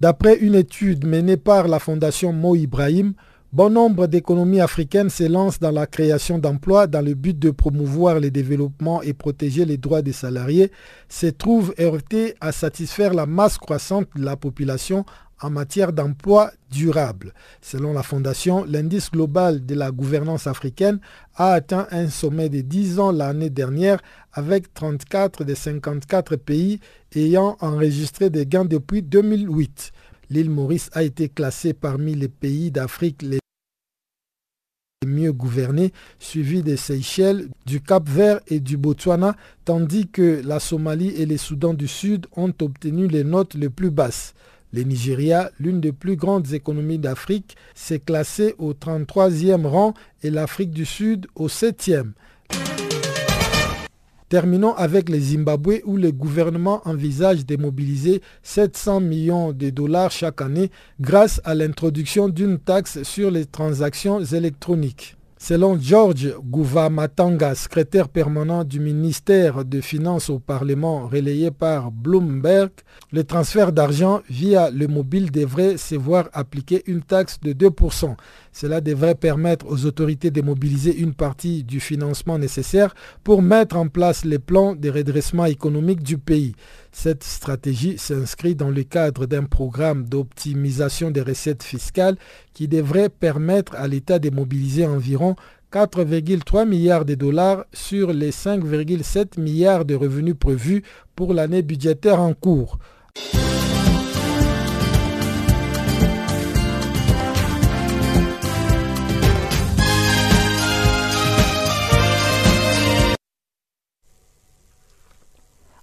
D'après 0.00 0.38
une 0.38 0.54
étude 0.54 1.04
menée 1.04 1.36
par 1.36 1.66
la 1.66 1.80
fondation 1.80 2.32
Mo 2.32 2.54
Ibrahim, 2.54 3.14
Bon 3.52 3.68
nombre 3.68 4.06
d'économies 4.06 4.60
africaines 4.60 5.10
se 5.10 5.24
lancent 5.24 5.58
dans 5.58 5.72
la 5.72 5.88
création 5.88 6.38
d'emplois 6.38 6.86
dans 6.86 7.04
le 7.04 7.14
but 7.14 7.36
de 7.36 7.50
promouvoir 7.50 8.20
le 8.20 8.30
développement 8.30 9.02
et 9.02 9.12
protéger 9.12 9.64
les 9.64 9.76
droits 9.76 10.02
des 10.02 10.12
salariés, 10.12 10.70
se 11.08 11.26
trouvent 11.26 11.74
heurtés 11.80 12.36
à 12.40 12.52
satisfaire 12.52 13.12
la 13.12 13.26
masse 13.26 13.58
croissante 13.58 14.06
de 14.14 14.24
la 14.24 14.36
population 14.36 15.04
en 15.42 15.50
matière 15.50 15.92
d'emploi 15.92 16.52
durable. 16.70 17.34
Selon 17.60 17.92
la 17.92 18.04
Fondation, 18.04 18.64
l'indice 18.68 19.10
global 19.10 19.66
de 19.66 19.74
la 19.74 19.90
gouvernance 19.90 20.46
africaine 20.46 21.00
a 21.34 21.50
atteint 21.54 21.88
un 21.90 22.08
sommet 22.08 22.50
de 22.50 22.60
10 22.60 23.00
ans 23.00 23.10
l'année 23.10 23.50
dernière 23.50 24.00
avec 24.32 24.72
34 24.74 25.42
des 25.42 25.56
54 25.56 26.36
pays 26.36 26.78
ayant 27.16 27.56
enregistré 27.58 28.30
des 28.30 28.46
gains 28.46 28.64
depuis 28.64 29.02
2008. 29.02 29.90
L'île 30.30 30.50
Maurice 30.50 30.90
a 30.92 31.02
été 31.02 31.28
classée 31.28 31.72
parmi 31.72 32.14
les 32.14 32.28
pays 32.28 32.70
d'Afrique 32.70 33.22
les 33.22 33.40
mieux 35.04 35.32
gouvernés, 35.32 35.92
suivi 36.20 36.62
des 36.62 36.76
Seychelles, 36.76 37.48
du 37.66 37.80
Cap-Vert 37.80 38.40
et 38.46 38.60
du 38.60 38.76
Botswana, 38.76 39.34
tandis 39.64 40.06
que 40.06 40.40
la 40.44 40.60
Somalie 40.60 41.08
et 41.16 41.26
les 41.26 41.38
Soudans 41.38 41.74
du 41.74 41.88
Sud 41.88 42.26
ont 42.36 42.52
obtenu 42.60 43.08
les 43.08 43.24
notes 43.24 43.54
les 43.54 43.70
plus 43.70 43.90
basses. 43.90 44.34
Le 44.72 44.82
Nigeria, 44.82 45.50
l'une 45.58 45.80
des 45.80 45.92
plus 45.92 46.14
grandes 46.14 46.52
économies 46.52 46.98
d'Afrique, 46.98 47.56
s'est 47.74 47.98
classé 47.98 48.54
au 48.58 48.72
33e 48.72 49.66
rang 49.66 49.94
et 50.22 50.30
l'Afrique 50.30 50.70
du 50.70 50.84
Sud 50.84 51.26
au 51.34 51.48
7e. 51.48 52.12
Terminons 54.30 54.76
avec 54.76 55.08
le 55.08 55.18
Zimbabwe 55.18 55.80
où 55.84 55.96
le 55.96 56.12
gouvernement 56.12 56.82
envisage 56.84 57.44
de 57.44 57.56
mobiliser 57.56 58.22
700 58.44 59.00
millions 59.00 59.52
de 59.52 59.70
dollars 59.70 60.12
chaque 60.12 60.40
année 60.40 60.70
grâce 61.00 61.40
à 61.42 61.56
l'introduction 61.56 62.28
d'une 62.28 62.60
taxe 62.60 63.02
sur 63.02 63.32
les 63.32 63.44
transactions 63.44 64.22
électroniques. 64.22 65.16
Selon 65.42 65.80
George 65.80 66.34
Gouvamatanga, 66.44 67.54
secrétaire 67.54 68.10
permanent 68.10 68.62
du 68.62 68.78
ministère 68.78 69.64
des 69.64 69.80
Finances 69.80 70.28
au 70.28 70.38
Parlement 70.38 71.08
relayé 71.08 71.50
par 71.50 71.90
Bloomberg, 71.90 72.70
le 73.10 73.24
transfert 73.24 73.72
d'argent 73.72 74.20
via 74.28 74.70
le 74.70 74.86
mobile 74.86 75.30
devrait 75.30 75.78
se 75.78 75.94
voir 75.94 76.28
appliquer 76.34 76.82
une 76.86 77.00
taxe 77.00 77.40
de 77.40 77.54
2%. 77.54 78.16
Cela 78.52 78.82
devrait 78.82 79.14
permettre 79.14 79.64
aux 79.66 79.86
autorités 79.86 80.30
de 80.30 80.42
mobiliser 80.42 80.94
une 80.94 81.14
partie 81.14 81.64
du 81.64 81.80
financement 81.80 82.38
nécessaire 82.38 82.94
pour 83.24 83.40
mettre 83.40 83.76
en 83.76 83.88
place 83.88 84.26
les 84.26 84.38
plans 84.38 84.74
de 84.74 84.90
redressement 84.90 85.46
économique 85.46 86.02
du 86.02 86.18
pays. 86.18 86.54
Cette 86.92 87.22
stratégie 87.22 87.98
s'inscrit 87.98 88.54
dans 88.54 88.70
le 88.70 88.82
cadre 88.82 89.26
d'un 89.26 89.44
programme 89.44 90.08
d'optimisation 90.08 91.10
des 91.10 91.22
recettes 91.22 91.62
fiscales 91.62 92.16
qui 92.52 92.68
devrait 92.68 93.08
permettre 93.08 93.74
à 93.76 93.86
l'État 93.86 94.18
de 94.18 94.30
mobiliser 94.30 94.86
environ 94.86 95.36
4,3 95.72 96.66
milliards 96.66 97.04
de 97.04 97.14
dollars 97.14 97.64
sur 97.72 98.12
les 98.12 98.32
5,7 98.32 99.40
milliards 99.40 99.84
de 99.84 99.94
revenus 99.94 100.34
prévus 100.38 100.82
pour 101.14 101.32
l'année 101.32 101.62
budgétaire 101.62 102.20
en 102.20 102.34
cours. 102.34 102.78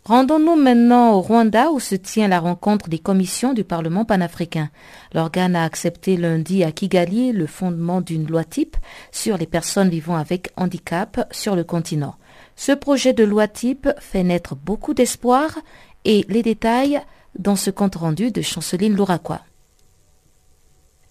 Rendons-nous 0.08 0.56
maintenant 0.56 1.16
au 1.16 1.22
Rwanda 1.22 1.70
où 1.70 1.82
se 1.82 1.94
tient 1.94 2.30
la 2.30 2.40
rencontre 2.40 2.88
des 2.88 2.98
commissions 2.98 3.52
du 3.54 3.66
Parlement 3.66 4.06
panafricain. 4.06 4.70
L'organe 5.14 5.54
a 5.54 5.66
accepté 5.66 6.16
lundi 6.16 6.64
à 6.64 6.72
Kigali 6.72 7.34
le 7.34 7.46
fondement 7.46 8.00
d'une 8.00 8.26
loi 8.26 8.46
type 8.46 8.78
sur 9.12 9.38
les 9.38 9.48
personnes 9.48 9.90
vivant 9.90 10.16
avec 10.16 10.54
handicap 10.56 11.28
sur 11.32 11.58
le 11.58 11.66
continent. 11.66 12.16
Ce 12.56 12.72
projet 12.72 13.12
de 13.12 13.26
loi 13.26 13.50
type 13.50 13.90
fait 14.00 14.24
naître 14.24 14.56
beaucoup 14.56 14.94
d'espoir 14.94 15.60
et 16.06 16.26
les 16.30 16.42
détails 16.42 17.02
dans 17.38 17.58
ce 17.58 17.70
compte 17.70 17.96
rendu 17.96 18.32
de 18.32 18.42
Chanceline 18.42 18.96
Louraquois. 18.96 19.42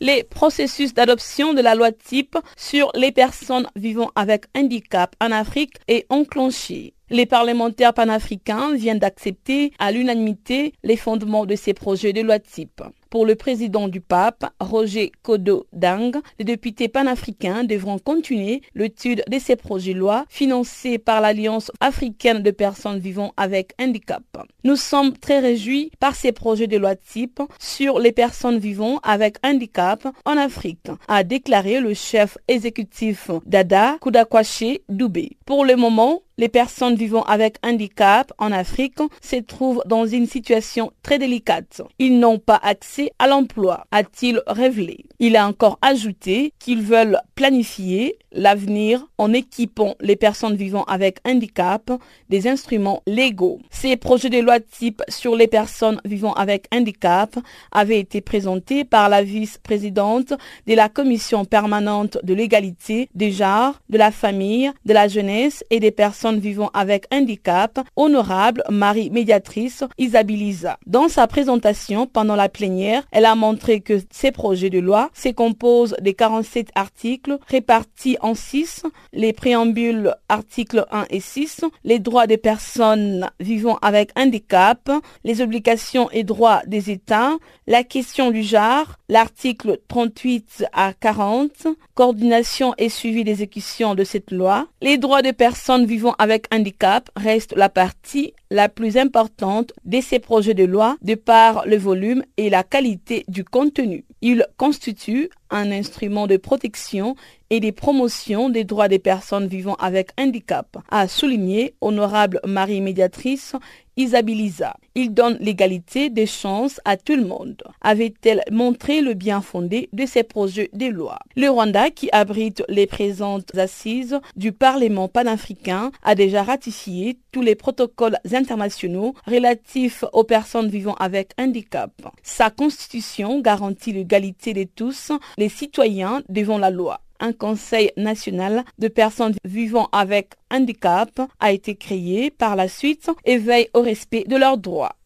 Les 0.01 0.25
processus 0.25 0.95
d'adoption 0.95 1.53
de 1.53 1.61
la 1.61 1.75
loi 1.75 1.93
type 1.93 2.39
sur 2.57 2.91
les 2.95 3.13
personnes 3.13 3.69
vivant 3.77 4.11
avec 4.15 4.47
handicap 4.57 5.15
en 5.21 5.33
Afrique 5.33 5.75
est 5.87 6.07
enclenché. 6.09 6.96
Les 7.09 7.25
parlementaires 7.27 7.95
panafricains 7.95 8.75
viennent 8.75 8.99
d'accepter 8.99 9.73
à 9.79 9.93
l'unanimité 9.93 10.73
les 10.83 10.97
fondements 10.97 11.47
de 11.47 11.55
ces 11.55 11.73
projets 11.73 12.13
de 12.13 12.21
loi 12.21 12.41
type. 12.41 12.83
Pour 13.11 13.25
le 13.25 13.37
président 13.37 13.89
du 13.89 14.01
pape, 14.01 14.47
Roger 14.59 15.13
Kodo 15.23 15.67
Dang, 15.73 16.17
les 16.39 16.45
députés 16.45 16.89
panafricains 16.89 17.65
devront 17.65 17.99
continuer 17.99 18.63
l'étude 18.75 19.23
de 19.31 19.39
ces 19.39 19.55
projets 19.57 19.95
de 19.95 19.99
loi 19.99 20.25
financés 20.29 20.99
par 20.99 21.21
l'Alliance 21.21 21.71
africaine 21.81 22.43
de 22.43 22.51
personnes 22.51 22.99
vivant 22.99 23.33
avec 23.37 23.75
handicap. 23.81 24.25
Nous 24.65 24.77
sommes 24.77 25.13
très 25.17 25.39
réjouis 25.39 25.91
par 26.01 26.17
ces 26.17 26.33
projets 26.33 26.67
de 26.67 26.77
loi 26.77 26.97
type 26.97 27.41
sur 27.61 27.99
les 28.01 28.13
personnes 28.13 28.59
vivant 28.59 28.99
avec 29.03 29.37
handicap 29.45 30.07
en 30.25 30.37
Afrique, 30.37 30.89
a 31.09 31.23
déclaré 31.23 31.81
le 31.81 31.95
chef 31.95 32.39
exécutif 32.49 33.31
d'ADA, 33.47 33.99
Kudakwache 34.01 34.81
Doubé. 34.89 35.37
Pour 35.45 35.65
le 35.65 35.77
moment, 35.77 36.23
les 36.39 36.49
personnes 36.49 36.97
vivant 36.97 37.23
avec 37.23 37.57
handicap 37.65 38.33
en 38.39 38.53
Afrique 38.53 38.99
se 39.23 39.37
trouvent 39.37 39.83
dans 39.87 40.07
une 40.07 40.27
situation 40.27 40.93
très 41.03 41.19
délicate. 41.19 41.81
Ils 41.99 42.19
n'ont 42.19 42.39
pas 42.39 42.61
accès 42.63 42.96
à 43.19 43.27
l'emploi, 43.27 43.87
a-t-il 43.91 44.43
révélé. 44.47 45.05
Il 45.19 45.37
a 45.37 45.47
encore 45.47 45.79
ajouté 45.83 46.53
qu'ils 46.59 46.83
veulent 46.83 47.19
planifier 47.35 48.19
l'avenir 48.33 49.07
en 49.19 49.33
équipant 49.33 49.95
les 50.01 50.17
personnes 50.17 50.57
vivant 50.57 50.85
avec 50.85 51.19
handicap 51.27 51.91
des 52.29 52.47
instruments 52.49 53.03
légaux. 53.07 53.61
Ces 53.71 53.97
projets 53.97 54.31
de 54.31 54.39
loi 54.39 54.61
type 54.61 55.03
sur 55.09 55.37
les 55.37 55.47
personnes 55.47 56.01
vivant 56.05 56.35
avec 56.35 56.67
handicap 56.73 57.37
avaient 57.73 58.01
été 58.01 58.21
présentés 58.21 58.85
par 58.85 59.09
la 59.09 59.23
vice-présidente 59.23 60.35
de 60.67 60.75
la 60.75 60.89
commission 60.89 61.45
permanente 61.45 62.19
de 62.23 62.35
l'égalité 62.35 63.09
des 63.15 63.33
genres, 63.33 63.81
de 63.89 63.99
la 63.99 64.11
famille, 64.11 64.71
de 64.85 64.93
la 64.93 65.09
jeunesse 65.09 65.65
et 65.71 65.81
des 65.81 65.91
personnes 65.91 66.39
vivant 66.39 66.71
avec 66.75 67.07
handicap, 67.13 67.81
honorable 67.97 68.63
Marie 68.71 69.11
médiatrice 69.11 69.85
Isabilisa. 69.99 70.79
Dans 70.87 71.09
sa 71.09 71.27
présentation 71.27 72.07
pendant 72.07 72.37
la 72.37 72.49
plénière, 72.49 72.86
elle 73.11 73.25
a 73.25 73.35
montré 73.35 73.81
que 73.81 74.01
ces 74.11 74.33
projets 74.33 74.71
de 74.71 74.79
loi 74.79 75.11
se 75.15 75.29
composent 75.31 75.97
de 76.01 76.11
47 76.11 76.71
articles 76.75 77.39
répartis 77.49 78.17
en 78.21 78.35
6, 78.35 78.85
les 79.13 79.33
préambules 79.33 80.15
articles 80.29 80.87
1 80.91 81.07
et 81.11 81.21
6, 81.21 81.65
les 81.85 81.99
droits 81.99 82.27
des 82.27 82.37
personnes 82.37 83.31
vivant 83.41 83.79
avec 83.83 84.11
handicap, 84.17 84.91
les 85.25 85.41
obligations 85.41 86.11
et 86.11 86.25
droits 86.25 86.63
des 86.67 86.91
États, 86.91 87.33
la 87.67 87.83
question 87.85 88.31
du 88.31 88.43
genre, 88.43 88.97
l'article 89.09 89.79
38 89.89 90.67
à 90.73 90.93
40, 90.93 91.69
coordination 91.95 92.75
et 92.79 92.89
suivi 92.89 93.25
d'exécution 93.25 93.95
de 93.95 94.05
cette 94.05 94.31
loi, 94.31 94.67
les 94.81 94.99
droits 94.99 95.23
des 95.23 95.33
personnes 95.33 95.87
vivant 95.87 96.15
avec 96.19 96.47
handicap 96.53 97.11
restent 97.17 97.57
la 97.57 97.69
partie 97.69 98.35
la 98.51 98.69
plus 98.69 98.97
importante 98.97 99.73
de 99.85 100.01
ces 100.01 100.19
projets 100.19 100.55
de 100.55 100.65
loi 100.65 100.97
de 101.03 101.15
par 101.15 101.67
le 101.67 101.77
volume 101.77 102.25
et 102.37 102.51
la 102.51 102.63
qualité 102.63 103.25
du 103.29 103.45
contenu. 103.45 104.05
Il 104.23 104.47
constitue 104.57 105.31
un 105.51 105.71
instrument 105.71 106.27
de 106.27 106.37
protection 106.37 107.17
et 107.51 107.61
de 107.61 107.71
promotion 107.71 108.49
des 108.49 108.65
droits 108.65 108.89
des 108.89 108.99
personnes 108.99 109.47
vivant 109.47 109.77
avec 109.77 110.11
handicap, 110.19 110.77
a 110.91 111.07
souligné 111.07 111.75
honorable 111.81 112.41
Marie 112.45 112.81
médiatrice 112.81 113.55
Isabilisa. 113.97 114.77
Il 114.95 115.15
donne 115.15 115.39
l'égalité 115.41 116.11
des 116.11 116.27
chances 116.27 116.81
à 116.85 116.97
tout 116.97 117.17
le 117.17 117.25
monde, 117.25 117.63
avait-elle 117.81 118.43
montré 118.51 119.01
le 119.01 119.15
bien 119.15 119.41
fondé 119.41 119.89
de 119.93 120.07
ces 120.07 120.23
projets 120.23 120.71
de 120.73 120.87
loi. 120.87 121.19
Le 121.37 121.49
Rwanda, 121.49 121.91
qui 121.91 122.09
abrite 122.13 122.63
les 122.69 122.87
présentes 122.87 123.55
assises 123.57 124.19
du 124.37 124.53
Parlement 124.53 125.09
panafricain, 125.09 125.91
a 126.03 126.15
déjà 126.15 126.43
ratifié 126.43 127.19
tous 127.33 127.43
les 127.43 127.55
protocoles 127.55 128.19
internationaux 128.33 129.15
relatifs 129.27 130.05
aux 130.13 130.25
personnes 130.25 130.69
vivant 130.69 130.95
avec 130.95 131.33
handicap. 131.39 131.91
Sa 132.23 132.51
constitution 132.51 133.41
garantit 133.41 133.93
l'égalité 133.93 134.55
de 134.55 134.65
tous 134.65 135.13
les 135.39 135.49
citoyens 135.49 136.23
devant 136.29 136.59
la 136.59 136.71
loi 136.71 137.01
un 137.21 137.33
conseil 137.33 137.91
national 137.97 138.65
de 138.79 138.89
personnes 138.89 139.35
vivant 139.45 139.89
avec 139.93 140.35
handicap 140.51 141.21
a 141.41 141.53
été 141.53 141.75
créé 141.77 142.31
par 142.31 142.57
la 142.57 142.69
suite 142.69 143.11
et 143.25 143.39
veille 143.39 143.69
au 143.75 143.83
respect 143.83 144.25
de 144.27 144.37
leurs 144.37 144.59
droits. 144.59 144.97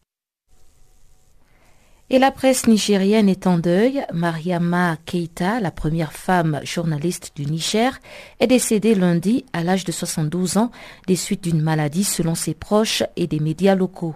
Et 2.13 2.19
la 2.19 2.31
presse 2.31 2.67
nigérienne 2.67 3.29
est 3.29 3.47
en 3.47 3.57
deuil. 3.57 4.03
Mariama 4.11 4.97
Keita, 5.05 5.61
la 5.61 5.71
première 5.71 6.11
femme 6.11 6.59
journaliste 6.65 7.31
du 7.37 7.45
Niger, 7.45 7.97
est 8.41 8.47
décédée 8.47 8.95
lundi 8.95 9.45
à 9.53 9.63
l'âge 9.63 9.85
de 9.85 9.93
72 9.93 10.57
ans 10.57 10.71
des 11.07 11.15
suites 11.15 11.45
d'une 11.45 11.61
maladie 11.61 12.03
selon 12.03 12.35
ses 12.35 12.53
proches 12.53 13.03
et 13.15 13.27
des 13.27 13.39
médias 13.39 13.75
locaux. 13.75 14.15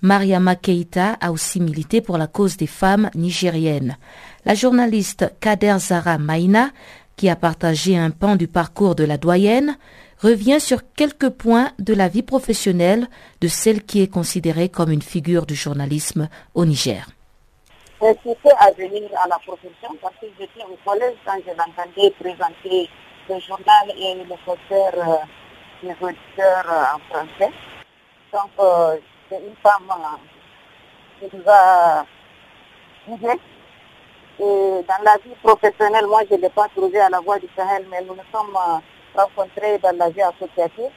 Mariama 0.00 0.56
Keita 0.56 1.18
a 1.20 1.32
aussi 1.32 1.60
milité 1.60 2.00
pour 2.00 2.16
la 2.16 2.26
cause 2.28 2.56
des 2.56 2.66
femmes 2.66 3.10
nigériennes. 3.14 3.98
La 4.46 4.54
journaliste 4.54 5.30
Kader 5.40 5.76
Zara 5.80 6.16
Maïna 6.16 6.70
qui 7.16 7.28
a 7.28 7.36
partagé 7.36 7.96
un 7.96 8.10
pan 8.10 8.36
du 8.36 8.48
parcours 8.48 8.94
de 8.94 9.04
la 9.04 9.18
doyenne, 9.18 9.76
revient 10.20 10.60
sur 10.60 10.80
quelques 10.94 11.30
points 11.30 11.70
de 11.78 11.94
la 11.94 12.08
vie 12.08 12.22
professionnelle 12.22 13.08
de 13.40 13.48
celle 13.48 13.82
qui 13.82 14.02
est 14.02 14.12
considérée 14.12 14.68
comme 14.68 14.90
une 14.90 15.02
figure 15.02 15.46
du 15.46 15.54
journalisme 15.54 16.28
au 16.54 16.64
Niger. 16.64 17.06
Incité 18.00 18.50
à 18.58 18.70
venir 18.72 19.08
à 19.24 19.28
la 19.28 19.38
profession 19.38 19.90
parce 20.02 20.14
que 20.20 20.26
j'étais 20.38 20.64
au 20.64 20.76
collège 20.84 21.16
quand 21.24 21.38
je 21.46 21.50
l'entendais 21.52 22.10
présenter 22.20 22.88
le 23.28 23.40
journal 23.40 23.86
et 23.96 24.14
le 24.14 24.24
professeur, 24.24 24.92
euh, 24.96 25.92
auditeurs 26.00 26.66
euh, 26.70 26.96
en 26.96 26.98
français. 27.10 27.52
Donc, 28.32 28.50
euh, 28.58 28.96
c'est 29.28 29.38
une 29.38 29.56
femme 29.62 29.90
euh, 29.90 31.28
qui 31.28 31.36
nous 31.36 31.42
a 31.46 32.04
et 34.40 34.84
dans 34.88 35.02
la 35.04 35.16
vie 35.24 35.34
professionnelle, 35.42 36.06
moi, 36.06 36.22
je 36.28 36.34
ne 36.34 36.40
l'ai 36.42 36.48
pas 36.48 36.66
trouvé 36.74 36.98
à 37.00 37.08
la 37.08 37.20
voie 37.20 37.38
du 37.38 37.46
Sahel, 37.56 37.86
mais 37.90 38.00
nous 38.02 38.14
nous 38.14 38.22
sommes 38.32 38.56
euh, 38.56 38.78
rencontrés 39.20 39.78
dans 39.78 39.96
la 39.96 40.10
vie 40.10 40.22
associative. 40.22 40.90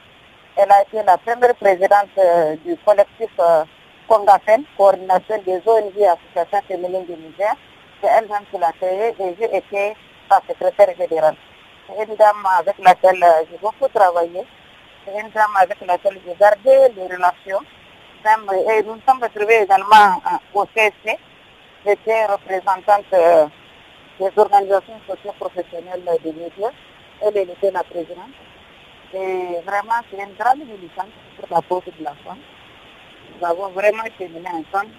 Elle 0.56 0.72
a 0.72 0.82
été 0.82 1.02
la 1.04 1.16
première 1.18 1.54
présidente 1.54 2.08
euh, 2.18 2.56
du 2.64 2.76
collectif 2.84 3.30
euh, 3.38 3.64
Congafen, 4.08 4.64
coordination 4.76 5.40
des 5.46 5.60
ONG 5.66 5.92
et 5.98 6.06
associations 6.08 6.62
féminines 6.66 7.04
du 7.04 7.12
Niger. 7.12 7.54
C'est 8.02 8.08
elle-même 8.08 8.42
qui 8.50 8.58
l'a 8.58 8.72
créée 8.72 9.14
et 9.20 9.36
j'ai 9.38 9.56
été 9.56 9.94
sa 10.28 10.40
secrétaire 10.48 10.96
générale. 10.96 11.36
C'est 11.86 12.04
une 12.08 12.16
dame 12.16 12.44
avec 12.58 12.74
laquelle 12.78 13.24
j'ai 13.50 13.58
beaucoup 13.58 13.86
travaillé. 13.94 14.44
C'est 15.04 15.12
une 15.20 15.30
dame 15.30 15.54
avec 15.60 15.78
laquelle 15.86 16.18
j'ai 16.26 16.34
gardé 16.34 16.92
les 16.96 17.14
relations. 17.14 17.60
Et 18.68 18.82
nous 18.82 18.94
nous 18.94 19.00
sommes 19.06 19.22
retrouvés 19.22 19.62
également 19.62 20.20
au 20.52 20.64
CSC, 20.66 21.16
J'étais 21.86 22.26
représentante 22.26 23.04
euh, 23.12 23.46
des 24.18 24.30
organisations 24.36 25.00
socio-professionnelles 25.06 26.02
des 26.24 26.32
médias. 26.32 26.70
Elle, 27.22 27.36
était 27.36 27.70
la 27.70 27.84
présidente. 27.84 28.34
Et 29.14 29.60
vraiment, 29.64 29.94
c'est 30.10 30.22
une 30.22 30.34
grande 30.38 30.58
militante 30.66 31.10
pour 31.36 31.46
la 31.50 31.62
pauvre 31.62 31.84
de 31.98 32.04
la 32.04 32.14
femme. 32.24 32.38
Nous 33.40 33.46
avons 33.46 33.68
vraiment 33.68 34.04
cheminé 34.18 34.48
ensemble. 34.48 34.92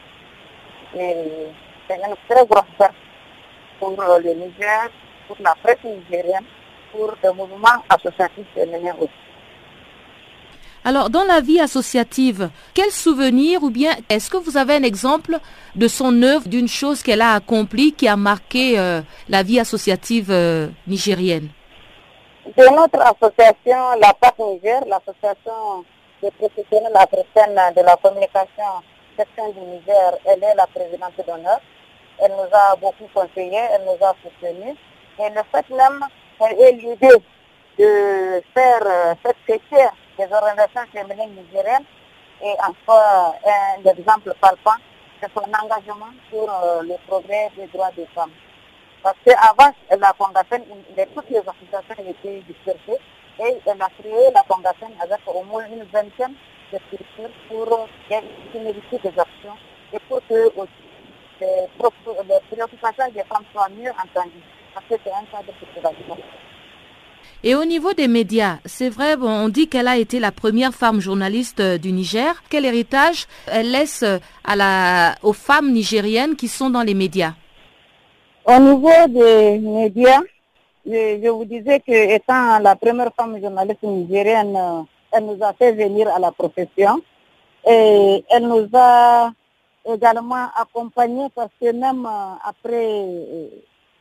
Et 0.95 1.47
c'est 1.88 1.95
une 1.97 2.15
très 2.30 2.45
grosse 2.45 2.63
perte 2.77 2.93
pour 3.80 3.91
le 3.91 4.34
Niger, 4.34 4.89
pour 5.27 5.38
la 5.41 5.55
presse 5.61 5.84
nigérienne, 5.84 6.45
pour 6.91 7.13
le 7.23 7.32
mouvement 7.34 7.84
associatif 7.89 8.45
féminin 8.55 8.95
aussi. 8.99 9.28
Alors, 10.86 11.09
dans 11.09 11.23
la 11.25 11.41
vie 11.41 11.59
associative, 11.59 12.49
quel 12.73 12.89
souvenir 12.91 13.63
ou 13.63 13.69
bien 13.69 13.91
est-ce 14.09 14.30
que 14.30 14.38
vous 14.38 14.55
avez 14.57 14.75
un 14.75 14.84
exemple 14.84 15.38
de 15.75 15.88
son 15.89 16.21
œuvre, 16.23 16.47
d'une 16.47 16.69
chose 16.69 17.03
qu'elle 17.03 17.21
a 17.21 17.34
accomplie 17.34 17.91
qui 17.93 18.07
a 18.07 18.15
marqué 18.15 18.80
euh, 18.80 19.01
la 19.27 19.43
vie 19.43 19.59
associative 19.59 20.32
euh, 20.32 20.67
nigérienne? 20.88 21.49
De 22.57 22.63
notre 22.75 23.01
association, 23.01 23.99
la 24.01 24.13
PAC 24.13 24.39
Niger, 24.39 24.82
l'association 24.88 25.84
des 26.23 26.32
professionnels 26.32 26.95
africains 26.95 27.71
de 27.75 27.82
la 27.82 27.95
communication 27.97 28.63
section 29.17 29.49
du 29.51 29.59
Niger, 29.59 30.17
elle 30.25 30.43
est 30.43 30.55
la 30.55 30.65
présidente 30.67 31.13
d'honneur. 31.27 31.59
Elle 32.21 32.32
nous 32.32 32.49
a 32.53 32.75
beaucoup 32.77 33.07
conseillé, 33.13 33.59
elle 33.73 33.84
nous 33.84 34.05
a 34.05 34.13
soutenus. 34.23 34.75
Et 35.19 35.30
le 35.30 35.41
fait 35.51 35.69
même 35.75 35.99
qu'elle 36.39 36.59
ait 36.61 36.71
l'idée 36.71 37.17
de 37.77 38.41
faire 38.53 38.82
euh, 38.86 39.13
cette 39.25 39.38
question 39.45 39.89
des 40.20 40.34
organisations 40.34 40.86
féminines 40.91 41.36
nigériennes 41.36 41.86
et 42.43 42.53
enfin 42.59 43.34
un 43.45 43.89
exemple 43.89 44.34
palpant 44.41 44.80
de 45.22 45.28
son 45.34 45.43
engagement 45.63 46.11
pour 46.30 46.49
euh, 46.49 46.82
le 46.84 46.95
progrès 47.07 47.49
des 47.55 47.67
droits 47.67 47.91
des 47.95 48.05
femmes. 48.07 48.32
Parce 49.01 49.15
qu'avant 49.26 49.72
la 49.89 50.13
Fondation, 50.17 50.65
toutes 51.15 51.30
les 51.30 51.39
associations 51.39 52.05
étaient 52.05 52.41
dispersées 52.41 52.99
et 53.39 53.57
elle 53.65 53.82
a 53.82 53.89
créé 53.97 54.32
la 54.34 54.43
Fondation 54.43 54.91
avec 55.01 55.20
au 55.28 55.43
moins 55.43 55.65
une 55.67 55.84
vingtaine 55.86 56.36
de 56.74 56.80
structures 56.88 57.30
pour 57.47 57.88
finaliser 58.51 58.99
des 59.03 59.20
actions 59.20 59.57
et 59.93 59.99
pour 60.07 60.20
que 60.28 60.51
les, 61.39 61.67
préoccupations 62.51 63.11
des 63.13 63.24
femmes 63.24 63.45
soient 63.53 63.70
mieux 63.70 63.91
entendues. 63.91 64.43
Parce 64.74 64.86
que 64.88 64.95
c'est 65.03 65.11
un 65.11 65.26
cas 65.32 65.43
de. 65.43 66.49
Et 67.41 67.55
au 67.55 67.63
niveau 67.63 67.93
des 67.93 68.09
médias, 68.09 68.57
c'est 68.65 68.89
vrai, 68.89 69.15
bon, 69.15 69.29
on 69.29 69.47
dit 69.47 69.69
qu'elle 69.69 69.87
a 69.87 69.95
été 69.97 70.19
la 70.19 70.31
première 70.33 70.73
femme 70.73 70.99
journaliste 70.99 71.61
euh, 71.61 71.77
du 71.77 71.93
Niger. 71.93 72.43
Quel 72.49 72.65
héritage 72.65 73.27
elle 73.47 73.71
laisse 73.71 74.03
euh, 74.03 74.17
à 74.43 74.57
la, 74.57 75.15
aux 75.23 75.31
femmes 75.31 75.71
nigériennes 75.71 76.35
qui 76.35 76.49
sont 76.49 76.69
dans 76.69 76.81
les 76.81 76.93
médias? 76.93 77.33
Au 78.45 78.59
niveau 78.59 78.91
des 79.07 79.57
médias, 79.57 80.19
je, 80.85 81.29
vous 81.29 81.45
disais 81.45 81.79
que 81.79 81.93
étant 82.13 82.59
la 82.59 82.75
première 82.75 83.13
femme 83.15 83.39
journaliste 83.41 83.83
nigérienne, 83.83 84.57
euh, 84.57 84.81
elle 85.13 85.25
nous 85.25 85.37
a 85.41 85.53
fait 85.53 85.71
venir 85.71 86.09
à 86.13 86.19
la 86.19 86.33
profession 86.33 87.01
et 87.65 88.21
elle 88.29 88.47
nous 88.49 88.67
a 88.73 89.31
également 89.85 90.47
accompagnés 90.59 91.27
parce 91.33 91.51
que 91.61 91.71
même 91.71 92.05
après 92.43 93.05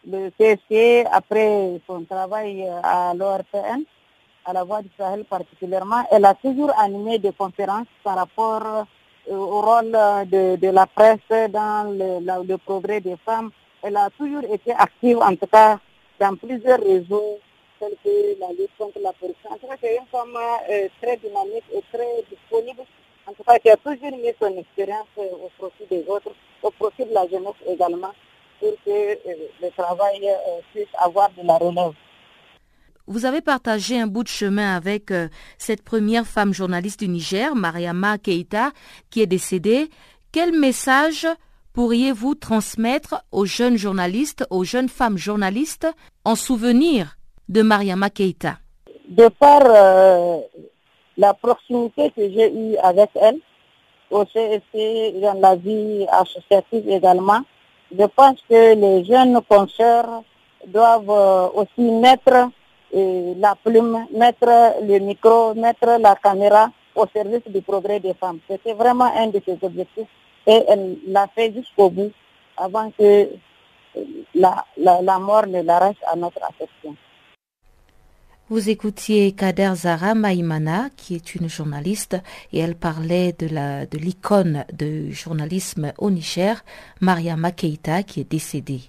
le 0.06 0.30
CSC, 0.38 1.06
après 1.12 1.80
son 1.86 2.04
travail 2.04 2.62
euh, 2.62 2.80
à 2.82 3.12
l'ORPN, 3.14 3.82
à 4.44 4.52
la 4.52 4.64
Voix 4.64 4.82
du 4.82 4.90
Sahel 4.96 5.24
particulièrement, 5.24 6.02
elle 6.10 6.24
a 6.24 6.34
toujours 6.34 6.72
animé 6.78 7.18
des 7.18 7.32
conférences 7.32 7.86
par 8.02 8.16
rapport 8.16 8.86
au 9.28 9.60
rôle 9.60 9.92
de, 10.26 10.70
la 10.70 10.86
presse 10.86 11.50
dans 11.50 11.92
le, 11.92 12.56
progrès 12.56 13.00
des 13.00 13.16
femmes. 13.26 13.50
Elle 13.82 13.96
a 13.96 14.08
toujours 14.16 14.44
été 14.44 14.72
active, 14.72 15.18
en 15.18 15.36
tout 15.36 15.46
cas, 15.46 15.78
dans 16.18 16.34
plusieurs 16.36 16.80
réseaux, 16.80 17.38
tels 17.78 17.94
que 18.02 18.40
la 18.40 18.48
lutte 18.48 18.70
contre 18.78 18.98
la 19.02 19.12
corruption. 19.20 19.50
En 19.50 19.56
tout 19.58 19.66
cas, 19.66 19.76
c'est 19.82 19.96
une 19.96 20.06
femme 20.10 20.36
très 21.02 21.16
dynamique 21.18 21.64
et 21.74 21.82
très 21.92 22.24
disponible. 22.30 22.82
En 23.26 23.32
tout 23.34 23.44
cas, 23.44 23.58
qui 23.58 23.68
a 23.68 23.76
toujours 23.76 24.16
mis 24.16 24.32
son 24.40 24.56
expérience 24.56 25.06
au 25.18 25.50
profit 25.58 25.84
des 25.90 26.04
autres, 26.08 26.32
au 26.62 26.70
profit 26.70 27.04
de 27.04 27.12
la 27.12 27.28
jeunesse 27.28 27.60
également, 27.68 28.12
pour 28.60 28.72
que 28.84 29.18
le 29.62 29.70
travail 29.76 30.28
puisse 30.72 30.86
avoir 30.98 31.30
de 31.36 31.46
la 31.46 31.56
relève. 31.56 31.92
Vous 33.08 33.24
avez 33.24 33.40
partagé 33.40 33.98
un 33.98 34.06
bout 34.06 34.22
de 34.22 34.28
chemin 34.28 34.76
avec 34.76 35.10
euh, 35.10 35.28
cette 35.56 35.82
première 35.82 36.26
femme 36.26 36.52
journaliste 36.52 37.00
du 37.00 37.08
Niger, 37.08 37.54
Mariama 37.54 38.18
Keita, 38.18 38.72
qui 39.08 39.22
est 39.22 39.26
décédée. 39.26 39.88
Quel 40.30 40.52
message 40.52 41.26
pourriez-vous 41.72 42.34
transmettre 42.34 43.24
aux 43.32 43.46
jeunes 43.46 43.78
journalistes, 43.78 44.44
aux 44.50 44.62
jeunes 44.62 44.90
femmes 44.90 45.16
journalistes, 45.16 45.86
en 46.26 46.34
souvenir 46.34 47.16
de 47.48 47.62
Mariama 47.62 48.10
Keita 48.10 48.58
De 49.08 49.28
par 49.28 49.62
euh, 49.64 50.40
la 51.16 51.32
proximité 51.32 52.10
que 52.10 52.30
j'ai 52.30 52.52
eue 52.52 52.76
avec 52.76 53.08
elle, 53.14 53.38
au 54.10 54.26
CSC, 54.26 55.18
dans 55.22 55.40
la 55.40 55.56
vie 55.56 56.06
associative 56.10 56.90
également, 56.90 57.40
je 57.96 58.04
pense 58.04 58.40
que 58.48 58.74
les 58.74 59.04
jeunes 59.04 59.40
penseurs 59.48 60.22
doivent 60.66 61.10
euh, 61.10 61.48
aussi 61.54 61.80
mettre 61.80 62.50
la 62.92 63.54
plume, 63.62 64.06
mettre 64.16 64.48
le 64.82 64.98
micro, 64.98 65.54
mettre 65.54 65.98
la 66.00 66.14
caméra 66.16 66.70
au 66.94 67.04
service 67.14 67.42
du 67.46 67.60
progrès 67.60 68.00
des 68.00 68.14
femmes. 68.14 68.38
C'était 68.48 68.72
vraiment 68.72 69.10
un 69.14 69.28
de 69.28 69.40
ses 69.44 69.58
objectifs 69.62 70.08
et 70.46 70.64
elle 70.66 70.96
l'a 71.06 71.26
fait 71.34 71.52
jusqu'au 71.52 71.90
bout 71.90 72.10
avant 72.56 72.90
que 72.98 73.28
la, 74.34 74.64
la, 74.76 75.18
mort 75.18 75.46
ne 75.46 75.62
l'arrache 75.62 75.96
à 76.06 76.16
notre 76.16 76.42
affection. 76.42 76.96
Vous 78.50 78.70
écoutiez 78.70 79.32
Kader 79.32 79.72
Zara 79.74 80.14
Maïmana, 80.14 80.88
qui 80.96 81.14
est 81.14 81.34
une 81.34 81.50
journaliste, 81.50 82.16
et 82.50 82.60
elle 82.60 82.76
parlait 82.76 83.34
de 83.38 83.98
l'icône 83.98 84.64
de, 84.72 85.10
journalisme 85.10 85.92
au 85.98 86.10
Niger, 86.10 86.64
Maria 87.02 87.36
Keita, 87.54 88.02
qui 88.02 88.20
est 88.20 88.30
décédée. 88.30 88.80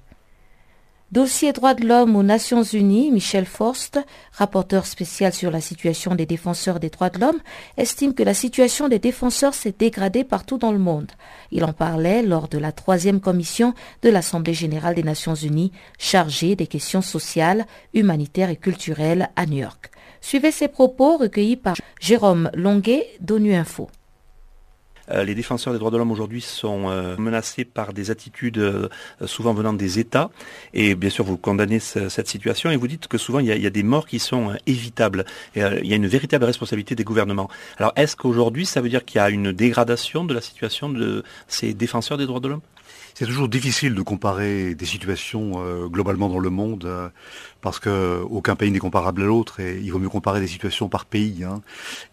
Dossier 1.12 1.54
droits 1.54 1.74
de 1.74 1.88
l'homme 1.88 2.16
aux 2.16 2.22
Nations 2.22 2.62
Unies, 2.62 3.12
Michel 3.12 3.48
Forst, 3.48 4.00
rapporteur 4.32 4.86
spécial 4.86 5.34
sur 5.34 5.50
la 5.50 5.60
situation 5.60 6.14
des 6.14 6.28
défenseurs 6.28 6.80
des 6.80 6.92
droits 6.92 7.10
de 7.10 7.20
l'homme, 7.20 7.40
estime 7.78 8.14
que 8.14 8.22
la 8.22 8.36
situation 8.36 8.88
des 8.90 9.00
défenseurs 9.00 9.56
s'est 9.56 9.74
dégradée 9.78 10.24
partout 10.24 10.60
dans 10.60 10.72
le 10.72 10.78
monde. 10.78 11.12
Il 11.52 11.66
en 11.66 11.74
parlait 11.74 12.22
lors 12.22 12.48
de 12.48 12.60
la 12.60 12.72
troisième 12.72 13.22
commission 13.22 13.74
de 14.04 14.10
l'Assemblée 14.10 14.54
générale 14.54 14.94
des 14.94 15.02
Nations 15.02 15.34
Unies 15.34 15.72
chargée 15.98 16.56
des 16.56 16.68
questions 16.68 17.02
sociales, 17.02 17.66
humanitaires 17.96 18.52
et 18.52 18.56
culturelles 18.56 19.32
à 19.36 19.48
New 19.48 19.58
York. 19.58 19.90
Suivez 20.22 20.52
ces 20.52 20.68
propos 20.68 21.18
recueillis 21.18 21.58
par 21.58 21.76
Jérôme 22.00 22.52
Longuet 22.54 23.08
d'ONU 23.20 23.56
Info. 23.56 23.90
Euh, 25.12 25.24
les 25.24 25.36
défenseurs 25.36 25.74
des 25.74 25.80
droits 25.80 25.92
de 25.92 25.98
l'homme 25.98 26.12
aujourd'hui 26.12 26.42
sont 26.42 26.90
euh, 26.90 27.16
menacés 27.18 27.66
par 27.66 27.94
des 27.94 28.12
attitudes 28.12 28.58
euh, 28.58 28.88
souvent 29.26 29.54
venant 29.54 29.74
des 29.74 30.00
États. 30.00 30.30
Et 30.74 30.96
bien 30.96 31.10
sûr, 31.10 31.26
vous 31.26 31.38
condamnez 31.38 31.80
cette 31.80 32.28
situation 32.28 32.72
et 32.72 32.76
vous 32.76 32.88
dites 32.88 33.08
que 33.08 33.18
souvent 33.18 33.40
il 33.40 33.48
y 33.48 33.66
a, 33.66 33.70
des 33.70 33.84
morts 33.84 34.08
qui 34.08 34.20
sont 34.20 34.54
évitables. 34.66 35.26
Il 35.56 35.62
y 35.62 35.94
a 35.94 35.96
une 35.96 36.08
véritable 36.08 36.46
responsabilité 36.46 36.96
des 36.96 37.04
gouvernements. 37.04 37.50
Alors, 37.78 37.94
est-ce 37.96 38.16
qu'aujourd'hui, 38.16 38.66
ça 38.66 38.82
veut 38.82 38.90
dire 38.90 39.06
qu'il 39.06 39.18
y 39.18 39.22
a 39.22 39.30
une 39.30 39.52
dégradation 39.52 40.24
de 40.24 40.34
la 40.34 40.42
situation 40.42 40.90
de 40.90 41.24
ces 41.48 41.74
défenseurs 41.74 42.18
des 42.18 42.26
droits 42.26 42.40
de 42.40 42.48
l'homme? 42.50 42.62
C'est 43.20 43.26
toujours 43.26 43.50
difficile 43.50 43.96
de 43.96 44.02
comparer 44.02 44.76
des 44.76 44.86
situations 44.86 45.56
euh, 45.58 45.88
globalement 45.88 46.30
dans 46.30 46.40
le 46.40 46.50
monde 46.50 46.86
euh, 46.86 47.10
parce 47.60 47.78
que 47.78 48.22
aucun 48.30 48.56
pays 48.56 48.72
n'est 48.72 48.80
comparable 48.80 49.24
à 49.24 49.26
l'autre 49.26 49.60
et 49.60 49.78
il 49.78 49.92
vaut 49.92 50.00
mieux 50.00 50.08
comparer 50.08 50.40
des 50.40 50.48
situations 50.48 50.88
par 50.88 51.04
pays. 51.04 51.44
Hein. 51.44 51.62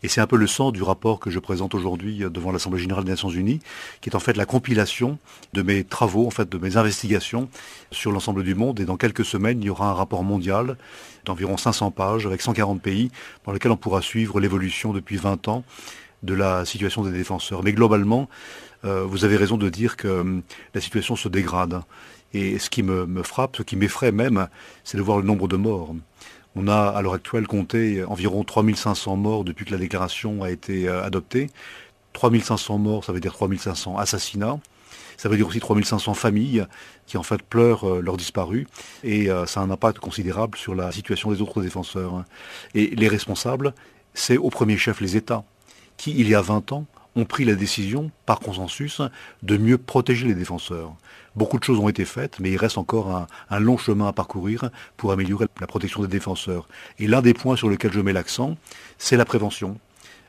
Et 0.02 0.08
c'est 0.08 0.20
un 0.20 0.26
peu 0.26 0.34
le 0.34 0.48
sens 0.48 0.72
du 0.72 0.82
rapport 0.82 1.20
que 1.20 1.30
je 1.30 1.38
présente 1.38 1.76
aujourd'hui 1.76 2.24
euh, 2.24 2.28
devant 2.28 2.50
l'Assemblée 2.50 2.80
générale 2.80 3.04
des 3.04 3.12
Nations 3.12 3.28
Unies, 3.28 3.60
qui 4.00 4.10
est 4.10 4.16
en 4.16 4.18
fait 4.18 4.36
la 4.36 4.46
compilation 4.46 5.16
de 5.52 5.62
mes 5.62 5.84
travaux, 5.84 6.26
en 6.26 6.30
fait 6.30 6.48
de 6.48 6.58
mes 6.58 6.76
investigations 6.76 7.48
sur 7.92 8.10
l'ensemble 8.10 8.42
du 8.42 8.56
monde. 8.56 8.80
Et 8.80 8.84
dans 8.84 8.96
quelques 8.96 9.24
semaines, 9.24 9.62
il 9.62 9.66
y 9.66 9.70
aura 9.70 9.88
un 9.88 9.94
rapport 9.94 10.24
mondial 10.24 10.76
d'environ 11.24 11.56
500 11.56 11.92
pages 11.92 12.26
avec 12.26 12.42
140 12.42 12.82
pays 12.82 13.12
dans 13.44 13.52
lequel 13.52 13.70
on 13.70 13.76
pourra 13.76 14.02
suivre 14.02 14.40
l'évolution 14.40 14.92
depuis 14.92 15.18
20 15.18 15.46
ans 15.46 15.62
de 16.24 16.34
la 16.34 16.64
situation 16.64 17.04
des 17.04 17.12
défenseurs. 17.12 17.62
Mais 17.62 17.72
globalement, 17.72 18.28
euh, 18.86 19.04
vous 19.04 19.24
avez 19.24 19.36
raison 19.36 19.56
de 19.56 19.68
dire 19.68 19.96
que 19.96 20.08
hum, 20.08 20.42
la 20.74 20.80
situation 20.80 21.16
se 21.16 21.28
dégrade. 21.28 21.82
Et 22.32 22.58
ce 22.58 22.70
qui 22.70 22.82
me, 22.82 23.22
frappe, 23.22 23.56
ce 23.56 23.62
qui 23.62 23.76
m'effraie 23.76 24.12
même, 24.12 24.48
c'est 24.84 24.96
de 24.96 25.02
voir 25.02 25.18
le 25.18 25.24
nombre 25.24 25.48
de 25.48 25.56
morts. 25.56 25.94
On 26.54 26.68
a 26.68 26.88
à 26.88 27.02
l'heure 27.02 27.14
actuelle 27.14 27.46
compté 27.46 28.04
environ 28.04 28.44
3500 28.44 29.16
morts 29.16 29.44
depuis 29.44 29.64
que 29.64 29.72
la 29.72 29.78
déclaration 29.78 30.42
a 30.42 30.50
été 30.50 30.88
euh, 30.88 31.04
adoptée. 31.04 31.50
3500 32.12 32.78
morts, 32.78 33.04
ça 33.04 33.12
veut 33.12 33.20
dire 33.20 33.32
3500 33.32 33.98
assassinats. 33.98 34.58
Ça 35.18 35.28
veut 35.28 35.36
dire 35.36 35.46
aussi 35.46 35.60
3500 35.60 36.14
familles 36.14 36.66
qui 37.06 37.16
en 37.16 37.22
fait 37.22 37.42
pleurent 37.42 37.88
euh, 37.88 38.00
leurs 38.00 38.16
disparus. 38.16 38.66
Et 39.02 39.28
ça 39.46 39.60
a 39.60 39.62
un 39.62 39.70
impact 39.70 39.98
considérable 39.98 40.58
sur 40.58 40.74
la 40.74 40.92
situation 40.92 41.30
des 41.30 41.40
autres 41.40 41.62
défenseurs. 41.62 42.24
Et 42.74 42.88
les 42.88 43.08
responsables, 43.08 43.74
c'est 44.14 44.36
au 44.36 44.50
premier 44.50 44.76
chef 44.76 45.00
les 45.00 45.16
États, 45.16 45.44
qui, 45.96 46.12
il 46.18 46.28
y 46.28 46.34
a 46.34 46.40
20 46.40 46.72
ans, 46.72 46.86
ont 47.16 47.24
pris 47.24 47.44
la 47.44 47.54
décision, 47.54 48.10
par 48.26 48.38
consensus, 48.40 49.00
de 49.42 49.56
mieux 49.56 49.78
protéger 49.78 50.28
les 50.28 50.34
défenseurs. 50.34 50.94
Beaucoup 51.34 51.58
de 51.58 51.64
choses 51.64 51.78
ont 51.78 51.88
été 51.88 52.04
faites, 52.04 52.38
mais 52.38 52.50
il 52.50 52.56
reste 52.56 52.78
encore 52.78 53.26
un, 53.50 53.60
long 53.60 53.76
chemin 53.76 54.08
à 54.08 54.12
parcourir 54.12 54.70
pour 54.96 55.12
améliorer 55.12 55.46
la 55.60 55.66
protection 55.66 56.02
des 56.02 56.08
défenseurs. 56.08 56.68
Et 56.98 57.06
l'un 57.06 57.22
des 57.22 57.34
points 57.34 57.56
sur 57.56 57.68
lesquels 57.68 57.92
je 57.92 58.00
mets 58.00 58.12
l'accent, 58.12 58.56
c'est 58.98 59.16
la 59.16 59.24
prévention. 59.24 59.78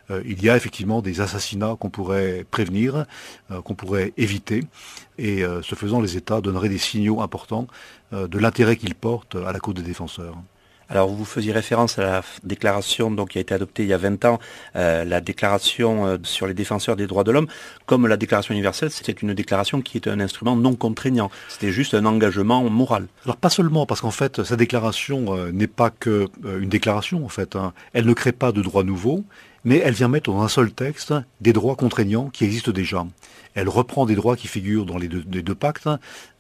Euh, 0.10 0.22
il 0.26 0.44
y 0.44 0.50
a 0.50 0.56
effectivement 0.56 1.02
des 1.02 1.22
assassinats 1.22 1.76
qu'on 1.80 1.90
pourrait 1.90 2.46
prévenir, 2.50 3.06
euh, 3.52 3.62
qu'on 3.62 3.76
pourrait 3.76 4.14
éviter, 4.18 4.64
et 5.18 5.44
euh, 5.44 5.62
ce 5.62 5.76
faisant, 5.76 6.00
les 6.00 6.16
États 6.16 6.42
donneraient 6.42 6.70
des 6.70 6.78
signaux 6.78 7.22
importants 7.22 7.68
de 8.14 8.40
l'intérêt 8.40 8.78
qu'ils 8.78 8.96
portent 8.96 9.36
à 9.36 9.52
la 9.52 9.60
cause 9.60 9.74
des 9.76 9.82
défenseurs. 9.82 10.38
Alors 10.90 11.10
vous 11.10 11.26
faisiez 11.26 11.52
référence 11.52 12.00
à 12.00 12.04
la 12.04 12.24
déclaration 12.44 13.12
donc, 13.12 13.30
qui 13.30 13.38
a 13.38 13.42
été 13.42 13.54
adoptée 13.54 13.84
il 13.84 13.90
y 13.90 13.94
a 13.94 13.98
20 13.98 14.24
ans, 14.26 14.40
euh, 14.76 15.04
la 15.04 15.20
déclaration 15.20 16.06
euh, 16.06 16.18
sur 16.24 16.48
les 16.48 16.54
défenseurs 16.54 16.96
des 16.96 17.08
droits 17.08 17.24
de 17.24 17.32
l'homme. 17.32 17.48
Comme 17.86 18.08
la 18.08 18.18
déclaration 18.18 18.54
universelle, 18.54 18.90
c'était 18.90 19.12
une 19.12 19.34
déclaration 19.34 19.82
qui 19.82 19.98
est 19.98 20.08
un 20.08 20.20
instrument 20.20 20.56
non 20.56 20.76
contraignant. 20.76 21.30
C'était 21.50 21.72
juste 21.72 21.94
un 21.94 22.06
engagement 22.06 22.64
moral. 22.70 23.08
Alors 23.26 23.38
pas 23.38 23.50
seulement, 23.50 23.86
parce 23.86 24.02
qu'en 24.02 24.12
fait, 24.12 24.44
sa 24.44 24.56
déclaration 24.56 25.36
euh, 25.36 25.52
n'est 25.52 25.68
pas 25.68 25.90
que 25.90 26.28
une 26.44 26.70
déclaration, 26.70 27.26
en 27.26 27.30
fait. 27.30 27.56
Hein. 27.56 27.74
Elle 27.94 28.06
ne 28.06 28.14
crée 28.14 28.32
pas 28.32 28.52
de 28.52 28.62
droits 28.62 28.84
nouveaux, 28.84 29.26
mais 29.66 29.82
elle 29.84 29.94
vient 29.94 30.08
mettre 30.08 30.32
dans 30.32 30.42
un 30.42 30.48
seul 30.48 30.72
texte 30.72 31.14
des 31.42 31.52
droits 31.52 31.76
contraignants 31.76 32.30
qui 32.30 32.46
existent 32.46 32.72
déjà. 32.72 33.06
Elle 33.58 33.70
reprend 33.70 34.06
des 34.06 34.14
droits 34.14 34.36
qui 34.36 34.48
figurent 34.48 34.86
dans 34.86 35.00
les 35.00 35.08
deux, 35.08 35.56
pactes, 35.56 35.90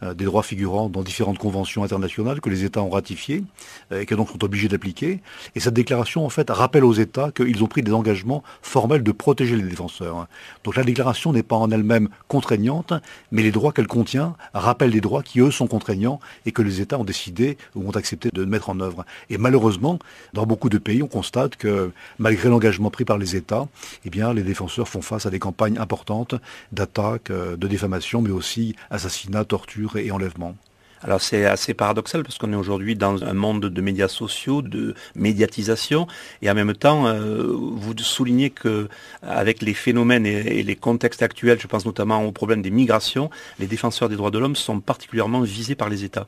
euh, 0.03 0.13
des 0.13 0.26
droits 0.26 0.43
figurant 0.43 0.88
dans 0.88 1.01
différentes 1.01 1.39
conventions 1.39 1.84
internationales 1.84 2.41
que 2.41 2.49
les 2.51 2.63
États 2.63 2.84
ont 2.84 2.91
ratifiées 2.91 3.43
euh, 3.91 4.01
et 4.01 4.05
que 4.05 4.13
donc 4.13 4.30
sont 4.30 4.43
obligés 4.43 4.68
d'appliquer. 4.68 5.22
Et 5.55 5.59
cette 5.59 5.74
déclaration, 5.74 6.28
en 6.28 6.30
fait, 6.30 6.47
rappelle 6.51 6.86
aux 6.86 6.93
États 6.93 7.32
qu'ils 7.32 7.63
ont 7.63 7.68
pris 7.68 7.82
des 7.82 7.91
engagements 7.91 8.43
formels 8.61 9.01
de 9.01 9.11
protéger 9.11 9.55
les 9.55 9.63
défenseurs. 9.63 10.28
Donc 10.63 10.76
la 10.76 10.84
déclaration 10.84 11.34
n'est 11.34 11.41
pas 11.41 11.55
en 11.55 11.72
elle-même 11.72 12.09
contraignante, 12.28 12.93
mais 13.32 13.41
les 13.41 13.51
droits 13.51 13.72
qu'elle 13.72 13.88
contient 13.88 14.36
rappellent 14.53 14.91
des 14.91 15.01
droits 15.01 15.24
qui, 15.24 15.39
eux, 15.39 15.49
sont 15.49 15.65
contraignants 15.65 16.20
et 16.45 16.51
que 16.51 16.61
les 16.61 16.82
États 16.82 16.99
ont 16.99 17.03
décidé 17.03 17.57
ou 17.74 17.89
ont 17.89 17.95
accepté 17.95 18.30
de 18.32 18.45
mettre 18.45 18.70
en 18.70 18.80
œuvre. 18.80 19.07
Et 19.32 19.39
malheureusement, 19.39 19.97
dans 20.34 20.45
beaucoup 20.45 20.70
de 20.70 20.78
pays, 20.78 21.01
on 21.01 21.07
constate 21.07 21.55
que 21.55 21.91
malgré 22.20 22.49
l'engagement 22.49 22.91
pris 22.91 23.05
par 23.05 23.18
les 23.18 23.36
États, 23.36 23.68
eh 24.05 24.11
bien, 24.11 24.36
les 24.36 24.43
défenseurs 24.43 24.88
font 24.88 25.01
face 25.01 25.26
à 25.26 25.32
des 25.32 25.39
campagnes 25.39 25.80
importantes 25.80 26.36
d'attaques 26.72 27.07
euh, 27.30 27.58
de 27.58 27.68
diffamation, 27.68 28.22
mais 28.22 28.32
aussi 28.32 28.76
assassinat, 28.89 29.45
torture 29.45 29.97
et 29.97 30.12
enlèvement. 30.12 30.55
Alors 31.03 31.22
c'est 31.22 31.45
assez 31.45 31.74
paradoxal 31.74 32.24
parce 32.24 32.38
qu'on 32.38 32.51
est 32.53 32.55
aujourd'hui 32.55 32.95
dans 32.95 33.24
un 33.24 33.34
monde 33.34 33.66
de 33.66 33.82
médias 33.82 34.08
sociaux, 34.08 34.62
de 34.62 34.95
médiatisation, 35.16 36.08
et 36.41 36.49
en 36.49 36.55
même 36.55 36.74
temps, 36.74 37.08
euh, 37.08 37.45
vous 37.51 37.93
soulignez 37.97 38.49
que 38.49 38.88
avec 39.22 39.62
les 39.62 39.76
phénomènes 39.76 40.26
et, 40.26 40.64
les 40.64 40.76
contextes 40.76 41.22
actuels, 41.22 41.60
je 41.62 41.68
pense 41.68 41.86
notamment 41.86 42.24
au 42.24 42.32
problème 42.32 42.62
des 42.62 42.72
migrations, 42.72 43.30
les 43.60 43.68
défenseurs 43.68 44.10
des 44.10 44.16
droits 44.16 44.32
de 44.32 44.39
l'homme 44.39 44.55
sont 44.55 44.80
particulièrement 44.80 45.41
visés 45.41 45.76
par 45.76 45.89
les 45.89 46.03
États. 46.03 46.28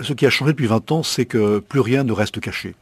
Ce 0.00 0.12
qui 0.12 0.26
a 0.26 0.30
changé 0.30 0.52
depuis 0.52 0.66
20 0.66 0.92
ans, 0.92 1.02
c'est 1.02 1.24
que 1.24 1.60
plus 1.60 1.80
rien 1.80 2.04
ne 2.04 2.12
reste 2.12 2.40
caché. 2.40 2.74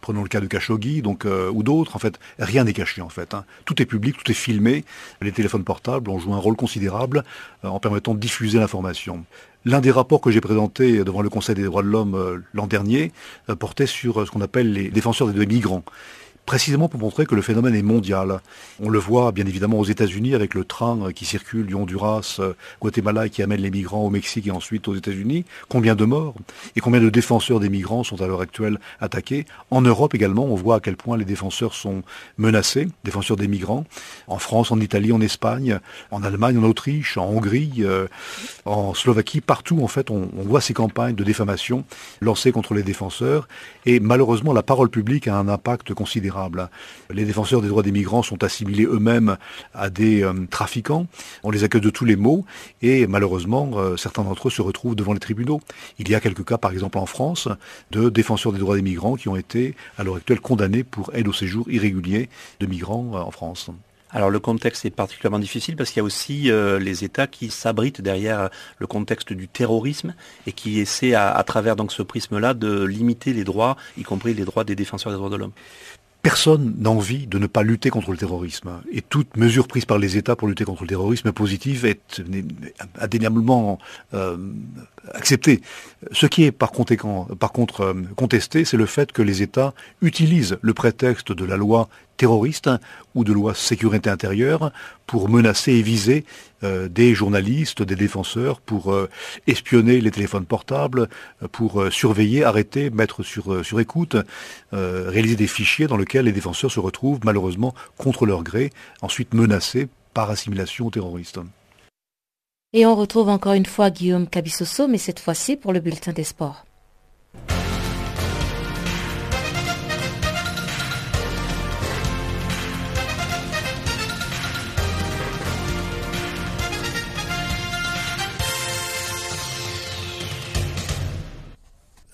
Prenons 0.00 0.22
le 0.22 0.28
cas 0.28 0.40
de 0.40 0.46
Khashoggi 0.46 1.02
donc, 1.02 1.24
euh, 1.24 1.50
ou 1.50 1.62
d'autres, 1.62 1.96
en 1.96 1.98
fait, 1.98 2.18
rien 2.38 2.64
n'est 2.64 2.72
caché 2.72 3.02
en 3.02 3.08
fait. 3.08 3.34
Hein. 3.34 3.44
Tout 3.64 3.80
est 3.82 3.86
public, 3.86 4.16
tout 4.16 4.30
est 4.30 4.34
filmé. 4.34 4.84
Les 5.20 5.32
téléphones 5.32 5.64
portables 5.64 6.10
ont 6.10 6.18
joué 6.18 6.32
un 6.32 6.38
rôle 6.38 6.56
considérable 6.56 7.24
euh, 7.64 7.68
en 7.68 7.80
permettant 7.80 8.14
de 8.14 8.20
diffuser 8.20 8.58
l'information. 8.58 9.24
L'un 9.66 9.80
des 9.80 9.90
rapports 9.90 10.22
que 10.22 10.30
j'ai 10.30 10.40
présenté 10.40 11.04
devant 11.04 11.20
le 11.20 11.28
Conseil 11.28 11.54
des 11.54 11.64
droits 11.64 11.82
de 11.82 11.88
l'homme 11.88 12.14
euh, 12.14 12.38
l'an 12.54 12.66
dernier 12.66 13.12
portait 13.58 13.86
sur 13.86 14.26
ce 14.26 14.30
qu'on 14.30 14.40
appelle 14.40 14.72
les 14.72 14.88
défenseurs 14.88 15.28
des 15.28 15.46
migrants 15.46 15.84
précisément 16.50 16.88
pour 16.88 16.98
montrer 16.98 17.26
que 17.26 17.36
le 17.36 17.42
phénomène 17.42 17.76
est 17.76 17.82
mondial. 17.82 18.40
On 18.82 18.88
le 18.88 18.98
voit 18.98 19.30
bien 19.30 19.46
évidemment 19.46 19.78
aux 19.78 19.84
États-Unis 19.84 20.34
avec 20.34 20.54
le 20.54 20.64
train 20.64 21.12
qui 21.12 21.24
circule 21.24 21.64
du 21.64 21.76
Honduras, 21.76 22.38
euh, 22.40 22.54
Guatemala 22.80 23.26
et 23.26 23.30
qui 23.30 23.40
amène 23.44 23.60
les 23.60 23.70
migrants 23.70 24.04
au 24.04 24.10
Mexique 24.10 24.48
et 24.48 24.50
ensuite 24.50 24.88
aux 24.88 24.96
États-Unis. 24.96 25.44
Combien 25.68 25.94
de 25.94 26.04
morts 26.04 26.34
et 26.74 26.80
combien 26.80 27.00
de 27.00 27.08
défenseurs 27.08 27.60
des 27.60 27.68
migrants 27.68 28.02
sont 28.02 28.20
à 28.20 28.26
l'heure 28.26 28.40
actuelle 28.40 28.80
attaqués? 29.00 29.46
En 29.70 29.80
Europe 29.80 30.12
également, 30.12 30.44
on 30.44 30.56
voit 30.56 30.78
à 30.78 30.80
quel 30.80 30.96
point 30.96 31.16
les 31.16 31.24
défenseurs 31.24 31.72
sont 31.72 32.02
menacés, 32.36 32.88
défenseurs 33.04 33.36
des 33.36 33.46
migrants. 33.46 33.84
En 34.26 34.40
France, 34.40 34.72
en 34.72 34.80
Italie, 34.80 35.12
en 35.12 35.20
Espagne, 35.20 35.78
en 36.10 36.24
Allemagne, 36.24 36.58
en 36.58 36.64
Autriche, 36.64 37.16
en 37.16 37.26
Hongrie, 37.26 37.74
euh, 37.84 38.08
en 38.64 38.92
Slovaquie, 38.92 39.40
partout 39.40 39.84
en 39.84 39.88
fait, 39.88 40.10
on, 40.10 40.28
on 40.36 40.42
voit 40.42 40.60
ces 40.60 40.74
campagnes 40.74 41.14
de 41.14 41.22
diffamation 41.22 41.84
lancées 42.20 42.50
contre 42.50 42.74
les 42.74 42.82
défenseurs. 42.82 43.46
Et 43.86 44.00
malheureusement, 44.00 44.52
la 44.52 44.64
parole 44.64 44.90
publique 44.90 45.28
a 45.28 45.36
un 45.36 45.46
impact 45.46 45.94
considérable. 45.94 46.39
Les 47.10 47.24
défenseurs 47.24 47.60
des 47.60 47.68
droits 47.68 47.82
des 47.82 47.92
migrants 47.92 48.22
sont 48.22 48.42
assimilés 48.44 48.84
eux-mêmes 48.84 49.36
à 49.74 49.90
des 49.90 50.22
euh, 50.22 50.32
trafiquants. 50.50 51.06
On 51.42 51.50
les 51.50 51.64
accueille 51.64 51.80
de 51.80 51.90
tous 51.90 52.04
les 52.04 52.16
maux 52.16 52.44
et 52.82 53.06
malheureusement, 53.06 53.70
euh, 53.74 53.96
certains 53.96 54.22
d'entre 54.22 54.48
eux 54.48 54.50
se 54.50 54.62
retrouvent 54.62 54.94
devant 54.94 55.12
les 55.12 55.20
tribunaux. 55.20 55.60
Il 55.98 56.08
y 56.08 56.14
a 56.14 56.20
quelques 56.20 56.44
cas, 56.44 56.58
par 56.58 56.72
exemple 56.72 56.98
en 56.98 57.06
France, 57.06 57.48
de 57.90 58.08
défenseurs 58.08 58.52
des 58.52 58.58
droits 58.58 58.76
des 58.76 58.82
migrants 58.82 59.16
qui 59.16 59.28
ont 59.28 59.36
été 59.36 59.74
à 59.98 60.04
l'heure 60.04 60.16
actuelle 60.16 60.40
condamnés 60.40 60.84
pour 60.84 61.14
aide 61.14 61.28
au 61.28 61.32
séjour 61.32 61.70
irrégulier 61.70 62.28
de 62.60 62.66
migrants 62.66 63.10
euh, 63.14 63.18
en 63.18 63.30
France. 63.30 63.70
Alors 64.12 64.28
le 64.28 64.40
contexte 64.40 64.84
est 64.84 64.90
particulièrement 64.90 65.38
difficile 65.38 65.76
parce 65.76 65.90
qu'il 65.90 65.98
y 65.98 66.00
a 66.00 66.04
aussi 66.04 66.50
les 66.50 67.04
États 67.04 67.28
qui 67.28 67.48
s'abritent 67.48 68.00
derrière 68.00 68.50
le 68.78 68.88
contexte 68.88 69.32
du 69.32 69.46
terrorisme 69.46 70.14
et 70.48 70.52
qui 70.52 70.80
essaient 70.80 71.14
à, 71.14 71.30
à 71.30 71.44
travers 71.44 71.76
donc 71.76 71.92
ce 71.92 72.02
prisme-là 72.02 72.52
de 72.52 72.82
limiter 72.82 73.32
les 73.32 73.44
droits, 73.44 73.76
y 73.96 74.02
compris 74.02 74.34
les 74.34 74.44
droits 74.44 74.64
des 74.64 74.74
défenseurs 74.74 75.12
des 75.12 75.16
droits 75.16 75.30
de 75.30 75.36
l'homme. 75.36 75.52
Personne 76.22 76.74
n'a 76.78 76.90
envie 76.90 77.26
de 77.26 77.38
ne 77.38 77.46
pas 77.46 77.62
lutter 77.62 77.88
contre 77.88 78.10
le 78.10 78.16
terrorisme. 78.16 78.82
Et 78.92 79.00
toute 79.00 79.36
mesure 79.36 79.66
prise 79.66 79.86
par 79.86 79.98
les 79.98 80.18
États 80.18 80.36
pour 80.36 80.48
lutter 80.48 80.64
contre 80.64 80.82
le 80.82 80.88
terrorisme 80.88 81.32
positive 81.32 81.86
est 81.86 82.22
indéniablement 83.00 83.78
euh, 84.12 84.36
acceptée. 85.12 85.60
Ce 86.12 86.26
qui 86.26 86.44
est 86.44 86.52
par, 86.52 86.72
contre 86.72 87.80
euh, 87.80 87.94
contesté, 88.16 88.64
c'est 88.64 88.76
le 88.76 88.86
fait 88.86 89.12
que 89.12 89.22
les 89.22 89.42
États 89.42 89.74
utilisent 90.02 90.58
le 90.62 90.74
prétexte 90.74 91.32
de 91.32 91.44
la 91.44 91.56
loi 91.56 91.88
terroriste 92.16 92.70
ou 93.14 93.24
de 93.24 93.32
loi 93.32 93.54
sécurité 93.54 94.10
intérieure 94.10 94.72
pour 95.06 95.28
menacer 95.28 95.72
et 95.72 95.82
viser 95.82 96.24
euh, 96.64 96.88
des 96.88 97.14
journalistes, 97.14 97.82
des 97.82 97.96
défenseurs, 97.96 98.60
pour 98.60 98.92
euh, 98.92 99.08
espionner 99.46 100.00
les 100.00 100.10
téléphones 100.10 100.44
portables, 100.44 101.08
pour 101.52 101.84
surveiller, 101.90 102.44
arrêter, 102.44 102.90
mettre 102.90 103.22
sur, 103.22 103.64
sur 103.64 103.80
écoute, 103.80 104.16
réaliser 104.72 105.36
des 105.36 105.46
fichiers 105.46 105.86
dans 105.86 105.96
lesquels 105.96 106.26
les 106.26 106.32
défenseurs 106.32 106.70
se 106.70 106.80
retrouvent 106.80 107.20
malheureusement 107.24 107.74
contre 107.96 108.26
leur 108.26 108.42
gré, 108.42 108.70
ensuite 109.02 109.34
menacés 109.34 109.88
par 110.14 110.30
assimilation 110.30 110.90
terroriste. 110.90 111.40
Et 112.72 112.86
on 112.86 112.94
retrouve 112.94 113.28
encore 113.28 113.54
une 113.54 113.66
fois 113.66 113.90
Guillaume 113.90 114.28
Cabissoso, 114.28 114.86
mais 114.86 114.96
cette 114.96 115.18
fois-ci 115.18 115.56
pour 115.56 115.72
le 115.72 115.80
bulletin 115.80 116.12
des 116.12 116.22
sports. 116.22 116.64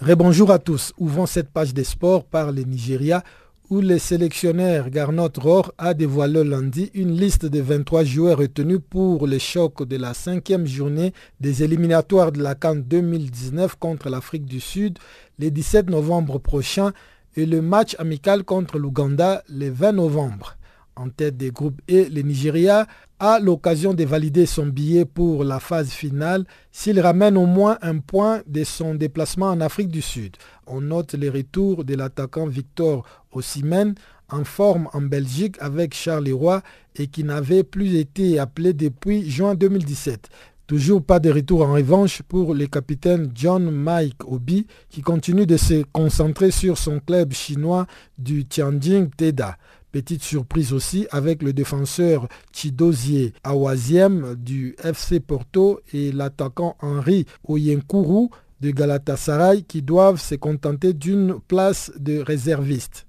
Rebonjour 0.01 0.51
à 0.51 0.59
tous. 0.59 0.95
Ouvrons 0.97 1.27
cette 1.27 1.51
page 1.51 1.75
des 1.75 1.85
sports 1.85 2.25
par 2.25 2.51
le 2.51 2.63
Nigeria 2.63 3.23
où 3.69 3.81
le 3.81 3.99
sélectionneur 3.99 4.91
Garnot 4.91 5.29
Rohr 5.39 5.73
a 5.79 5.93
dévoilé 5.95 6.45
lundi 6.45 6.91
une 6.95 7.17
liste 7.17 7.47
de 7.47 7.61
23 7.61 8.05
joueurs 8.05 8.39
retenus 8.39 8.79
pour 8.89 9.27
le 9.27 9.39
choc 9.39 9.83
de 9.83 9.97
la 9.97 10.14
cinquième 10.14 10.67
journée 10.67 11.12
des 11.41 11.64
éliminatoires 11.64 12.31
de 12.31 12.43
la 12.43 12.55
Cannes 12.55 12.83
2019 12.83 13.77
contre 13.77 14.09
l'Afrique 14.09 14.47
du 14.47 14.61
Sud 14.61 14.99
le 15.39 15.51
17 15.51 15.91
novembre 15.91 16.39
prochain 16.39 16.93
et 17.35 17.45
le 17.45 17.61
match 17.61 17.97
amical 17.99 18.45
contre 18.45 18.79
l'Ouganda 18.79 19.43
le 19.49 19.69
20 19.71 19.93
novembre. 19.93 20.56
En 20.97 21.11
tête 21.11 21.37
des 21.37 21.51
groupes 21.51 21.83
E, 21.91 22.09
le 22.11 22.23
Nigeria 22.23 22.87
a 23.19 23.39
l'occasion 23.39 23.93
de 23.93 24.03
valider 24.05 24.47
son 24.47 24.67
billet 24.67 25.05
pour 25.05 25.45
la 25.45 25.61
phase 25.61 25.91
finale 25.91 26.45
s'il 26.73 26.99
ramène 27.01 27.37
au 27.37 27.45
moins 27.45 27.77
un 27.83 27.99
point 27.99 28.41
de 28.47 28.65
son 28.65 28.95
déplacement 28.95 29.51
en 29.51 29.61
Afrique 29.61 29.89
du 29.91 30.01
Sud. 30.01 30.37
On 30.67 30.81
note 30.81 31.13
le 31.15 31.29
retour 31.31 31.85
de 31.85 31.95
l'attaquant 31.95 32.47
Victor 32.47 33.05
Osimhen 33.31 33.95
en 34.31 34.45
forme 34.45 34.89
en 34.95 35.03
Belgique 35.03 35.57
avec 35.61 35.95
Charles 35.95 36.33
Roy 36.33 36.63
et 36.97 37.09
qui 37.09 37.25
n'avait 37.25 37.63
plus 37.63 37.97
été 37.97 38.39
appelé 38.39 38.73
depuis 38.73 39.31
juin 39.31 39.55
2017. 39.55 40.31
Toujours 40.67 41.01
pas 41.05 41.21
de 41.21 41.31
retour 41.31 41.63
en 41.63 41.75
revanche 41.75 42.23
pour 42.23 42.53
le 42.53 42.67
capitaine 42.67 43.31
John 43.35 43.71
Mike 43.71 44.25
Obi 44.25 44.67
qui 44.89 45.01
continue 45.01 45.47
de 45.47 45.57
se 45.57 45.85
concentrer 45.93 46.51
sur 46.51 46.77
son 46.77 46.99
club 47.01 47.33
chinois 47.33 47.87
du 48.19 48.47
Tianjin 48.47 49.09
Teda. 49.17 49.59
Petite 49.97 50.25
surprise 50.25 50.75
aussi 50.75 51.07
avec 51.11 51.43
le 51.43 51.55
défenseur 51.55 52.29
Chidozie 52.53 53.33
Awaziem 53.43 54.35
du 54.35 54.77
FC 54.85 55.21
Porto 55.21 55.81
et 55.91 56.13
l'attaquant 56.13 56.77
Henri 56.83 57.25
Oyenkuru 57.49 58.29
de 58.61 58.73
Galatasaray 58.73 59.63
qui 59.63 59.81
doivent 59.81 60.21
se 60.21 60.35
contenter 60.35 60.93
d'une 60.93 61.37
place 61.49 61.91
de 61.99 62.19
réserviste. 62.19 63.07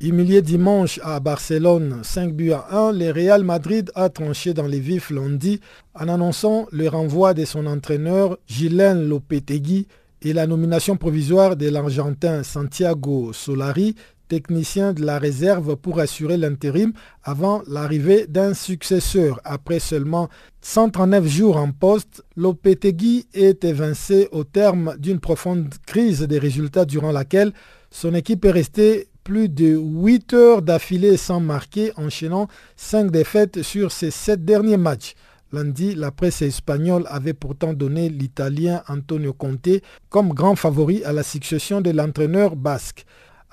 Humilié 0.00 0.40
dimanche 0.40 0.98
à 1.02 1.20
Barcelone 1.20 2.00
5 2.02 2.32
buts 2.32 2.52
à 2.52 2.68
1, 2.70 2.92
le 2.92 3.10
Real 3.10 3.44
Madrid 3.44 3.90
a 3.94 4.08
tranché 4.08 4.54
dans 4.54 4.66
les 4.66 4.80
vifs 4.80 5.10
lundi 5.10 5.60
en 5.94 6.08
annonçant 6.08 6.66
le 6.72 6.88
renvoi 6.88 7.34
de 7.34 7.44
son 7.44 7.66
entraîneur 7.66 8.38
Gilles 8.46 9.06
Lopetegui 9.06 9.86
et 10.22 10.32
la 10.32 10.46
nomination 10.46 10.96
provisoire 10.96 11.56
de 11.56 11.68
l'Argentin 11.68 12.42
Santiago 12.42 13.34
Solari 13.34 13.96
technicien 14.32 14.94
de 14.94 15.04
la 15.04 15.18
réserve 15.18 15.76
pour 15.76 16.00
assurer 16.00 16.38
l'intérim 16.38 16.94
avant 17.22 17.60
l'arrivée 17.68 18.24
d'un 18.26 18.54
successeur. 18.54 19.38
Après 19.44 19.78
seulement 19.78 20.30
139 20.62 21.26
jours 21.26 21.58
en 21.58 21.70
poste, 21.70 22.24
Lopetegui 22.34 23.26
est 23.34 23.62
évincé 23.62 24.30
au 24.32 24.44
terme 24.44 24.96
d'une 24.98 25.20
profonde 25.20 25.68
crise 25.84 26.22
des 26.22 26.38
résultats 26.38 26.86
durant 26.86 27.12
laquelle 27.12 27.52
son 27.90 28.14
équipe 28.14 28.46
est 28.46 28.52
restée 28.52 29.08
plus 29.22 29.50
de 29.50 29.76
8 29.76 30.32
heures 30.32 30.62
d'affilée 30.62 31.18
sans 31.18 31.40
marquer, 31.40 31.92
enchaînant 31.98 32.48
5 32.76 33.10
défaites 33.10 33.60
sur 33.60 33.92
ses 33.92 34.10
7 34.10 34.46
derniers 34.46 34.78
matchs. 34.78 35.14
Lundi, 35.52 35.94
la 35.94 36.10
presse 36.10 36.40
espagnole 36.40 37.04
avait 37.10 37.34
pourtant 37.34 37.74
donné 37.74 38.08
l'Italien 38.08 38.82
Antonio 38.88 39.34
Conte 39.34 39.82
comme 40.08 40.32
grand 40.32 40.56
favori 40.56 41.04
à 41.04 41.12
la 41.12 41.22
succession 41.22 41.82
de 41.82 41.90
l'entraîneur 41.90 42.56
basque. 42.56 43.04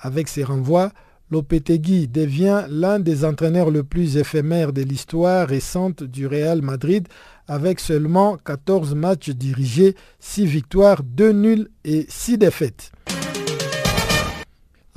Avec 0.02 0.28
ses 0.28 0.44
renvois, 0.44 0.92
Lopetegui 1.30 2.08
devient 2.08 2.64
l'un 2.70 2.98
des 2.98 3.24
entraîneurs 3.24 3.70
le 3.70 3.84
plus 3.84 4.16
éphémères 4.16 4.72
de 4.72 4.82
l'histoire 4.82 5.46
récente 5.46 6.02
du 6.02 6.26
Real 6.26 6.62
Madrid 6.62 7.06
avec 7.46 7.80
seulement 7.80 8.36
14 8.38 8.94
matchs 8.94 9.30
dirigés, 9.30 9.94
6 10.18 10.46
victoires, 10.46 11.02
2 11.02 11.32
nuls 11.32 11.68
et 11.84 12.06
6 12.08 12.38
défaites. 12.38 12.92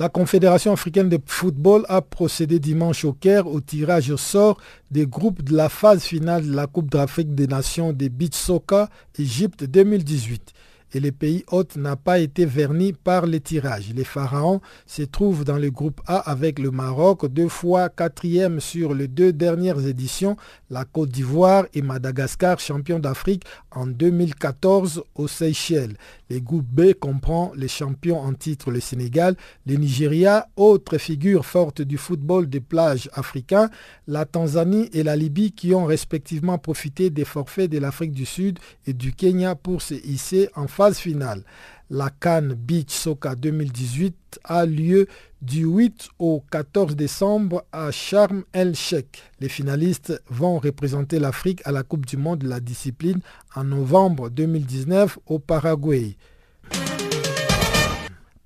La 0.00 0.08
Confédération 0.08 0.72
africaine 0.72 1.08
de 1.08 1.20
football 1.24 1.84
a 1.88 2.00
procédé 2.00 2.58
dimanche 2.58 3.04
au 3.04 3.12
Caire 3.12 3.46
au 3.46 3.60
tirage 3.60 4.10
au 4.10 4.16
sort 4.16 4.58
des 4.90 5.06
groupes 5.06 5.42
de 5.42 5.54
la 5.54 5.68
phase 5.68 6.02
finale 6.02 6.48
de 6.48 6.54
la 6.54 6.66
Coupe 6.66 6.90
d'Afrique 6.90 7.34
des 7.34 7.46
Nations 7.46 7.92
des 7.92 8.08
Beach 8.08 8.34
Soccer 8.34 8.88
Égypte 9.18 9.64
2018 9.64 10.53
et 10.94 11.00
le 11.00 11.10
pays 11.10 11.44
hôte 11.50 11.76
n'a 11.76 11.96
pas 11.96 12.20
été 12.20 12.46
verni 12.46 12.92
par 12.92 13.26
les 13.26 13.40
tirages. 13.40 13.92
Les 13.94 14.04
Pharaons 14.04 14.60
se 14.86 15.02
trouvent 15.02 15.44
dans 15.44 15.58
le 15.58 15.70
groupe 15.70 16.00
A 16.06 16.18
avec 16.18 16.60
le 16.60 16.70
Maroc, 16.70 17.26
deux 17.26 17.48
fois 17.48 17.88
quatrième 17.88 18.60
sur 18.60 18.94
les 18.94 19.08
deux 19.08 19.32
dernières 19.32 19.84
éditions, 19.86 20.36
la 20.70 20.84
Côte 20.84 21.10
d'Ivoire 21.10 21.66
et 21.74 21.82
Madagascar, 21.82 22.60
champions 22.60 23.00
d'Afrique 23.00 23.44
en 23.72 23.86
2014 23.86 25.02
aux 25.16 25.28
Seychelles. 25.28 25.96
Le 26.30 26.38
groupe 26.40 26.66
B 26.66 26.94
comprend 26.94 27.52
les 27.56 27.68
champions 27.68 28.20
en 28.20 28.32
titre 28.32 28.70
le 28.70 28.80
Sénégal, 28.80 29.36
le 29.66 29.74
Nigeria, 29.74 30.48
autre 30.56 30.96
figure 30.98 31.44
forte 31.44 31.82
du 31.82 31.98
football 31.98 32.48
de 32.48 32.60
plage 32.60 33.10
africain, 33.12 33.68
la 34.06 34.24
Tanzanie 34.24 34.88
et 34.92 35.02
la 35.02 35.16
Libye 35.16 35.52
qui 35.52 35.74
ont 35.74 35.84
respectivement 35.84 36.58
profité 36.58 37.10
des 37.10 37.24
forfaits 37.24 37.70
de 37.70 37.78
l'Afrique 37.78 38.12
du 38.12 38.24
Sud 38.26 38.58
et 38.86 38.92
du 38.92 39.12
Kenya 39.12 39.54
pour 39.54 39.82
se 39.82 39.94
hisser 39.94 40.48
en 40.54 40.66
finale. 40.92 41.42
La 41.90 42.10
Cannes 42.10 42.54
Beach 42.54 42.90
Soccer 42.90 43.36
2018 43.36 44.40
a 44.44 44.66
lieu 44.66 45.06
du 45.40 45.64
8 45.64 46.08
au 46.18 46.42
14 46.50 46.96
décembre 46.96 47.64
à 47.72 47.90
Sharm 47.90 48.44
el-Sheikh. 48.52 49.22
Les 49.40 49.48
finalistes 49.48 50.20
vont 50.28 50.58
représenter 50.58 51.18
l'Afrique 51.18 51.62
à 51.64 51.72
la 51.72 51.82
Coupe 51.82 52.06
du 52.06 52.16
Monde 52.16 52.40
de 52.40 52.48
la 52.48 52.60
discipline 52.60 53.20
en 53.54 53.64
novembre 53.64 54.30
2019 54.30 55.18
au 55.26 55.38
Paraguay. 55.38 56.16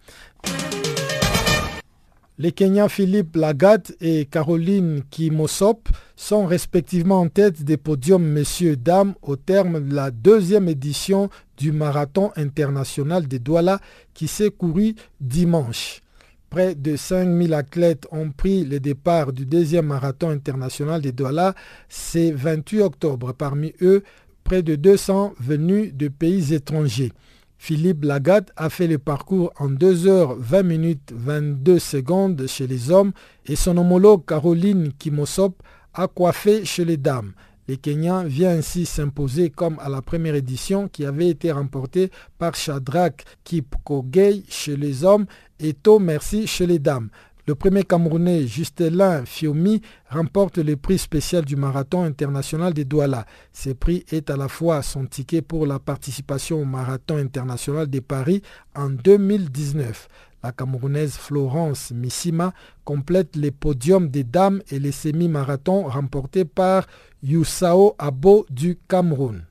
Les 2.38 2.54
Kenyans 2.54 2.88
Philippe 2.88 3.36
Lagat 3.36 3.92
et 4.00 4.26
Caroline 4.26 5.02
Kimosop 5.10 5.90
sont 6.16 6.46
respectivement 6.46 7.20
en 7.20 7.28
tête 7.28 7.64
des 7.64 7.76
podiums 7.76 8.24
messieurs-dames 8.24 9.14
au 9.22 9.36
terme 9.36 9.90
de 9.90 9.94
la 9.94 10.12
deuxième 10.12 10.70
édition 10.70 11.30
du 11.58 11.74
marathon 11.74 12.32
international 12.38 13.28
de 13.28 13.38
Douala 13.40 13.82
qui 14.14 14.30
s'est 14.30 14.52
couru 14.52 14.96
dimanche. 15.20 16.02
Près 16.50 16.74
de 16.74 16.96
5000 16.96 17.54
athlètes 17.54 18.08
ont 18.12 18.32
pris 18.32 18.66
le 18.66 18.80
départ 18.80 19.34
du 19.34 19.46
deuxième 19.46 19.86
marathon 19.86 20.30
international 20.30 21.00
de 21.02 21.12
Douala 21.12 21.54
ce 21.90 22.34
28 22.34 22.82
octobre. 22.82 23.34
Parmi 23.34 23.74
eux, 23.84 24.04
près 24.44 24.64
de 24.64 24.76
200 24.76 25.34
venus 25.40 25.94
de 25.94 26.08
pays 26.08 26.54
étrangers. 26.56 27.12
Philippe 27.60 28.04
Lagat 28.04 28.46
a 28.56 28.70
fait 28.70 28.88
le 28.88 28.98
parcours 28.98 29.52
en 29.60 29.70
2 29.70 30.08
h 30.08 30.36
20 30.40 30.64
minutes 30.64 31.14
22 31.14 31.78
secondes 31.78 32.48
chez 32.48 32.66
les 32.66 32.90
hommes 32.90 33.12
et 33.46 33.56
son 33.56 33.78
homologue 33.78 34.26
Caroline 34.26 34.92
Kimosop 34.98 35.62
a 35.94 36.08
coiffé 36.08 36.66
chez 36.66 36.86
les 36.86 36.98
dames. 36.98 37.34
Les 37.70 37.78
Kenyans 37.78 38.24
vient 38.24 38.58
ainsi 38.58 38.88
s'imposer 38.88 39.52
comme 39.52 39.78
à 39.80 39.90
la 39.90 40.02
première 40.02 40.34
édition 40.34 40.88
qui 40.88 41.06
avait 41.06 41.30
été 41.30 41.52
remportée 41.52 42.10
par 42.40 42.56
Shadrach 42.56 43.24
Kipkogei 43.44 44.44
chez 44.50 44.76
les 44.76 45.04
hommes 45.04 45.28
et 45.60 45.76
To 45.76 46.00
Merci 46.00 46.48
chez 46.48 46.66
les 46.66 46.80
dames. 46.80 47.10
Le 47.46 47.54
premier 47.54 47.84
Camerounais, 47.84 48.48
Justelin 48.48 49.24
Fiomi, 49.24 49.82
remporte 50.10 50.58
le 50.58 50.78
prix 50.78 50.98
spécial 50.98 51.46
du 51.46 51.56
marathon 51.56 52.02
international 52.04 52.74
de 52.74 52.82
Douala. 52.82 53.28
Ce 53.54 53.70
prix 53.70 54.04
est 54.12 54.32
à 54.32 54.38
la 54.38 54.48
fois 54.48 54.82
son 54.82 55.06
ticket 55.06 55.44
pour 55.44 55.68
la 55.68 55.78
participation 55.78 56.60
au 56.60 56.66
marathon 56.66 57.18
international 57.18 57.88
de 57.88 58.00
Paris 58.00 58.42
en 58.76 58.90
2019. 58.90 60.08
La 60.42 60.54
Camerounaise 60.54 61.18
Florence 61.18 61.92
Missima 61.92 62.54
complète 62.86 63.36
les 63.36 63.52
podiums 63.52 64.10
des 64.10 64.24
dames 64.24 64.62
et 64.72 64.80
les 64.80 64.94
semi-marathons 64.94 65.84
remportés 65.84 66.46
par 66.46 66.88
Youssao 67.22 67.96
Abo 67.98 68.46
du 68.50 68.80
Cameroun. 68.88 69.49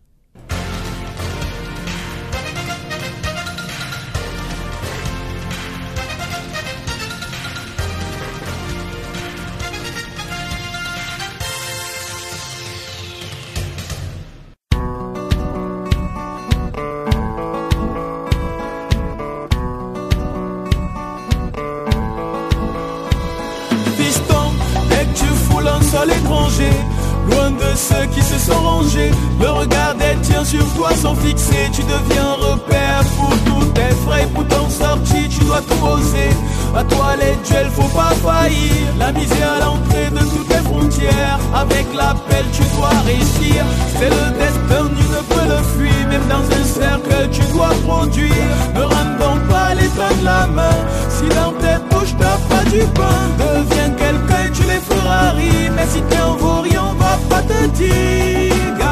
Ceux 27.79 28.07
qui 28.13 28.23
se 28.23 28.39
sont 28.39 28.61
rangés. 28.61 29.13
Le 29.41 29.51
regard 29.51 29.95
des 29.95 30.17
tiens 30.23 30.45
sur 30.45 30.67
toi 30.75 30.91
sont 31.01 31.15
fixés 31.15 31.71
Tu 31.73 31.83
deviens 31.83 32.33
repère 32.33 33.05
pour 33.17 33.31
tous 33.47 33.65
tes 33.67 33.95
frais. 34.05 34.27
Pour 34.35 34.47
t'en 34.49 34.69
sortir 34.69 35.23
tu 35.31 35.41
dois 35.45 35.63
tout 35.63 35.87
oser 35.87 36.31
À 36.77 36.83
toi 36.85 37.15
les 37.21 37.37
duels 37.49 37.71
faut 37.71 37.95
pas 37.97 38.13
faillir. 38.27 38.83
La 38.99 39.13
misère 39.13 39.53
à 39.57 39.65
l'entrée 39.65 40.11
de 40.11 40.19
toutes 40.31 40.49
tes 40.49 40.65
frontières. 40.69 41.39
Avec 41.55 41.87
l'appel 41.95 42.45
tu 42.53 42.63
dois 42.77 42.95
réussir. 43.07 43.65
C'est 43.99 44.11
le 44.11 44.25
destin, 44.39 44.85
tu 44.97 45.05
ne 45.15 45.23
peux 45.31 45.47
le 45.55 45.61
fuir. 45.75 46.09
Même 46.09 46.27
dans 46.29 46.45
un 46.59 46.65
cercle 46.65 47.29
tu 47.31 47.43
dois 47.53 47.73
produire. 47.87 48.49
Ne 48.75 48.83
rends 48.83 49.15
donc 49.21 49.41
pas 49.49 49.75
les 49.75 49.89
de 49.89 50.25
la 50.25 50.47
main. 50.49 50.77
Si 51.09 51.29
dans 51.35 51.53
tes 51.53 51.79
bouches 51.91 52.15
t'as 52.19 52.39
pas 52.49 52.65
du 52.71 52.83
pain 52.99 53.19
Deviens 53.39 53.91
quelqu'un 53.91 54.47
et 54.47 54.51
tu 54.51 54.63
les 54.63 54.81
feras 54.81 55.31
rire. 55.31 55.73
Mais 55.77 55.87
si 55.87 56.01
t'es 56.03 56.21
en 56.21 56.35
vaurien 56.37 56.78
on 57.09 57.17
va 57.17 57.19
pas 57.29 57.43
te 57.43 57.67
dire 57.69 58.88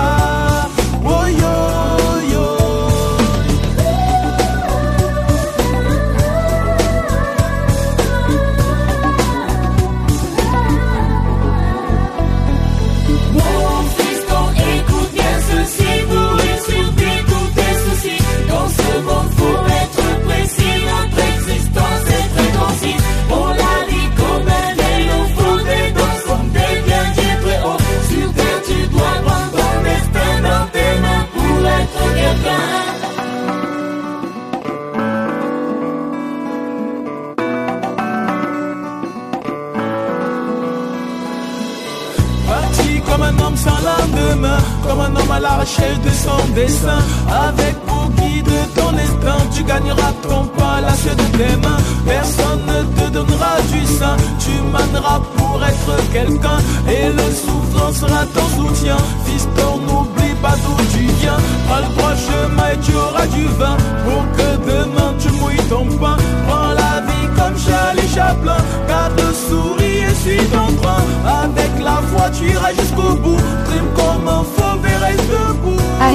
comme 44.97 45.17
un 45.17 45.21
homme 45.21 45.31
à 45.31 45.41
la 45.41 45.57
recherche 45.57 46.01
de 46.01 46.11
son 46.11 46.53
dessin. 46.55 46.99
Avec 47.29 47.75
pour 47.87 48.09
guide 48.17 48.51
ton 48.75 48.91
instinct, 48.95 49.45
tu 49.55 49.63
gagneras 49.65 50.13
ton 50.23 50.47
pas 50.59 50.81
la 50.81 50.93
de 50.93 51.39
tes 51.39 51.57
mains. 51.57 51.83
Personne 52.07 52.63
ne 52.67 53.01
te 53.01 53.11
donnera 53.11 53.61
du 53.73 53.85
sein, 53.87 54.17
tu 54.39 54.53
maneras 54.73 55.21
pour 55.37 55.63
être 55.65 56.13
quelqu'un. 56.13 56.59
Et 56.89 57.09
le 57.09 57.29
souffrant 57.45 57.93
sera 57.93 58.25
ton 58.27 58.49
soutien. 58.57 58.97
Fiston, 59.25 59.79
n'oublie 59.87 60.35
pas 60.43 60.57
d'où 60.63 60.77
tu 60.93 61.05
viens. 61.21 61.39
Prends 61.67 61.83
le 61.87 61.95
droit 61.95 62.15
chemin 62.15 62.69
et 62.73 62.79
tu 62.81 62.95
auras 62.95 63.27
du 63.27 63.45
vin. 63.59 63.77
Pour 64.05 64.23
que 64.37 64.49
demain 64.71 65.15
tu 65.19 65.31
mouilles 65.39 65.69
ton 65.69 65.85
pain. 65.99 66.17
Prends 66.47 66.73
la 66.83 67.01
vie 67.07 67.29
comme 67.37 67.57
Charlie 67.59 68.09
Chaplin. 68.15 68.57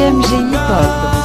Mg 0.02 0.26
Hip 0.26 0.56
Hop. 0.56 1.21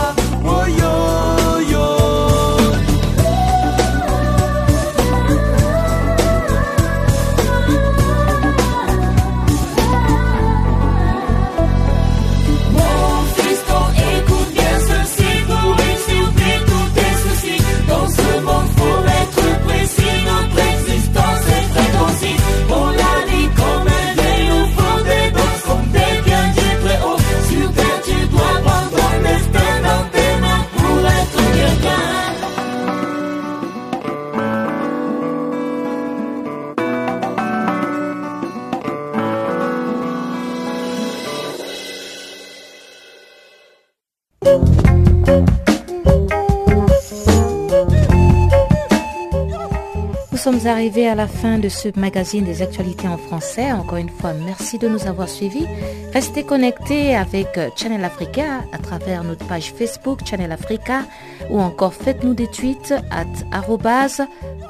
À 50.87 51.14
la 51.14 51.26
fin 51.26 51.59
de 51.59 51.68
ce 51.68 51.89
magazine 51.99 52.45
des 52.45 52.62
actualités 52.62 53.09
en 53.09 53.18
français. 53.18 53.72
Encore 53.72 53.99
une 53.99 54.09
fois, 54.09 54.32
merci 54.32 54.78
de 54.78 54.89
nous 54.89 55.07
avoir 55.07 55.28
suivis. 55.28 55.66
Restez 56.12 56.45
connectés 56.45 57.16
avec 57.16 57.59
Channel 57.76 58.05
Africa 58.05 58.62
à 58.72 58.78
travers 58.78 59.24
notre 59.24 59.45
page 59.47 59.72
Facebook 59.72 60.20
Channel 60.24 60.53
Africa 60.53 61.03
ou 61.51 61.61
encore 61.61 61.93
faites-nous 61.93 62.34
des 62.34 62.47
tweets 62.47 62.95
at 63.11 63.26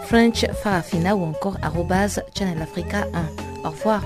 French 0.07 0.47
Farafina 0.63 1.15
ou 1.15 1.25
encore 1.25 1.59
Channel 2.37 2.63
Africa 2.63 3.07
1. 3.13 3.67
Au 3.67 3.71
revoir. 3.71 4.03